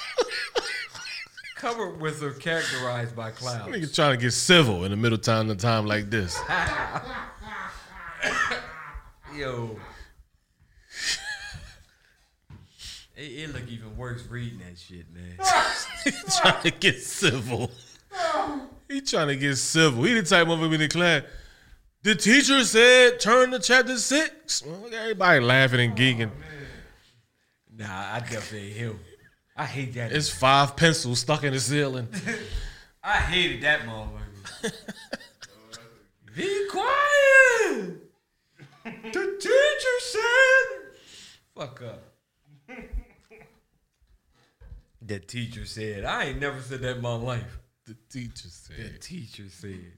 [1.59, 3.74] Covered with or characterized by clouds.
[3.74, 6.39] Nigga trying to get civil in the middle time of time like this.
[9.36, 9.76] Yo.
[13.16, 15.36] It, it look even worse reading that shit, man.
[16.40, 17.70] trying to get civil.
[18.89, 20.05] He trying to get civil.
[20.05, 21.24] He the type of in the class.
[22.02, 24.62] The teacher said, "Turn to chapter six.
[24.64, 26.30] Well, everybody laughing and geeking.
[27.76, 29.01] Nah, I definitely him.
[29.59, 30.12] I hate that.
[30.12, 32.06] It's five pencils stuck in the ceiling.
[33.02, 34.72] I hated that motherfucker.
[36.36, 37.97] Be quiet.
[38.85, 40.93] The teacher said.
[41.56, 42.05] Fuck up.
[45.02, 46.05] The teacher said.
[46.05, 47.59] I ain't never said that in my life.
[47.85, 48.76] The teacher said.
[48.76, 49.93] The teacher said.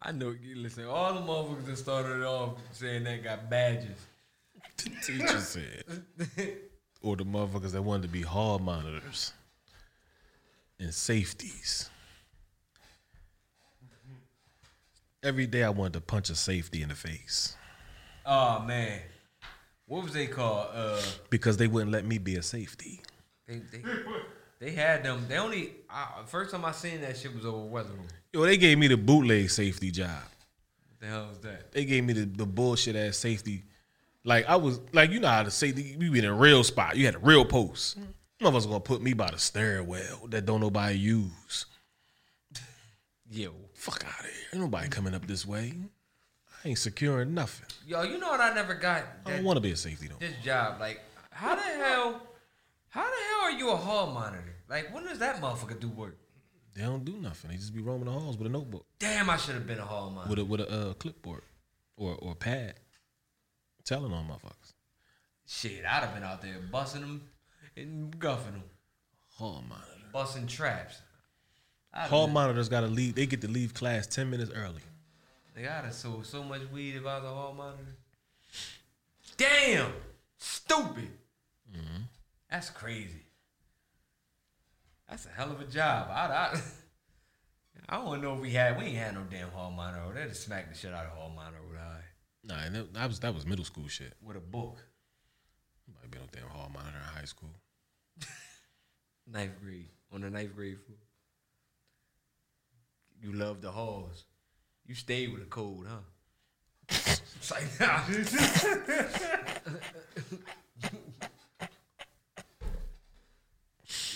[0.00, 0.36] I know.
[0.54, 4.06] Listen, all the motherfuckers that started off saying that got badges.
[4.76, 6.58] The teacher said.
[7.02, 9.32] or the motherfuckers that wanted to be hall monitors
[10.78, 11.90] and safeties.
[15.22, 17.56] Every day I wanted to punch a safety in the face
[18.30, 19.00] Oh man,
[19.86, 20.68] what was they called?
[20.74, 21.00] Uh,
[21.30, 23.00] because they wouldn't let me be a safety.
[23.46, 23.82] they they,
[24.58, 25.24] they had them.
[25.26, 28.06] They only I, first time I seen that shit was over weather room.
[28.34, 30.10] Yo, they gave me the bootleg safety job.
[30.10, 31.72] What the hell was that?
[31.72, 33.62] They gave me the, the bullshit ass safety.
[34.28, 36.98] Like I was like, you know how to say you been in a real spot.
[36.98, 37.98] You had a real post.
[38.42, 41.64] Motherfuckers gonna put me by the stairwell that don't nobody use.
[43.30, 44.34] Yo, fuck out of here.
[44.52, 45.72] Ain't nobody coming up this way.
[46.62, 47.68] I ain't securing nothing.
[47.86, 49.04] Yo, you know what I never got?
[49.24, 50.16] I don't want to be a safety though.
[50.18, 51.00] This job, like,
[51.30, 52.20] how the hell,
[52.90, 54.56] how the hell are you a hall monitor?
[54.68, 56.18] Like, when does that motherfucker do work?
[56.74, 57.50] They don't do nothing.
[57.50, 59.86] They just be roaming the halls with a notebook, Damn, I should have been a
[59.86, 60.28] hall monitor.
[60.28, 61.42] with a with a uh, clipboard,
[61.96, 62.74] or or pad,
[63.88, 64.72] telling on motherfuckers.
[65.46, 67.22] Shit, I'd have been out there busting them
[67.76, 68.62] and guffing them,
[69.36, 69.86] Hall monitor.
[70.12, 71.00] busting traps.
[71.94, 73.14] I'd Hall been- monitors got to leave.
[73.14, 74.82] They get to leave class ten minutes early.
[75.54, 77.96] They got to sold so much weed if I was a hall monitor.
[79.36, 79.92] Damn,
[80.36, 81.08] stupid.
[81.72, 82.02] Mm-hmm.
[82.50, 83.24] That's crazy.
[85.08, 86.08] That's a hell of a job.
[86.10, 86.60] I, I,
[87.88, 88.76] I don't know if we had.
[88.78, 90.12] We ain't had no damn hall monitor.
[90.14, 91.58] They'd have smacked the shit out of hall monitor
[92.48, 94.14] Nah, and that, that was that was middle school shit.
[94.24, 94.78] with a book.
[96.00, 97.50] Might be no damn hall monitor in high school.
[99.30, 100.96] Ninth grade on the ninth grade floor.
[103.22, 104.24] You love the halls.
[104.86, 105.98] You stayed with a code, huh?
[106.88, 107.98] it's like nah.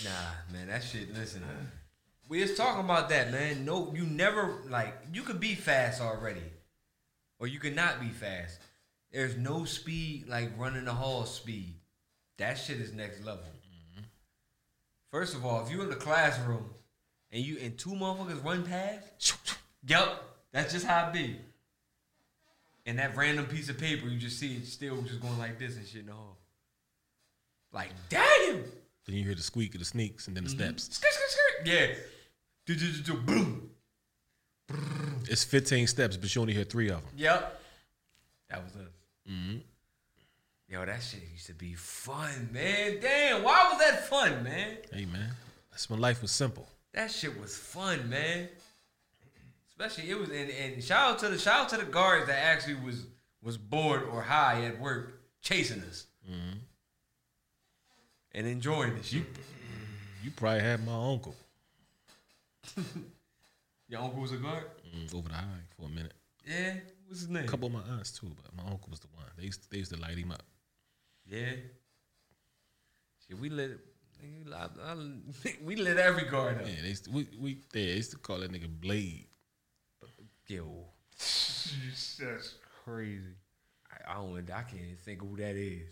[0.04, 0.10] nah,
[0.50, 1.14] man, that shit.
[1.14, 1.42] Listen,
[2.28, 3.66] we was talking about that, man.
[3.66, 6.40] No, you never like you could be fast already,
[7.42, 8.60] or you cannot be fast.
[9.10, 11.74] There's no speed like running the hall speed.
[12.38, 13.42] That shit is next level.
[13.42, 14.04] Mm-hmm.
[15.10, 16.64] First of all, if you're in the classroom
[17.32, 21.36] and you and two motherfuckers run past, yep, that's just how it be.
[22.86, 25.76] And that random piece of paper, you just see it still just going like this
[25.76, 26.38] and shit in the hall.
[27.72, 28.62] Like, damn!
[29.04, 30.76] Then you hear the squeak of the sneaks and then the mm-hmm.
[30.76, 30.94] steps.
[30.94, 31.66] Skirt, skirt, skirt.
[31.66, 31.94] Yeah.
[32.66, 33.70] Do, do, do, do, boom.
[35.28, 37.10] It's fifteen steps, but you only hear three of them.
[37.16, 37.60] Yep.
[38.50, 38.92] That was us.
[39.30, 39.56] Mm-hmm.
[40.68, 42.98] Yo, that shit used to be fun, man.
[43.00, 44.78] Damn, why was that fun, man?
[44.92, 45.30] Hey man,
[45.70, 46.66] that's when life was simple.
[46.94, 48.48] That shit was fun, man.
[49.68, 52.38] Especially it was and, and shout out to the shout out to the guards that
[52.38, 53.06] actually was
[53.42, 56.58] was bored or high at work chasing us Mm-hmm.
[58.32, 59.06] and enjoying this.
[59.08, 59.24] shit.
[60.22, 61.34] You probably had my uncle
[63.92, 64.64] Your uncle was a guard?
[64.96, 66.14] mm, over the high for a minute.
[66.48, 66.76] Yeah.
[67.06, 67.44] What's his name?
[67.44, 69.26] A couple of my aunts too, but my uncle was the one.
[69.36, 70.42] They used to, they used to light him up.
[71.26, 71.52] Yeah.
[73.28, 73.78] Shit, we lit
[74.50, 74.96] I, I,
[75.64, 76.66] we lit every guard up.
[76.66, 79.26] Yeah, they used to, we we they used to call that nigga Blade.
[80.46, 80.86] Yo.
[81.18, 82.54] That's
[82.84, 83.36] crazy.
[83.90, 85.90] I, I don't I can't even think of who that is.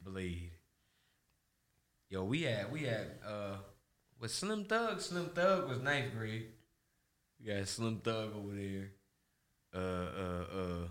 [0.00, 0.52] Blade.
[2.08, 3.56] Yo, we had we had uh
[4.20, 5.00] was Slim Thug.
[5.00, 6.46] Slim Thug was ninth grade.
[7.40, 8.90] We got Slim Thug over there.
[9.74, 10.88] Uh uh uh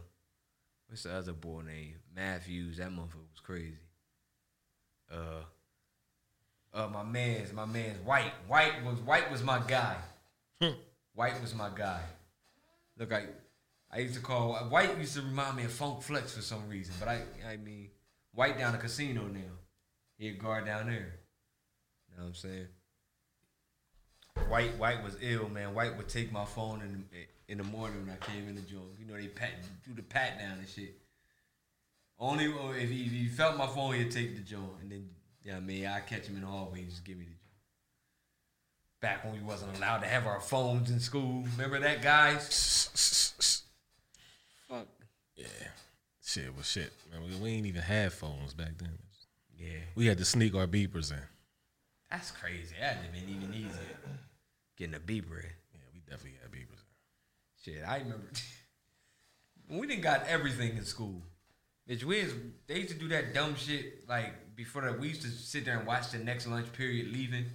[0.87, 1.95] what's the other boy name?
[2.15, 2.77] Matthews.
[2.77, 3.77] That motherfucker was crazy.
[5.11, 5.43] Uh
[6.73, 8.33] uh my man's my man's White.
[8.47, 9.95] White was White was my guy.
[11.13, 12.01] White was my guy.
[12.97, 13.25] Look, I
[13.91, 16.93] I used to call White used to remind me of Funk Flex for some reason,
[16.99, 17.89] but I I mean
[18.33, 19.39] White down the casino now.
[20.17, 21.19] He a guard down there.
[22.09, 22.67] You know what I'm saying?
[24.49, 25.73] White White was ill, man.
[25.73, 28.61] White would take my phone in the, in the morning when I came in the
[28.61, 28.83] joint.
[28.99, 29.51] You know they pat
[29.85, 30.95] do the pat down and shit.
[32.17, 35.09] Only oh, if he, if he felt my phone, he'd take the joint, and then
[35.43, 37.25] yeah, you know I mean I catch him in the hallway, and just give me
[37.25, 37.41] the joint.
[39.01, 43.63] Back when we wasn't allowed to have our phones in school, remember that, guys?
[44.69, 44.87] Fuck.
[45.35, 45.45] Yeah.
[46.23, 46.91] Shit was shit.
[47.11, 48.97] Man, we, we ain't even had phones back then.
[49.59, 49.79] Yeah.
[49.95, 51.19] We had to sneak our beepers in.
[52.09, 52.75] That's crazy.
[52.79, 53.95] That'd have been even easier.
[54.77, 55.43] Getting a beeper.
[55.73, 56.83] Yeah, we definitely had beepers.
[57.63, 58.29] Shit, I remember
[59.69, 61.23] we didn't got everything in school.
[61.89, 62.33] Bitch, we is,
[62.67, 64.99] they used to do that dumb shit like before that.
[64.99, 67.45] We used to sit there and watch the next lunch period leaving,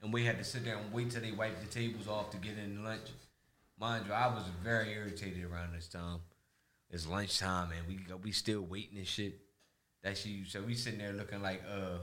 [0.00, 2.36] and we had to sit there and wait till they wiped the tables off to
[2.36, 3.08] get in lunch.
[3.78, 6.20] Mind you, I was very irritated around this time.
[6.90, 9.40] It's lunchtime and we we still waiting and shit.
[10.04, 10.46] That shit.
[10.46, 11.98] So we sitting there looking like uh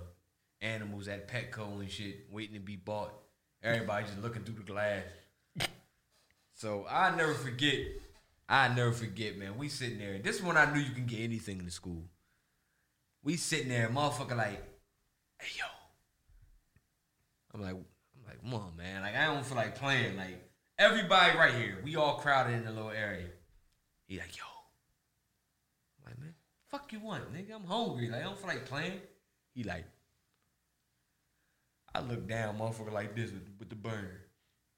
[0.59, 3.13] animals at Petco and shit, waiting to be bought.
[3.63, 5.03] Everybody just looking through the glass.
[6.53, 7.79] So I never forget.
[8.47, 9.57] I never forget, man.
[9.57, 10.19] We sitting there.
[10.19, 12.03] This is when I knew you can get anything in the school.
[13.23, 14.61] We sitting there, motherfucker, like,
[15.39, 15.65] hey yo.
[17.53, 19.01] I'm like, I'm like, come on, man.
[19.01, 20.17] Like I don't feel like playing.
[20.17, 23.27] Like everybody right here, we all crowded in the little area.
[24.07, 24.43] He like, yo.
[25.99, 26.33] I'm like, man,
[26.69, 27.55] fuck you want, nigga?
[27.55, 28.09] I'm hungry.
[28.09, 29.01] Like I don't feel like playing.
[29.53, 29.85] He like,
[31.93, 34.17] I look down, motherfucker, like this with, with the burner.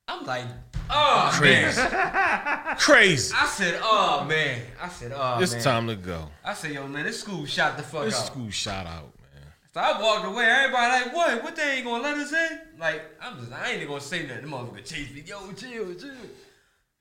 [0.07, 0.45] I'm like,
[0.89, 1.79] oh Crazy.
[1.81, 3.33] man, Crazy.
[3.37, 4.61] I said, oh man.
[4.81, 5.43] I said, oh man.
[5.43, 5.61] it's man.
[5.63, 6.29] time to go.
[6.43, 8.25] I said, yo man, this school shot the fuck This out.
[8.25, 9.43] school shot out, man.
[9.73, 10.45] So I walked away.
[10.45, 11.43] Everybody like, what?
[11.43, 12.59] What they ain't gonna let us in?
[12.79, 14.41] Like, I'm just, I ain't even gonna say nothing.
[14.43, 15.23] The motherfucker chase me.
[15.25, 16.11] Yo, chill, chill.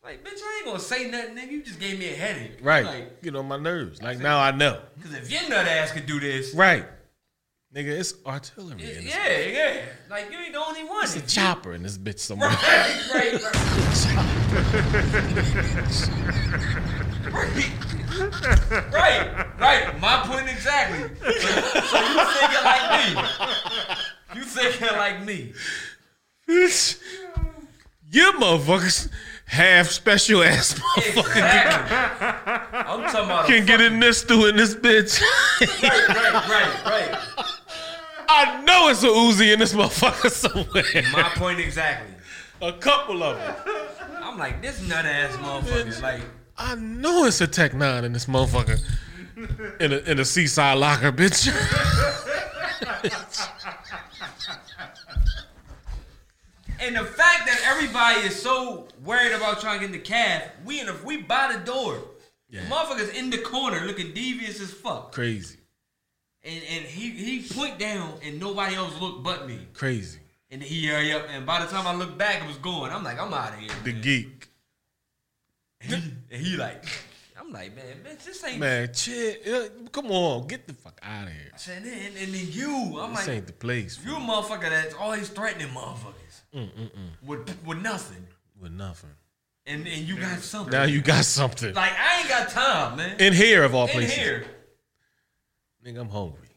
[0.05, 1.51] Like, bitch, I ain't gonna say nothing, nigga.
[1.51, 2.59] You just gave me a headache.
[2.63, 2.85] Right.
[2.85, 4.01] Like, Get on my nerves.
[4.03, 4.81] Like now I know.
[5.03, 6.85] cause if your nut ass could do this, Right.
[7.75, 8.83] Nigga, it's artillery.
[8.83, 9.81] yeah, in this yeah, yeah.
[10.11, 11.05] Like you ain't the only one.
[11.05, 12.51] It's a chopper in this bitch somewhere.
[12.51, 13.53] Right, right, right.
[18.93, 20.01] right, right.
[20.01, 21.09] My point exactly.
[21.19, 21.31] So,
[21.81, 23.23] so you thinking like me?
[24.35, 25.53] You thinking like me?
[26.47, 27.01] Bitch,
[28.11, 29.09] you motherfuckers
[29.47, 31.97] half special ass motherfucker Exactly.
[32.75, 33.49] I'm talking about.
[33.49, 35.23] You can get in this through in this bitch.
[35.61, 37.32] right, right, right, right.
[38.35, 41.03] I know it's a Uzi in this motherfucker somewhere.
[41.13, 42.15] My point exactly.
[42.61, 43.57] A couple of them.
[44.23, 46.01] I'm like this nut ass motherfucker.
[46.03, 46.23] Like
[46.57, 48.81] I know it's a Tech Nine in this motherfucker.
[49.81, 51.49] In a in a seaside locker, bitch.
[56.83, 60.43] And the fact that everybody is so worried about trying to get in the calf,
[60.65, 62.03] we in the, we by the door.
[62.51, 62.63] Yeah.
[62.65, 65.13] Motherfucker's in the corner looking devious as fuck.
[65.13, 65.59] Crazy.
[66.45, 69.61] And and he he point down and nobody else looked but me.
[69.75, 70.19] Crazy.
[70.51, 72.91] And he hurry up and by the time I looked back it was going.
[72.93, 73.71] I'm like, I'm out of here.
[73.85, 74.49] The geek.
[75.91, 76.85] And he like,
[77.41, 79.35] I'm like, man, bitch, this ain't Man, chill.
[79.53, 81.51] uh, Come on, get the fuck out of here.
[81.53, 82.71] I said, and then, and then you,
[83.01, 83.99] I'm like This like, ain't the place.
[84.05, 86.91] you a motherfucker that's always threatening motherfuckers Mm-mm-mm.
[87.25, 88.27] with with nothing.
[88.61, 89.11] With nothing.
[89.67, 90.73] And and you got something.
[90.73, 91.73] Now you got something.
[91.75, 93.17] Like I ain't got time, man.
[93.21, 94.15] In here of all In places.
[94.17, 94.45] here.
[95.85, 96.49] Nigga, I'm hungry.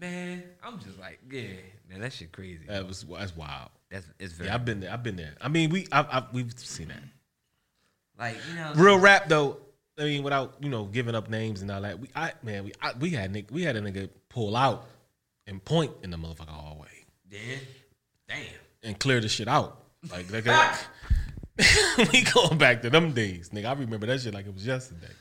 [0.00, 1.42] Man, I'm just like, yeah,
[1.88, 2.64] man, that shit crazy.
[2.66, 3.70] That was that's wild.
[3.90, 4.90] That's it's very Yeah, I've been there.
[4.92, 5.34] I've been there.
[5.40, 7.02] I mean, we I've, I've we've seen that.
[8.18, 9.58] like you know Real rap though.
[9.98, 12.00] I mean, without you know giving up names and all that.
[12.00, 14.86] We I man, we I, we had Nick, we had a nigga pull out
[15.46, 16.88] and point in the motherfucker hallway
[17.30, 17.38] Yeah.
[18.28, 18.38] Damn.
[18.82, 19.78] and clear the shit out.
[20.10, 20.78] Like nigga,
[22.12, 23.66] we going back to them days, nigga.
[23.66, 25.12] I remember that shit like it was yesterday.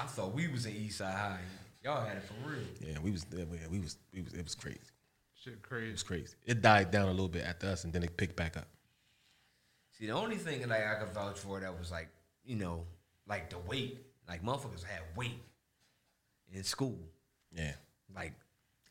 [0.00, 1.38] I thought we was in Eastside High.
[1.84, 2.60] Y'all had it for real.
[2.80, 4.78] Yeah, we was yeah, we was we was it was crazy.
[5.34, 5.84] Shit crazy.
[5.84, 5.92] It crazy.
[5.92, 6.34] was crazy.
[6.46, 8.66] It died down a little bit after us, and then it picked back up.
[9.98, 12.08] See, the only thing like I could vouch for that was like,
[12.44, 12.84] you know,
[13.28, 13.98] like the weight.
[14.26, 15.38] Like motherfuckers had weight
[16.52, 16.98] in school.
[17.54, 17.72] Yeah,
[18.16, 18.32] Like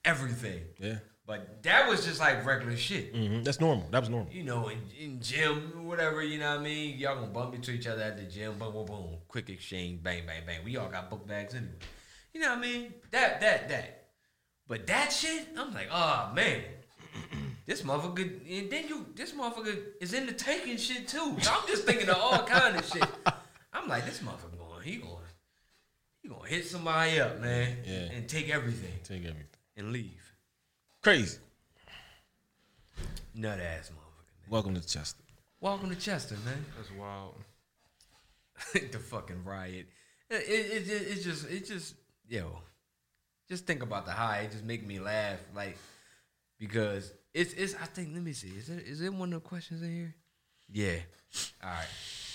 [0.06, 0.62] everything.
[0.80, 0.98] yeah.
[1.26, 3.14] But that was just like regular shit.
[3.16, 3.44] Mm-hmm.
[3.44, 3.88] That's normal.
[3.92, 4.32] That was normal.
[4.32, 6.98] You know, in, in gym, whatever, you know what I mean?
[6.98, 9.08] Y'all gonna bump into each other at the gym, boom, boom, boom.
[9.28, 10.60] Quick exchange, bang, bang, bang.
[10.64, 11.72] We all got book bags anyway.
[12.34, 12.94] You know what I mean?
[13.12, 14.08] That, that, that.
[14.68, 16.62] But that shit, I'm like, oh man.
[17.66, 21.38] This motherfucker, and then you, this motherfucker is into taking shit too.
[21.42, 23.06] So I'm just thinking of all kind of shit.
[23.72, 25.16] I'm like, this motherfucker going, he going,
[26.22, 28.12] he gonna hit somebody up, man, Yeah.
[28.16, 29.46] and take everything Take everything.
[29.78, 30.34] and leave.
[31.02, 31.38] Crazy.
[33.36, 34.50] Nut ass motherfucker.
[34.50, 35.24] Welcome to Chester.
[35.62, 36.66] Welcome to Chester, man.
[36.76, 37.36] That's wild.
[38.74, 39.88] the fucking riot.
[40.30, 41.96] It, it, it, it's just, it's just,
[42.28, 42.60] yo,
[43.50, 44.40] just think about the high.
[44.42, 45.78] It just make me laugh, like,
[46.60, 47.76] because it's, it's.
[47.76, 48.10] I think.
[48.14, 48.50] Let me see.
[48.50, 50.16] Is it, is it one of the questions in here?
[50.72, 50.98] Yeah.
[51.64, 51.88] All right.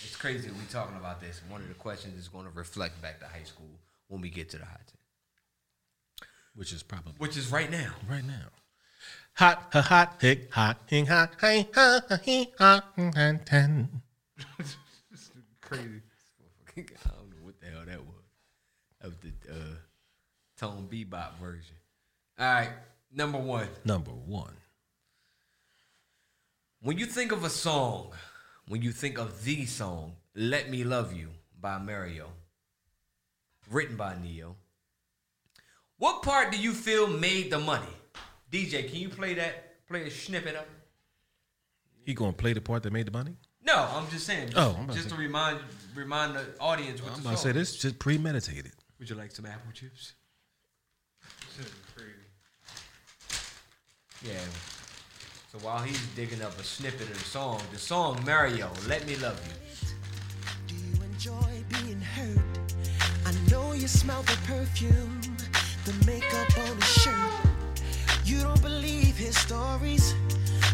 [0.04, 1.40] It's crazy we talking about this.
[1.48, 3.70] One of the questions is going to reflect back to high school
[4.08, 7.92] when we get to the high ten, Which is probably which is right now.
[8.08, 8.46] right now.
[9.34, 14.02] Hot, hot, hot, hick, hot, hing, hot, hey, hot, hee, hot, ten, ten.
[15.60, 16.02] Crazy.
[16.76, 18.24] I don't know what the hell that was.
[19.00, 19.76] That was the uh,
[20.58, 21.76] Tone Bebop version.
[22.38, 22.70] All right,
[23.12, 23.68] number one.
[23.84, 24.54] Number one.
[26.80, 28.12] When you think of a song,
[28.66, 31.28] when you think of the song, Let Me Love You
[31.60, 32.28] by Mario,
[33.70, 34.56] written by Ne-Yo,
[35.98, 37.86] what part do you feel made the money?
[38.52, 39.86] DJ, can you play that?
[39.88, 40.64] Play a snippet of?
[42.04, 43.36] He gonna play the part that made the money?
[43.62, 44.50] No, I'm just saying.
[44.50, 45.60] Just, Oh, I'm about just to to remind
[45.94, 48.72] remind the audience what I'm the about to song say this just premeditated.
[48.98, 50.14] Would you like some apple chips?
[51.94, 52.12] Crazy.
[54.24, 54.40] Yeah.
[55.52, 59.16] So while he's digging up a snippet of the song, the song Mario, Let Me
[59.16, 59.54] Love You.
[60.66, 62.38] Do you enjoy being hurt?
[63.24, 65.20] I know you smell the perfume,
[65.84, 67.48] the makeup on his shirt.
[68.24, 70.14] You don't believe his stories.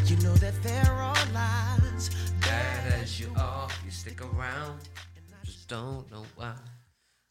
[0.06, 2.10] You know that there are lies.
[2.40, 4.80] Bad as you are, you stick around.
[5.44, 6.54] Just don't know why.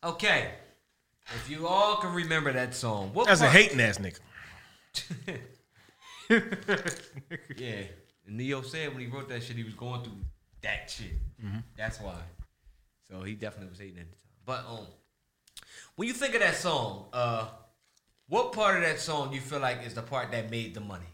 [0.04, 0.52] Okay.
[1.28, 4.20] If you all can remember that song, what That's a hating ass nigga.
[7.58, 7.84] yeah.
[8.28, 10.18] And Ne-Yo said when he wrote that shit, he was going through
[10.62, 11.14] that shit.
[11.42, 11.64] Mhm.
[11.78, 12.20] That's why.
[13.10, 14.24] So he definitely was hating at the time.
[14.46, 14.88] But um,
[15.96, 17.48] when you think of that song, uh,
[18.28, 21.06] what part of that song you feel like is the part that made the money?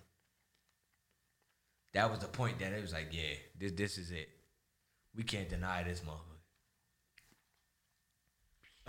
[1.94, 4.30] That was the point that it was like, yeah, this this is it.
[5.16, 6.38] We can't deny this motherfucker.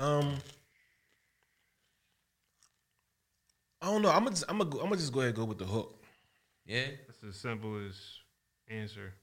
[0.02, 0.36] Um,
[3.82, 4.10] I don't know.
[4.10, 6.02] I'm gonna I'm gonna I'm gonna just go ahead and go with the hook.
[6.66, 6.86] Yeah.
[7.06, 7.98] That's the simplest
[8.68, 9.14] answer.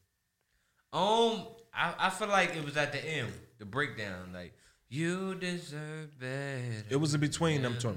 [0.93, 4.53] Um, I, I feel like it was at the end, the breakdown, like
[4.89, 6.85] you deserve better.
[6.89, 7.95] It was in between them two.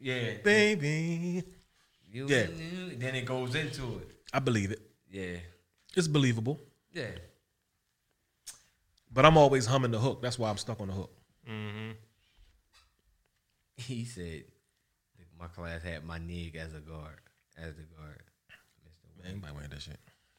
[0.00, 0.32] Yeah.
[0.44, 1.42] baby.
[2.12, 2.46] You, Yeah.
[2.96, 4.10] Then it goes into it.
[4.32, 4.80] I believe it.
[5.10, 5.36] Yeah.
[5.96, 6.60] It's believable.
[6.92, 7.06] Yeah.
[9.18, 10.22] But I'm always humming the hook.
[10.22, 11.10] That's why I'm stuck on the hook.
[11.50, 11.90] Mm-hmm.
[13.76, 14.44] He said,
[15.36, 17.18] my class had my nig as a guard,
[17.60, 18.22] as the guard.
[19.20, 19.98] Man, anybody wearing that shit.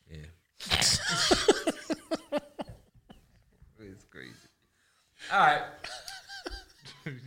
[0.10, 0.28] Yeah.
[3.82, 4.32] it's crazy.
[5.34, 5.64] All right.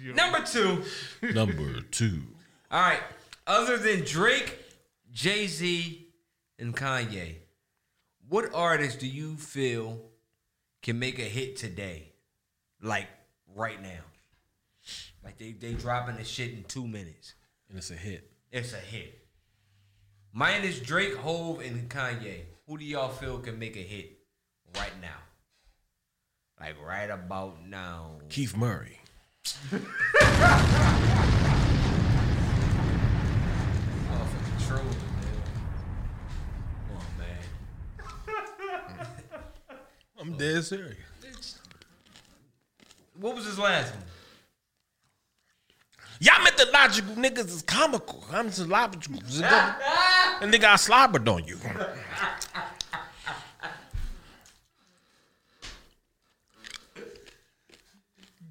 [0.14, 0.82] Number two.
[1.34, 2.22] Number two.
[2.70, 3.02] All right.
[3.46, 4.58] Other than Drake,
[5.12, 6.06] Jay Z,
[6.58, 7.34] and Kanye,
[8.26, 10.11] what artists do you feel
[10.82, 12.12] can make a hit today?
[12.82, 13.09] Like
[13.54, 14.02] right now.
[15.24, 17.34] Like they they dropping the shit in two minutes.
[17.68, 18.30] And it's a hit.
[18.50, 19.18] It's a hit.
[20.32, 22.42] Minus Drake, Hove, and Kanye.
[22.66, 24.18] Who do y'all feel can make a hit
[24.76, 25.18] right now?
[26.59, 28.18] Like right about now.
[28.28, 28.98] Keith Murray.
[34.12, 35.42] Motherfucking trolling, man.
[36.88, 37.38] Come on, man.
[40.22, 41.58] I'm dead serious.
[43.18, 44.04] What was his last one?
[46.20, 48.24] Y'all mythological niggas is comical.
[48.30, 49.20] I'm just logical.
[50.40, 51.56] And nigga, I slobbered on you.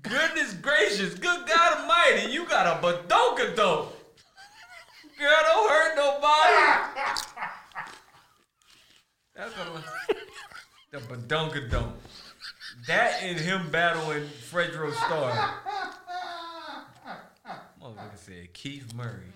[0.01, 3.89] Goodness gracious, good God Almighty, you got a badonka though.
[5.17, 6.55] Girl, don't hurt nobody.
[9.35, 10.30] That's what
[10.91, 11.95] the badonka don't.
[12.87, 15.55] That and him battling Fredro Starr.
[17.81, 19.31] Motherfucker said Keith Murray.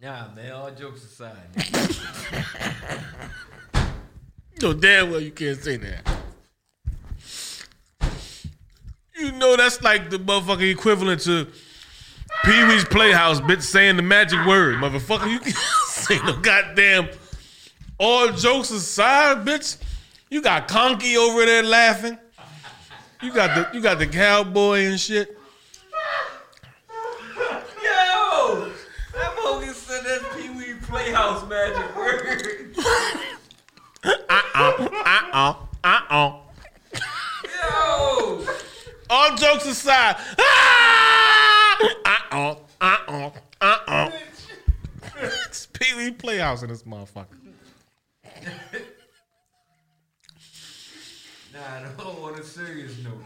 [0.00, 1.36] Nah, man, all jokes aside.
[4.60, 6.06] No, damn well you can't say that.
[9.16, 11.46] You know that's like the motherfucking equivalent to
[12.44, 14.76] Pee Wee's Playhouse bitch saying the magic word.
[14.76, 15.56] Motherfucker, you can't
[15.86, 17.08] say no goddamn.
[17.98, 19.76] All jokes aside, bitch,
[20.30, 22.16] you got Conky over there laughing.
[23.20, 25.36] You got the you got the cowboy and shit.
[27.82, 28.70] Yo!
[29.12, 32.76] That motherfucker said that's Pee Wee Playhouse magic word.
[34.04, 36.32] Uh-uh, uh-uh, uh-uh.
[37.44, 38.46] Yo!
[39.10, 40.16] All jokes aside.
[40.38, 41.78] Ah!
[42.04, 43.30] Uh-uh, uh-uh,
[43.60, 44.10] uh-uh.
[45.46, 47.26] It's Pee Wee Playhouse in this motherfucker.
[51.52, 53.24] Nah, no, on a serious note.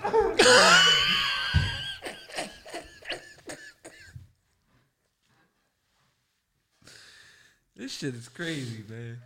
[7.76, 9.18] this shit is crazy, man.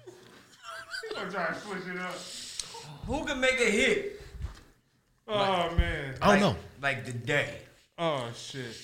[1.16, 2.14] I'm trying to switch it up.
[3.06, 4.20] Who can make a hit?
[5.28, 6.14] Oh man.
[6.22, 6.56] I don't know.
[6.82, 7.58] Like today.
[7.98, 8.76] Oh shit.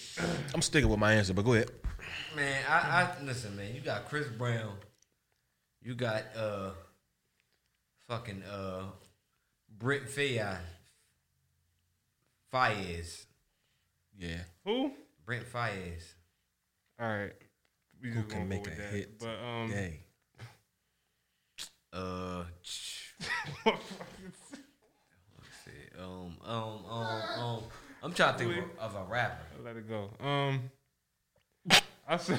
[0.55, 1.71] I'm sticking with my answer, but go ahead.
[2.37, 3.75] Man, I, I listen, man.
[3.75, 4.77] You got Chris Brown.
[5.83, 6.71] You got uh,
[8.13, 8.83] fucking uh,
[9.79, 10.59] Brent Faiyaz.
[12.53, 13.25] Faiyaz.
[14.19, 14.41] Yeah.
[14.67, 14.93] Who?
[15.25, 16.13] Brent Faiyaz.
[17.01, 17.33] All right.
[18.03, 18.91] We Who can make a that.
[18.91, 20.01] hit But um, today?
[21.91, 23.13] Uh, let's
[23.65, 23.71] see.
[25.99, 27.63] Um, um, um, um.
[28.03, 29.37] I'm trying to think of, of a rapper.
[29.65, 30.11] Let it go.
[30.27, 30.71] Um,
[32.09, 32.39] I say,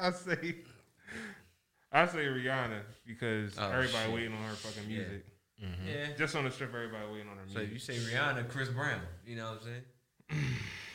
[0.00, 0.54] I say,
[1.92, 4.14] I say Rihanna because Oh, everybody shit.
[4.14, 4.98] waiting on her fucking Yeah.
[4.98, 5.26] music.
[5.62, 5.86] Mm-hmm.
[5.88, 6.12] Yeah.
[6.16, 7.66] Just on the strip, everybody waiting on her So music.
[7.66, 9.02] if you say Rihanna, Chris Brown.
[9.26, 9.64] You know what I'm
[10.30, 10.44] saying?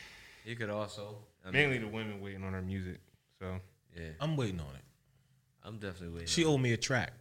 [0.46, 1.20] you could also.
[1.46, 3.00] I mean, mainly the women waiting on her music.
[3.40, 3.60] So
[3.96, 4.10] Yeah.
[4.20, 4.84] I'm waiting on it.
[5.64, 6.28] I'm definitely waiting.
[6.28, 7.14] She on owed me a track.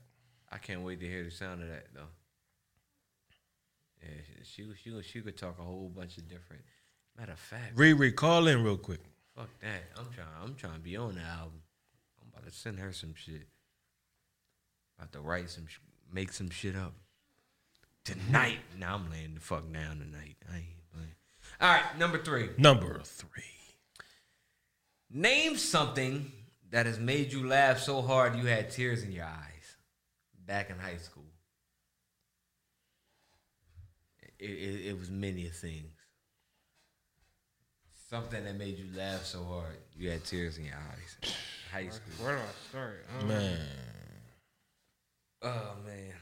[0.51, 2.09] I can't wait to hear the sound of that though.
[4.03, 4.09] Yeah,
[4.43, 6.63] she she she, she could talk a whole bunch of different.
[7.19, 9.01] Matter of fact, Riri, call in real quick.
[9.35, 9.83] fuck that.
[9.97, 10.29] I'm trying.
[10.43, 11.63] I'm trying to be on the album.
[12.21, 13.49] I'm about to send her some shit.
[14.99, 15.79] About to write some, sh-
[16.13, 16.95] make some shit up
[18.05, 18.59] tonight.
[18.79, 20.37] now I'm laying the fuck down tonight.
[20.51, 21.15] I ain't playing.
[21.61, 22.51] All right, number three.
[22.59, 23.43] Number three.
[25.11, 26.33] Name something
[26.71, 29.77] that has made you laugh so hard you had tears in your eyes
[30.47, 31.23] back in high school.
[34.39, 35.93] It, it, it was many things.
[38.11, 41.33] Something that made you laugh so hard you had tears in your eyes.
[41.73, 42.25] High school.
[42.25, 43.07] where do I start?
[43.21, 43.59] Um, Man,
[45.43, 46.13] Oh man,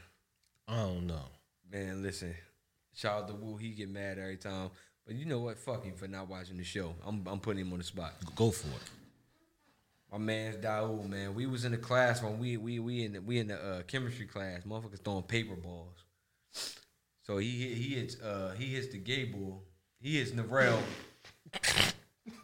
[0.67, 1.25] I don't know.
[1.71, 2.35] man, listen.
[2.93, 3.57] Shout out to Woo.
[3.57, 4.69] He get mad every time,
[5.05, 5.57] but you know what?
[5.57, 6.95] Fuck him for not watching the show.
[7.05, 8.13] I'm I'm putting him on the spot.
[8.35, 8.83] Go for it.
[10.11, 11.33] My man's Daoud, man.
[11.35, 12.39] We was in the classroom.
[12.39, 14.61] We we we in the, we in the uh, chemistry class.
[14.61, 16.03] Motherfuckers throwing paper balls.
[17.23, 19.63] So he he hits uh he hits the gay bull.
[19.99, 20.79] He hits Narelle.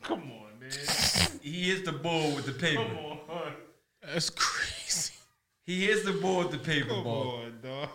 [0.02, 0.72] Come on, man.
[1.42, 2.84] He hits the bull with the paper.
[2.84, 3.54] Come on.
[4.02, 4.81] That's crazy.
[5.66, 7.42] He hits the bull with the paper Come ball.
[7.44, 7.90] on, dog.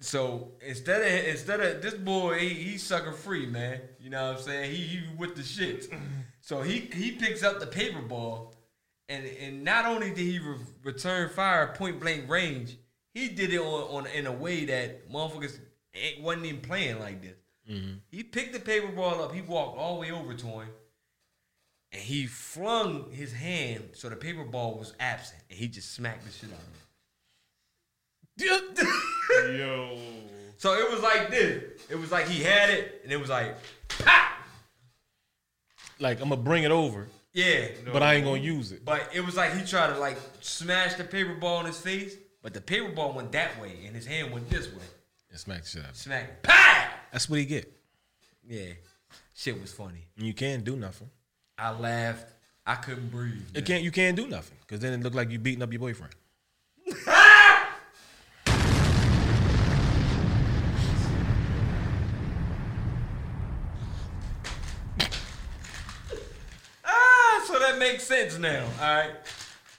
[0.00, 3.80] So instead of instead of this boy, he, he's sucker free, man.
[3.98, 4.70] You know what I'm saying?
[4.70, 5.88] He he with the shit.
[6.46, 8.54] So he he picks up the paper ball,
[9.08, 12.76] and and not only did he re- return fire point blank range,
[13.14, 15.58] he did it on, on in a way that motherfuckers
[15.94, 17.36] ain't- wasn't even playing like this.
[17.70, 17.94] Mm-hmm.
[18.10, 19.32] He picked the paper ball up.
[19.32, 20.68] He walked all the way over to him,
[21.94, 26.24] and he flung his hand so the paper ball was absent, and he just smacked
[26.26, 26.64] the shit out of
[28.76, 28.88] him.
[29.58, 29.96] Yo.
[30.58, 31.82] So it was like this.
[31.88, 33.56] It was like he had it, and it was like,
[33.88, 34.32] pop.
[36.00, 37.68] Like I'm gonna bring it over, Yeah.
[37.92, 38.84] but I ain't gonna use it.
[38.84, 42.16] But it was like he tried to like smash the paper ball in his face,
[42.42, 44.82] but the paper ball went that way, and his hand went this way.
[45.30, 45.90] And smack the shit out.
[45.90, 45.98] of it.
[45.98, 46.42] Smack.
[46.42, 46.88] Pow!
[47.12, 47.72] That's what he get.
[48.46, 48.72] Yeah.
[49.34, 50.06] Shit was funny.
[50.16, 51.10] You can't do nothing.
[51.58, 52.32] I laughed.
[52.66, 53.42] I couldn't breathe.
[53.54, 53.82] It can't.
[53.82, 56.14] You can't do nothing because then it looked like you beating up your boyfriend.
[66.84, 68.64] Ah, so that makes sense now.
[68.80, 69.10] All right.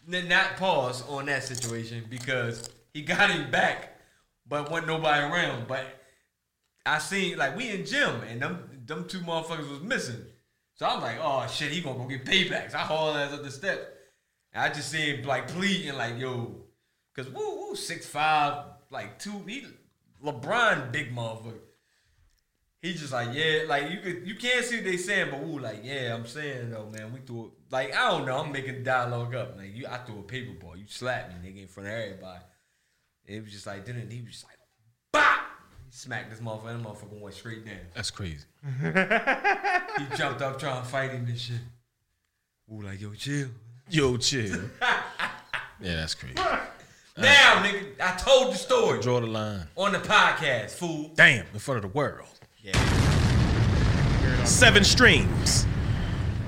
[0.07, 3.99] Then not pause on that situation because he got him back,
[4.47, 5.67] but wasn't nobody around.
[5.67, 5.85] But
[6.85, 10.23] I seen like we in gym and them them two motherfuckers was missing.
[10.75, 12.73] So I'm like, oh shit, he gonna go get paybacks.
[12.73, 13.85] I haul ass up the steps.
[14.53, 16.65] And I just see him like pleading, like, yo,
[17.15, 19.65] cause woo woo six five, like two, he
[20.23, 21.59] LeBron big motherfucker.
[22.81, 25.59] He just like, yeah, like you could you can't see what they saying, but woo,
[25.59, 28.83] like, yeah, I'm saying though, man, we threw it like I don't know, I'm making
[28.83, 29.57] dialogue up.
[29.57, 32.43] Like you I threw a paper ball, you slapped me, nigga, in front of everybody.
[33.25, 34.57] It was just like, then he was just like,
[35.11, 35.44] bah!
[35.95, 37.75] He smacked this motherfucker, that motherfucker went straight down.
[37.93, 38.43] That's crazy.
[38.83, 41.55] He jumped up trying to fight him and shit.
[42.67, 43.47] Woo, like, yo, chill.
[43.89, 44.59] Yo, chill.
[44.81, 46.35] yeah, that's crazy.
[47.17, 49.67] Now, nigga, I told the story Draw the line.
[49.77, 51.11] on the podcast, fool.
[51.15, 52.27] Damn, in front of the world.
[52.61, 52.73] Yeah.
[54.43, 55.65] Seven streams.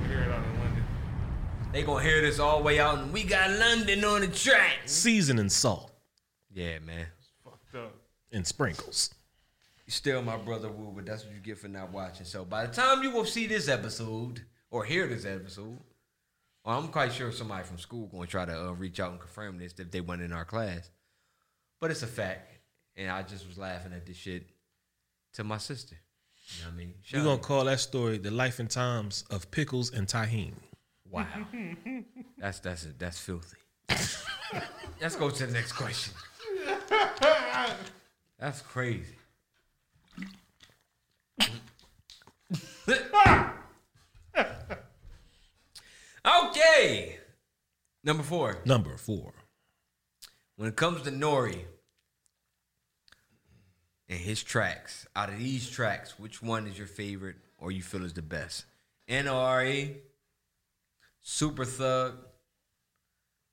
[0.01, 0.83] We hear it out in London.
[1.71, 4.79] They gonna hear this all the way out, and we got London on the track.
[4.87, 5.89] Seasoning salt
[6.53, 7.05] Yeah, man.
[7.45, 7.95] Fucked up.
[8.33, 9.11] and sprinkles.
[9.87, 12.25] You still my brother, Woo, but that's what you get for not watching.
[12.25, 15.79] So by the time you will see this episode or hear this episode
[16.65, 19.19] Well, I'm quite sure somebody from school going to try to uh, reach out and
[19.19, 20.89] confirm this if they went in our class.
[21.79, 22.51] But it's a fact,
[22.97, 24.49] and I just was laughing at this shit
[25.33, 25.95] to my sister.
[26.49, 26.93] You know what I mean?
[27.13, 30.55] We're gonna call that story "The Life and Times of Pickles and Tahine."
[31.09, 31.27] Wow,
[32.37, 33.57] that's that's that's filthy.
[34.99, 36.13] Let's go to the next question.
[38.39, 39.16] That's crazy.
[46.25, 47.17] okay.
[48.03, 48.61] Number four.
[48.65, 49.33] Number four.
[50.55, 51.65] When it comes to Nori
[54.09, 58.05] and his tracks, out of these tracks, which one is your favorite or you feel
[58.05, 58.65] is the best?
[59.09, 59.97] NRE,
[61.21, 62.17] Super Thug,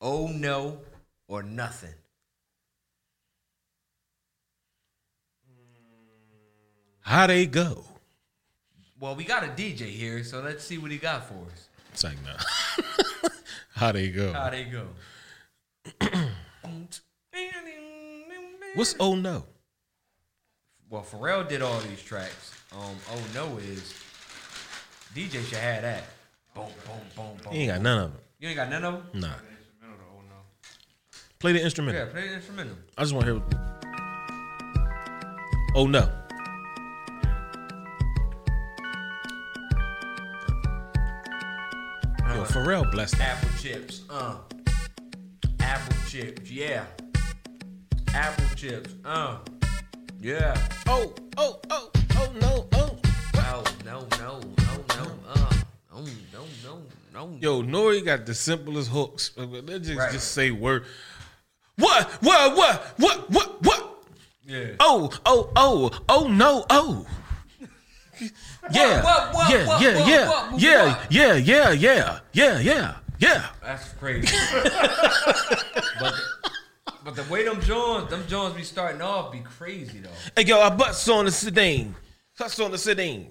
[0.01, 0.81] Oh No,
[1.28, 1.94] or Nothing?
[7.05, 7.85] How they go?
[8.98, 11.68] Well, we got a DJ here, so let's see what he got for us.
[11.93, 13.28] It's like nah.
[13.74, 14.32] How they go?
[14.32, 14.86] How they go?
[18.74, 19.44] What's oh no?
[20.89, 22.52] Well, Pharrell did all these tracks.
[22.72, 23.93] Um, Oh No is
[25.14, 26.05] DJ should have that.
[26.55, 27.52] Boom, boom, boom, boom.
[27.52, 28.20] He ain't got none of them.
[28.39, 29.20] You ain't got none of them?
[29.20, 29.35] Nah.
[31.39, 32.01] Play the instrumental.
[32.01, 32.76] Yeah, play the instrumental.
[32.97, 33.43] I just want to hear.
[35.76, 36.23] Oh no.
[42.45, 43.23] Pharrell blessed him.
[43.23, 44.37] Apple chips, uh.
[45.61, 46.85] Apple chips, yeah.
[48.15, 49.39] Apple chips, uh.
[50.21, 50.57] Yeah.
[50.87, 52.97] Oh, oh, oh, oh no, oh.
[53.37, 55.53] Oh, no, no, no, no, uh.
[55.93, 57.37] Oh, no, no, no.
[57.41, 59.31] Yo, Nori got the simplest hooks.
[59.37, 60.12] They just Right.
[60.12, 60.85] just say word.
[61.77, 62.09] What?
[62.23, 62.57] What?
[62.57, 62.95] What?
[62.99, 63.31] What?
[63.31, 63.62] What?
[63.65, 64.05] What?
[64.47, 64.77] Yeah.
[64.81, 67.07] Oh, oh, oh, oh no, oh.
[68.73, 73.47] Yeah, what, what, yeah, yeah, yeah, what, what, yeah, yeah, yeah, yeah, yeah, yeah, yeah.
[73.62, 74.36] That's crazy.
[76.01, 76.15] but,
[77.05, 80.11] but the way them Jones, them Jones be starting off be crazy though.
[80.36, 81.95] Hey, yo, I butts on the sedan.
[82.39, 83.27] Butts on the sedan.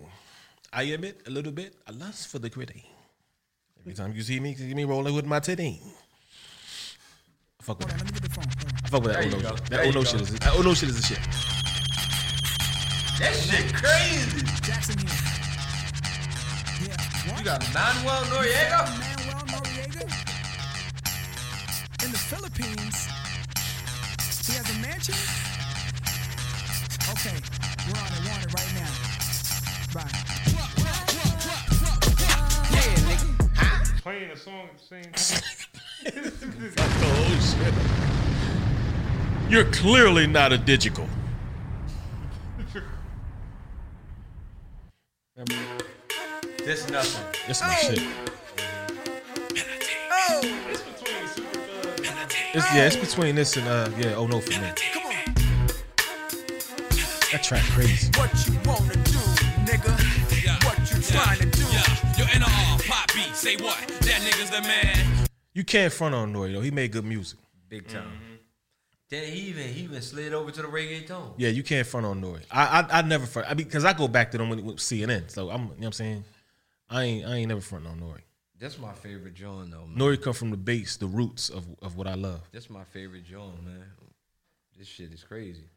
[0.72, 1.76] I admit a little bit.
[1.88, 2.90] I lust for the gritty.
[3.82, 5.82] Every time you see me, see me rolling with my titty.
[7.60, 8.02] I fuck with that.
[8.84, 9.22] I fuck with that.
[9.22, 9.56] There Oh no, go.
[9.56, 10.04] that There oh you no go.
[10.06, 11.63] shit is that oh no shit is the shit.
[13.20, 14.42] That shit crazy.
[14.64, 15.34] Jackson here.
[17.38, 18.88] You got Manuel Noriega?
[19.00, 20.04] Manuel Noriega.
[22.04, 23.08] In the Philippines.
[24.48, 25.16] He has a mansion?
[27.12, 27.38] Okay,
[27.88, 28.92] we're on it, we're it right now.
[29.94, 30.14] Right.
[32.72, 34.02] Yeah, nigga.
[34.02, 35.42] Playing a song at the same time.
[37.06, 37.74] Oh shit.
[39.52, 41.08] You're clearly not a digital.
[45.36, 47.26] This nothing.
[47.48, 48.00] This my shit.
[50.12, 50.42] Oh!
[52.54, 54.58] It's, yeah, it's between this and uh yeah, oh no for me.
[57.32, 58.12] That track crazy.
[58.16, 59.18] What you wanna do,
[59.66, 60.66] nigga?
[60.66, 61.64] What you trying to do?
[61.64, 63.88] Yeah, yo, NR, pop beat, say what?
[63.88, 65.28] That nigga's the man.
[65.54, 66.62] You can't front on Nori though.
[66.62, 67.40] He made good music.
[67.70, 68.33] Big time.
[69.14, 71.36] Then he even he even slid over to the reggaeton.
[71.38, 72.42] Yeah, you can't front on Nori.
[72.50, 73.48] I I, I never front.
[73.48, 75.30] I mean, because I go back to them when with CNN.
[75.30, 76.24] So I'm, you know what I'm saying.
[76.90, 78.22] I ain't I ain't never front on Nori.
[78.60, 80.00] That's my favorite John though, man.
[80.00, 82.42] Nori come from the base, the roots of of what I love.
[82.52, 83.86] That's my favorite John, man.
[84.80, 85.70] This shit is crazy.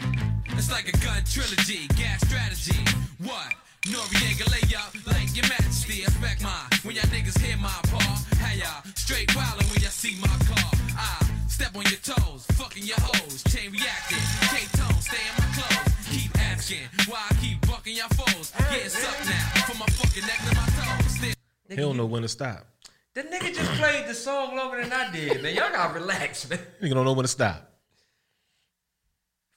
[0.00, 2.84] It's like a gun trilogy, gas strategy.
[3.18, 3.54] What?
[3.86, 6.02] Noriega lay up like your majesty.
[6.02, 8.24] Expect mine when y'all niggas hear my paw.
[8.40, 10.70] How y'all straight wildin' when y'all see my car.
[10.96, 13.44] I step on your toes, fucking your hoes.
[13.44, 15.92] Chain reacting, K-tone, stay in my clothes.
[16.10, 18.52] Keep asking why I keep bucking your foes.
[18.70, 21.10] Getting sucked now from my fucking neck to my toes.
[21.12, 21.34] Still
[21.68, 22.64] He don't know when to stop.
[23.12, 25.54] The nigga just played the song longer than I did, man.
[25.54, 26.58] Y'all gotta relax, man.
[26.80, 27.73] Nigga don't know when to stop.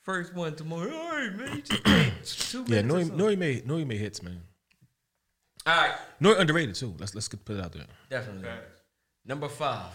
[0.08, 0.90] First one tomorrow.
[0.90, 1.56] All right, man.
[1.58, 3.26] You just played two Yeah, minutes or Nori, something.
[3.28, 4.42] Nori made Nori made hits, man.
[5.66, 6.96] All right, Nori underrated too.
[6.98, 7.84] Let's let's put it out there.
[8.10, 8.48] definitely.
[9.26, 9.92] Number five.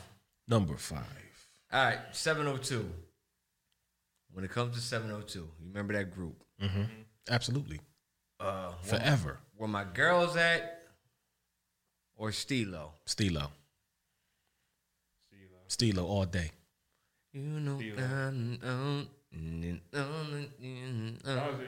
[0.47, 1.07] Number five.
[1.73, 2.87] All right, 702.
[4.35, 6.45] When it comes to 702, you remember that group?
[6.63, 6.83] Mm-hmm.
[7.31, 7.81] Absolutely.
[8.39, 9.39] Uh, Forever.
[9.57, 10.83] Where my girls at
[12.17, 12.91] or Steelo?
[13.07, 13.49] Steelo.
[15.71, 16.51] Steelo all day.
[17.33, 17.81] You know,
[18.63, 19.09] um,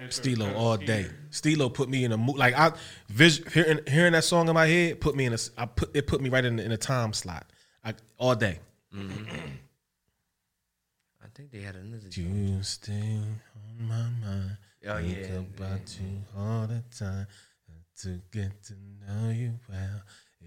[0.08, 1.06] Steelo all day.
[1.30, 2.36] Steelo put me in a mood.
[2.36, 2.72] Like I,
[3.08, 5.38] vis- hearing hearing that song in my head put me in a.
[5.56, 7.46] I put it put me right in in a time slot.
[7.84, 8.58] I, all day.
[8.94, 9.24] Mm-hmm.
[11.22, 12.08] I think they had another.
[12.10, 13.40] You stay on
[13.78, 14.56] my mind.
[14.86, 17.26] Oh, Think yeah, about you all the time.
[18.02, 18.74] to get to
[19.06, 20.02] know you well.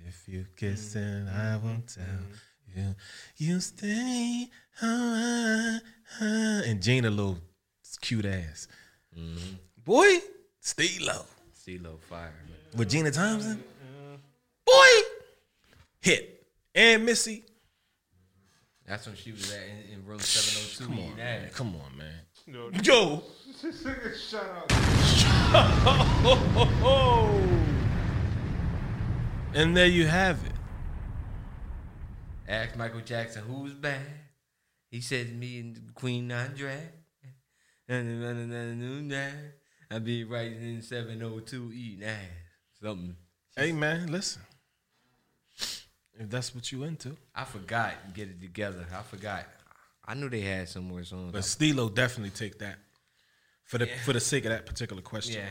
[0.08, 1.68] If you kiss and I mm-hmm.
[1.68, 2.34] won't tell mm-hmm.
[2.76, 2.96] You,
[3.38, 4.50] you stay.
[4.82, 5.80] uh,
[6.22, 7.38] uh," And Gina little
[8.02, 8.68] cute ass.
[9.84, 10.18] Boy,
[10.60, 11.26] stay low.
[11.56, 12.34] CeeLo fire.
[12.46, 12.78] Man.
[12.78, 13.64] With Gina Thompson.
[14.66, 14.88] Boy,
[16.02, 16.46] hit.
[16.76, 17.44] And Missy.
[18.86, 20.86] That's when she was at in, in room 702.
[20.86, 21.46] Come on, man.
[21.46, 21.54] ass.
[21.56, 22.14] Come on, man.
[22.46, 23.24] No, Yo.
[23.62, 24.72] This nigga shut up.
[29.56, 30.52] and there you have it.
[32.48, 34.02] Asked Michael Jackson who's bad.
[34.90, 36.80] He said me and Queen Andre.
[37.90, 42.20] I be writing in 702 eating ass.
[42.82, 43.16] Something.
[43.56, 44.42] Hey man, listen.
[46.20, 47.16] If that's what you into.
[47.36, 48.86] I forgot get it together.
[48.94, 49.46] I forgot.
[50.06, 51.32] I knew they had some more songs.
[51.32, 52.78] But Steelo definitely take that.
[53.66, 53.98] For the Yeah.
[54.06, 55.42] for the sake of that particular question.
[55.42, 55.50] Yeah.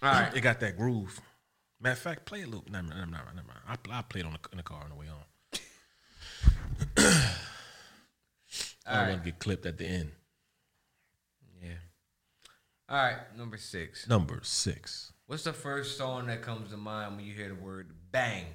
[0.02, 0.36] All right.
[0.36, 1.20] It got that groove.
[1.80, 2.64] Matter of fact, play a little.
[2.70, 3.52] Never, never, never, never.
[3.68, 5.18] I, I played on the, in the car on the way home.
[6.96, 10.10] I don't All want to get clipped at the end.
[11.62, 11.70] Yeah.
[12.88, 14.08] All right, number six.
[14.08, 15.12] Number six.
[15.26, 18.46] What's the first song that comes to mind when you hear the word bang?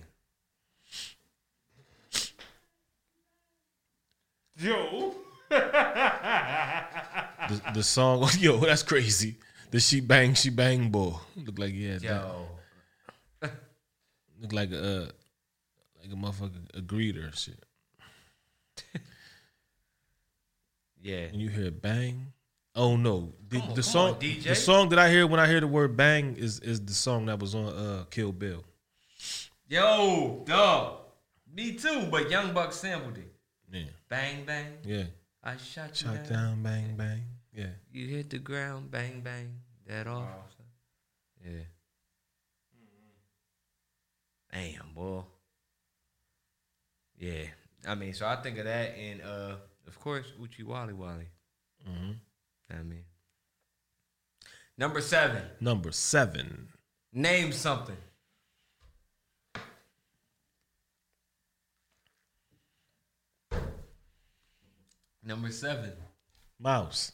[4.57, 5.15] Yo.
[7.49, 9.35] The, the song, yo, that's crazy.
[9.71, 11.15] The she bang, she bang boy.
[11.35, 12.47] Look like yeah, Yo.
[14.39, 15.07] look like a uh,
[16.01, 17.61] like a motherfucker a greeter shit.
[21.01, 21.25] Yeah.
[21.33, 22.27] And you hear bang,
[22.75, 25.59] oh no, the, on, the song, on, the song that I hear when I hear
[25.59, 28.63] the word bang is is the song that was on uh Kill Bill.
[29.67, 30.99] Yo, dog.
[31.53, 33.31] Me too, but Young Buck sampled it.
[33.69, 34.77] Yeah, Bang, bang.
[34.85, 35.03] yeah.
[35.43, 36.33] I shot you Shot down.
[36.33, 37.21] down, bang, bang.
[37.53, 37.73] Yeah.
[37.91, 39.49] You hit the ground, bang, bang.
[39.87, 40.27] That off.
[41.45, 41.65] Yeah.
[44.53, 45.23] Damn, boy.
[47.17, 47.47] Yeah.
[47.87, 49.55] I mean, so I think of that and uh
[49.87, 51.27] of course Oochie Wally Wally.
[51.85, 52.11] hmm
[52.71, 53.03] I mean.
[54.77, 55.43] Number seven.
[55.59, 56.69] Number seven.
[57.11, 57.97] Name something.
[65.23, 65.91] Number seven.
[66.59, 67.11] Mouse.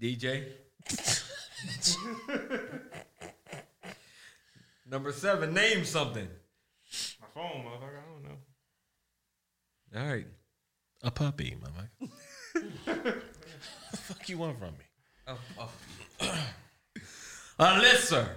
[0.00, 0.44] DJ.
[4.86, 5.54] Number seven.
[5.54, 6.28] Name something.
[7.20, 7.98] My phone, motherfucker.
[7.98, 8.36] I don't know.
[9.94, 10.26] All right.
[11.02, 12.10] A puppy, motherfucker.
[13.90, 14.84] the fuck you want from me?
[15.28, 15.70] Oh, oh.
[17.60, 18.28] Alyssa.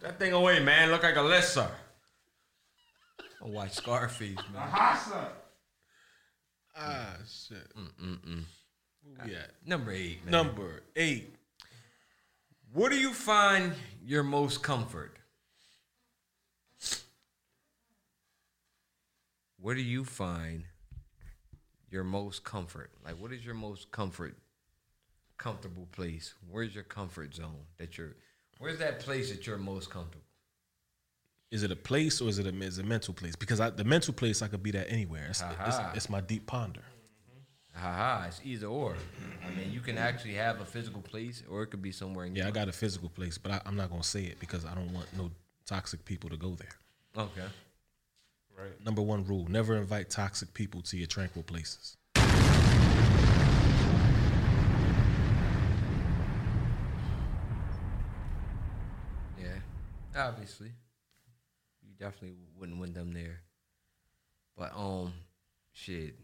[0.00, 0.90] that thing away, man.
[0.90, 1.70] Look like a Alyssa.
[3.42, 4.68] I watch Scarface, man.
[4.68, 5.28] Ahasa.
[6.76, 7.72] Ah, shit.
[7.76, 8.44] Mm-mm-mm.
[9.02, 9.42] Where we at?
[9.42, 10.32] Uh, number eight, man.
[10.32, 11.34] Number eight.
[12.72, 13.72] Where do you find
[14.04, 15.18] your most comfort?
[19.64, 20.64] Where do you find
[21.90, 22.90] your most comfort?
[23.02, 24.36] Like, what is your most comfort,
[25.38, 26.34] comfortable place?
[26.50, 28.14] Where's your comfort zone that you're?
[28.58, 30.26] Where's that place that you're most comfortable?
[31.50, 33.36] Is it a place or is it a, is it a mental place?
[33.36, 35.28] Because I, the mental place, I could be that anywhere.
[35.30, 36.82] It's, it's, it's my deep ponder.
[37.72, 38.96] Haha, it's either or.
[39.46, 42.36] I mean, you can actually have a physical place, or it could be somewhere in
[42.36, 44.66] Yeah, your I got a physical place, but I, I'm not gonna say it because
[44.66, 45.30] I don't want no
[45.64, 46.76] toxic people to go there.
[47.16, 47.46] Okay.
[48.56, 48.84] Right.
[48.84, 51.96] Number one rule: never invite toxic people to your tranquil places.
[59.38, 59.58] Yeah,
[60.16, 60.70] obviously,
[61.82, 63.40] you definitely wouldn't win them there.
[64.56, 65.12] But um,
[65.72, 66.14] shit.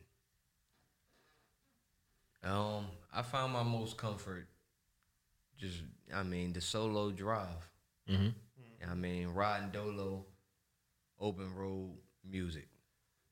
[2.42, 4.46] Um, I found my most comfort.
[5.58, 5.82] Just,
[6.14, 7.68] I mean, the solo drive.
[8.08, 8.28] Mm-hmm.
[8.90, 10.24] I mean, riding dolo,
[11.20, 11.90] open road
[12.28, 12.68] music.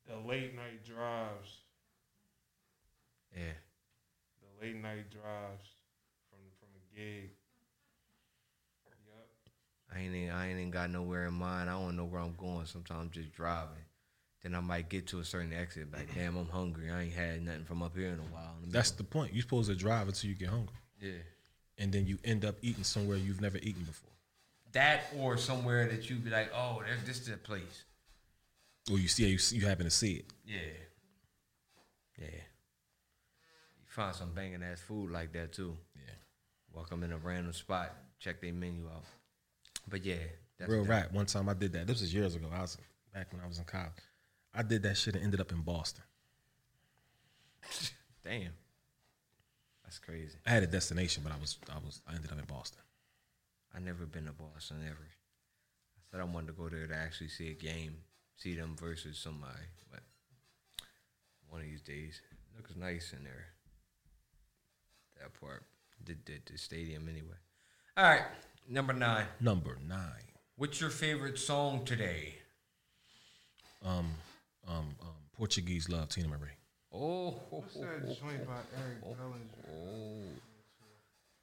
[0.06, 1.50] The late night drives.
[3.36, 3.52] Yeah.
[4.40, 5.68] The late night drives
[6.30, 7.30] from from a gig.
[9.06, 9.28] Yep.
[9.94, 11.68] I ain't even, I ain't even got nowhere in mind.
[11.68, 12.66] I don't know where I'm going.
[12.66, 13.84] Sometimes I'm just driving.
[14.42, 15.92] Then I might get to a certain exit.
[15.92, 16.20] Like, mm-hmm.
[16.20, 16.90] damn, I'm hungry.
[16.90, 18.54] I ain't had nothing from up here in a while.
[18.60, 18.98] Let me That's go.
[18.98, 19.34] the point.
[19.34, 21.10] You're supposed to drive until you get hungry, yeah.
[21.76, 24.12] and then you end up eating somewhere you've never eaten before,
[24.72, 27.84] That or somewhere that you'd be like, oh, there's this is a place.
[28.90, 30.24] Or you see you, you happen to see it.
[30.46, 30.58] Yeah.
[32.18, 32.26] Yeah.
[32.26, 35.76] You find some banging ass food like that too.
[35.94, 36.12] Yeah.
[36.74, 39.04] Walk them in a random spot, check their menu out.
[39.88, 40.16] But yeah,
[40.58, 40.90] that's Real that.
[40.90, 41.12] rap.
[41.12, 41.86] One time I did that.
[41.86, 42.48] This was years ago.
[42.52, 42.76] I was
[43.14, 43.92] back when I was in college.
[44.54, 46.04] I did that shit and ended up in Boston.
[48.24, 48.52] Damn.
[49.84, 50.36] That's crazy.
[50.46, 52.80] I had a destination, but I was I was I ended up in Boston.
[53.74, 54.98] I never been to Boston ever.
[55.00, 57.96] I said I wanted to go there to actually see a game,
[58.38, 59.52] see them versus somebody,
[59.90, 60.00] but
[61.48, 62.20] one of these days.
[62.56, 63.46] Looks nice in there.
[65.20, 65.64] That part,
[66.04, 67.36] the, the, the stadium anyway.
[67.96, 68.22] All right,
[68.68, 69.26] number nine.
[69.40, 70.32] Number nine.
[70.56, 72.34] What's your favorite song today?
[73.84, 74.10] Um,
[74.66, 76.48] um, um, Portuguese love Teena Marie.
[76.92, 79.38] Oh, What's that joint by Eric Bellinger?
[79.72, 80.22] Oh,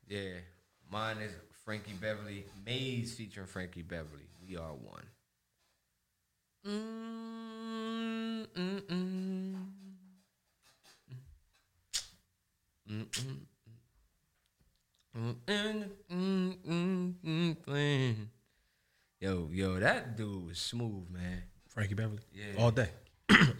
[0.07, 0.39] yeah.
[0.91, 1.31] Mine is
[1.63, 2.45] Frankie Beverly.
[2.65, 4.27] Maze featuring Frankie Beverly.
[4.47, 5.03] We are one.
[6.67, 6.71] Yo,
[19.51, 21.43] yo, that dude was smooth, man.
[21.67, 22.17] Frankie Beverly.
[22.33, 22.45] Yeah.
[22.57, 22.89] All day.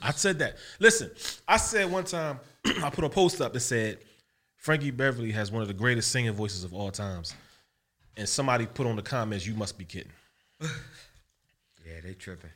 [0.02, 0.58] I said that.
[0.80, 1.12] Listen,
[1.48, 2.40] I said one time,
[2.82, 4.00] I put a post up that said
[4.56, 7.36] Frankie Beverly has one of the greatest singing voices of all times.
[8.18, 10.12] And somebody put on the comments, you must be kidding.
[10.60, 12.50] Yeah, they tripping.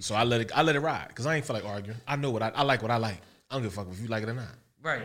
[0.00, 1.14] So I let it I let it ride.
[1.14, 1.98] Cause I ain't feel like arguing.
[2.06, 3.20] I know what I, I like what I like.
[3.50, 4.54] I don't give a fuck if you like it or not.
[4.82, 5.02] Right.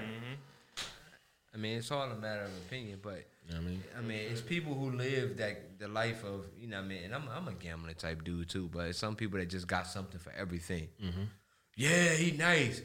[1.54, 3.84] I mean, it's all a matter of opinion, but You know what I mean?
[3.98, 6.78] I mean, it's people who live that the life of you know.
[6.78, 9.40] what I mean, and I'm I'm a gambling type dude too, but it's some people
[9.40, 10.88] that just got something for everything.
[11.04, 11.28] Mhm.
[11.76, 12.82] Yeah, he nice.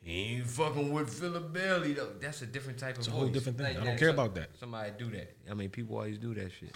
[0.00, 2.12] He ain't fucking with Philip Bailey though.
[2.20, 2.98] That's a different type of.
[3.00, 3.32] It's a whole voice.
[3.34, 3.76] different thing.
[3.76, 4.50] I don't care some- about that.
[4.58, 5.36] Somebody do that.
[5.50, 6.74] I mean, people always do that shit.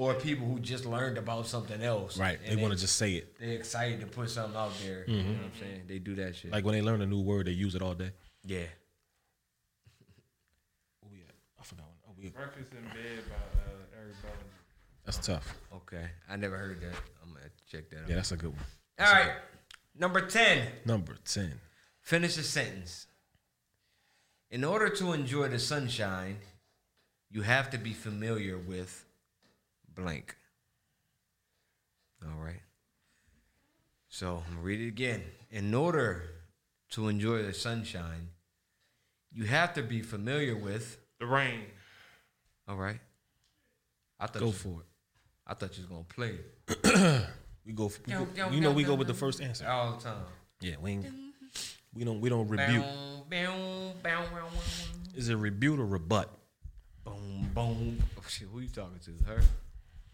[0.00, 2.16] Or people who just learned about something else.
[2.16, 2.38] Right.
[2.42, 3.38] and They wanna just say it.
[3.38, 5.04] They're excited to put something out there.
[5.06, 5.82] You know what I'm saying?
[5.86, 6.50] They do that shit.
[6.52, 8.10] Like when they learn a new word, they use it all day.
[8.46, 8.60] yeah.
[11.04, 11.24] oh yeah.
[11.60, 11.96] I forgot one.
[12.08, 14.44] Oh, we, Breakfast in Bed by uh, Eric Bellinger.
[15.04, 15.54] that's tough.
[15.74, 16.94] Okay, I never heard that.
[17.22, 18.08] I'm gonna check that out.
[18.08, 18.64] Yeah, that's a good one.
[19.00, 19.32] All right,
[19.98, 20.66] number ten.
[20.86, 21.60] Number 10.
[22.00, 23.06] Finish a sentence.
[24.50, 26.38] In order to enjoy the sunshine,
[27.30, 29.04] you have to be familiar with
[29.94, 30.36] blank.
[32.24, 32.60] All right.
[34.08, 35.22] So I'm gonna read it again.
[35.50, 36.24] In order
[36.90, 38.28] to enjoy the sunshine,
[39.32, 41.62] you have to be familiar with The Rain.
[42.68, 43.00] All right.
[44.18, 44.86] I thought Go you- for it.
[45.46, 46.38] I thought you was gonna play
[46.86, 47.26] it.
[47.66, 47.92] We go.
[48.06, 49.68] We go you know we go with the first answer.
[49.68, 50.24] all the time.
[50.60, 51.06] Yeah, we ain't,
[51.94, 52.82] we don't we don't rebuke.
[52.82, 54.48] Bow, bow, bow, bow, bow.
[55.14, 56.30] Is it rebuke or rebut?
[57.04, 57.98] Boom, boom.
[58.18, 59.24] Oh, shit, who you talking to?
[59.30, 59.40] Her?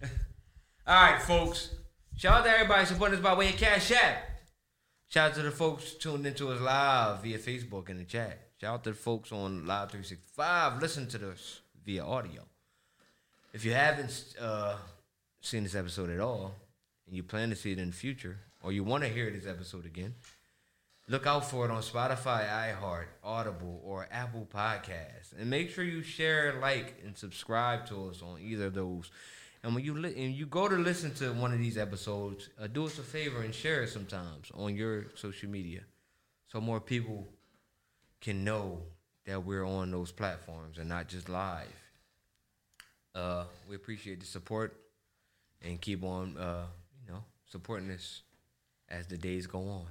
[0.87, 1.71] All right, folks.
[2.17, 4.23] Shout out to everybody supporting us by way of Cash App.
[5.09, 8.49] Shout out to the folks tuned into us live via Facebook in the chat.
[8.61, 10.81] Shout out to the folks on Live 365.
[10.81, 12.43] Listen to this via audio.
[13.53, 14.77] If you haven't uh,
[15.41, 16.55] seen this episode at all,
[17.07, 19.47] and you plan to see it in the future, or you want to hear this
[19.47, 20.15] episode again,
[21.09, 26.03] Look out for it on Spotify, iHeart, Audible, or Apple Podcasts, and make sure you
[26.03, 29.13] share, like, and subscribe to us on either of those.
[29.67, 32.69] And when you li- and you go to listen to one of these episodes, uh,
[32.69, 35.81] do us a favor and share it sometimes on your social media,
[36.47, 37.27] so more people
[38.21, 38.79] can know
[39.25, 41.67] that we're on those platforms and not just live.
[43.13, 44.77] Uh, we appreciate the support
[45.61, 46.67] and keep on, uh,
[47.05, 48.23] you know, supporting us
[48.89, 49.87] as the days go on.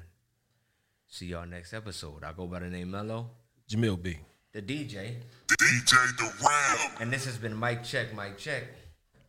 [1.10, 2.24] See y'all next episode.
[2.24, 3.30] I go by the name Mello,
[3.70, 4.20] Jamil B.
[4.54, 5.18] the DJ.
[5.50, 6.92] DJ the Ram.
[7.02, 8.64] And this has been Mic Check, Mic Check.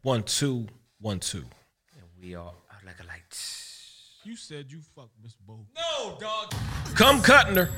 [0.02, 0.66] One two
[1.01, 1.39] one two.
[1.94, 2.52] And we are
[2.85, 3.23] like a light.
[4.24, 5.66] You said you fuck Miss Bo.
[5.74, 6.55] No, dog.
[6.94, 7.70] Come cutting her.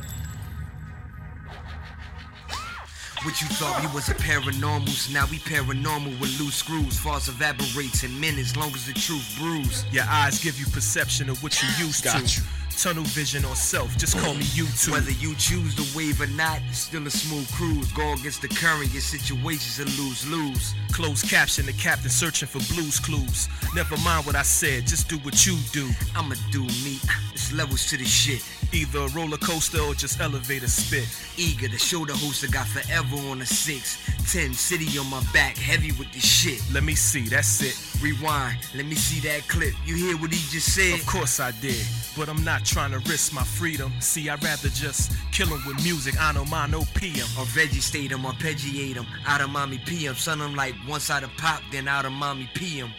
[3.25, 6.99] What you thought we was a paranormals, now we paranormal with loose screws.
[6.99, 9.85] False evaporates in minutes, long as the truth brews.
[9.91, 12.41] Your eyes give you perception of what you used Got to.
[12.41, 12.47] you.
[12.79, 14.93] Tunnel vision or self, just call me YouTube.
[14.93, 17.91] Whether you choose to wave or not, it's still a smooth cruise.
[17.91, 20.75] Go against the current, your situation's a lose lose.
[20.93, 23.49] Closed caption, the captain searching for blues clues.
[23.75, 25.91] Never mind what I said, just do what you do.
[26.15, 27.01] I'ma do me.
[27.33, 28.47] It's levels to the shit.
[28.73, 31.09] Either a roller coaster or just elevator spit.
[31.37, 33.99] Eager to show the host I got forever on a six.
[34.33, 36.63] Ten city on my back, heavy with the shit.
[36.73, 38.03] Let me see, that's it.
[38.03, 39.75] Rewind, let me see that clip.
[39.85, 41.01] You hear what he just said?
[41.01, 41.85] Of course I did,
[42.17, 43.93] but I'm not trying to risk my freedom.
[44.01, 46.15] See, I'd rather just kill him with music.
[46.21, 47.27] I know my no PM.
[47.39, 49.07] Or vegetate him, arpeggiate him.
[49.27, 50.15] Out of mommy PM.
[50.15, 52.93] Son, like once out of pop, then out of mommy PM.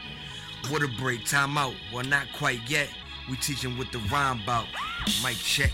[0.71, 1.73] Water break, time out.
[1.93, 2.89] Well, not quite yet.
[3.29, 4.65] We teaching what the rhyme about.
[5.23, 5.71] Mic check.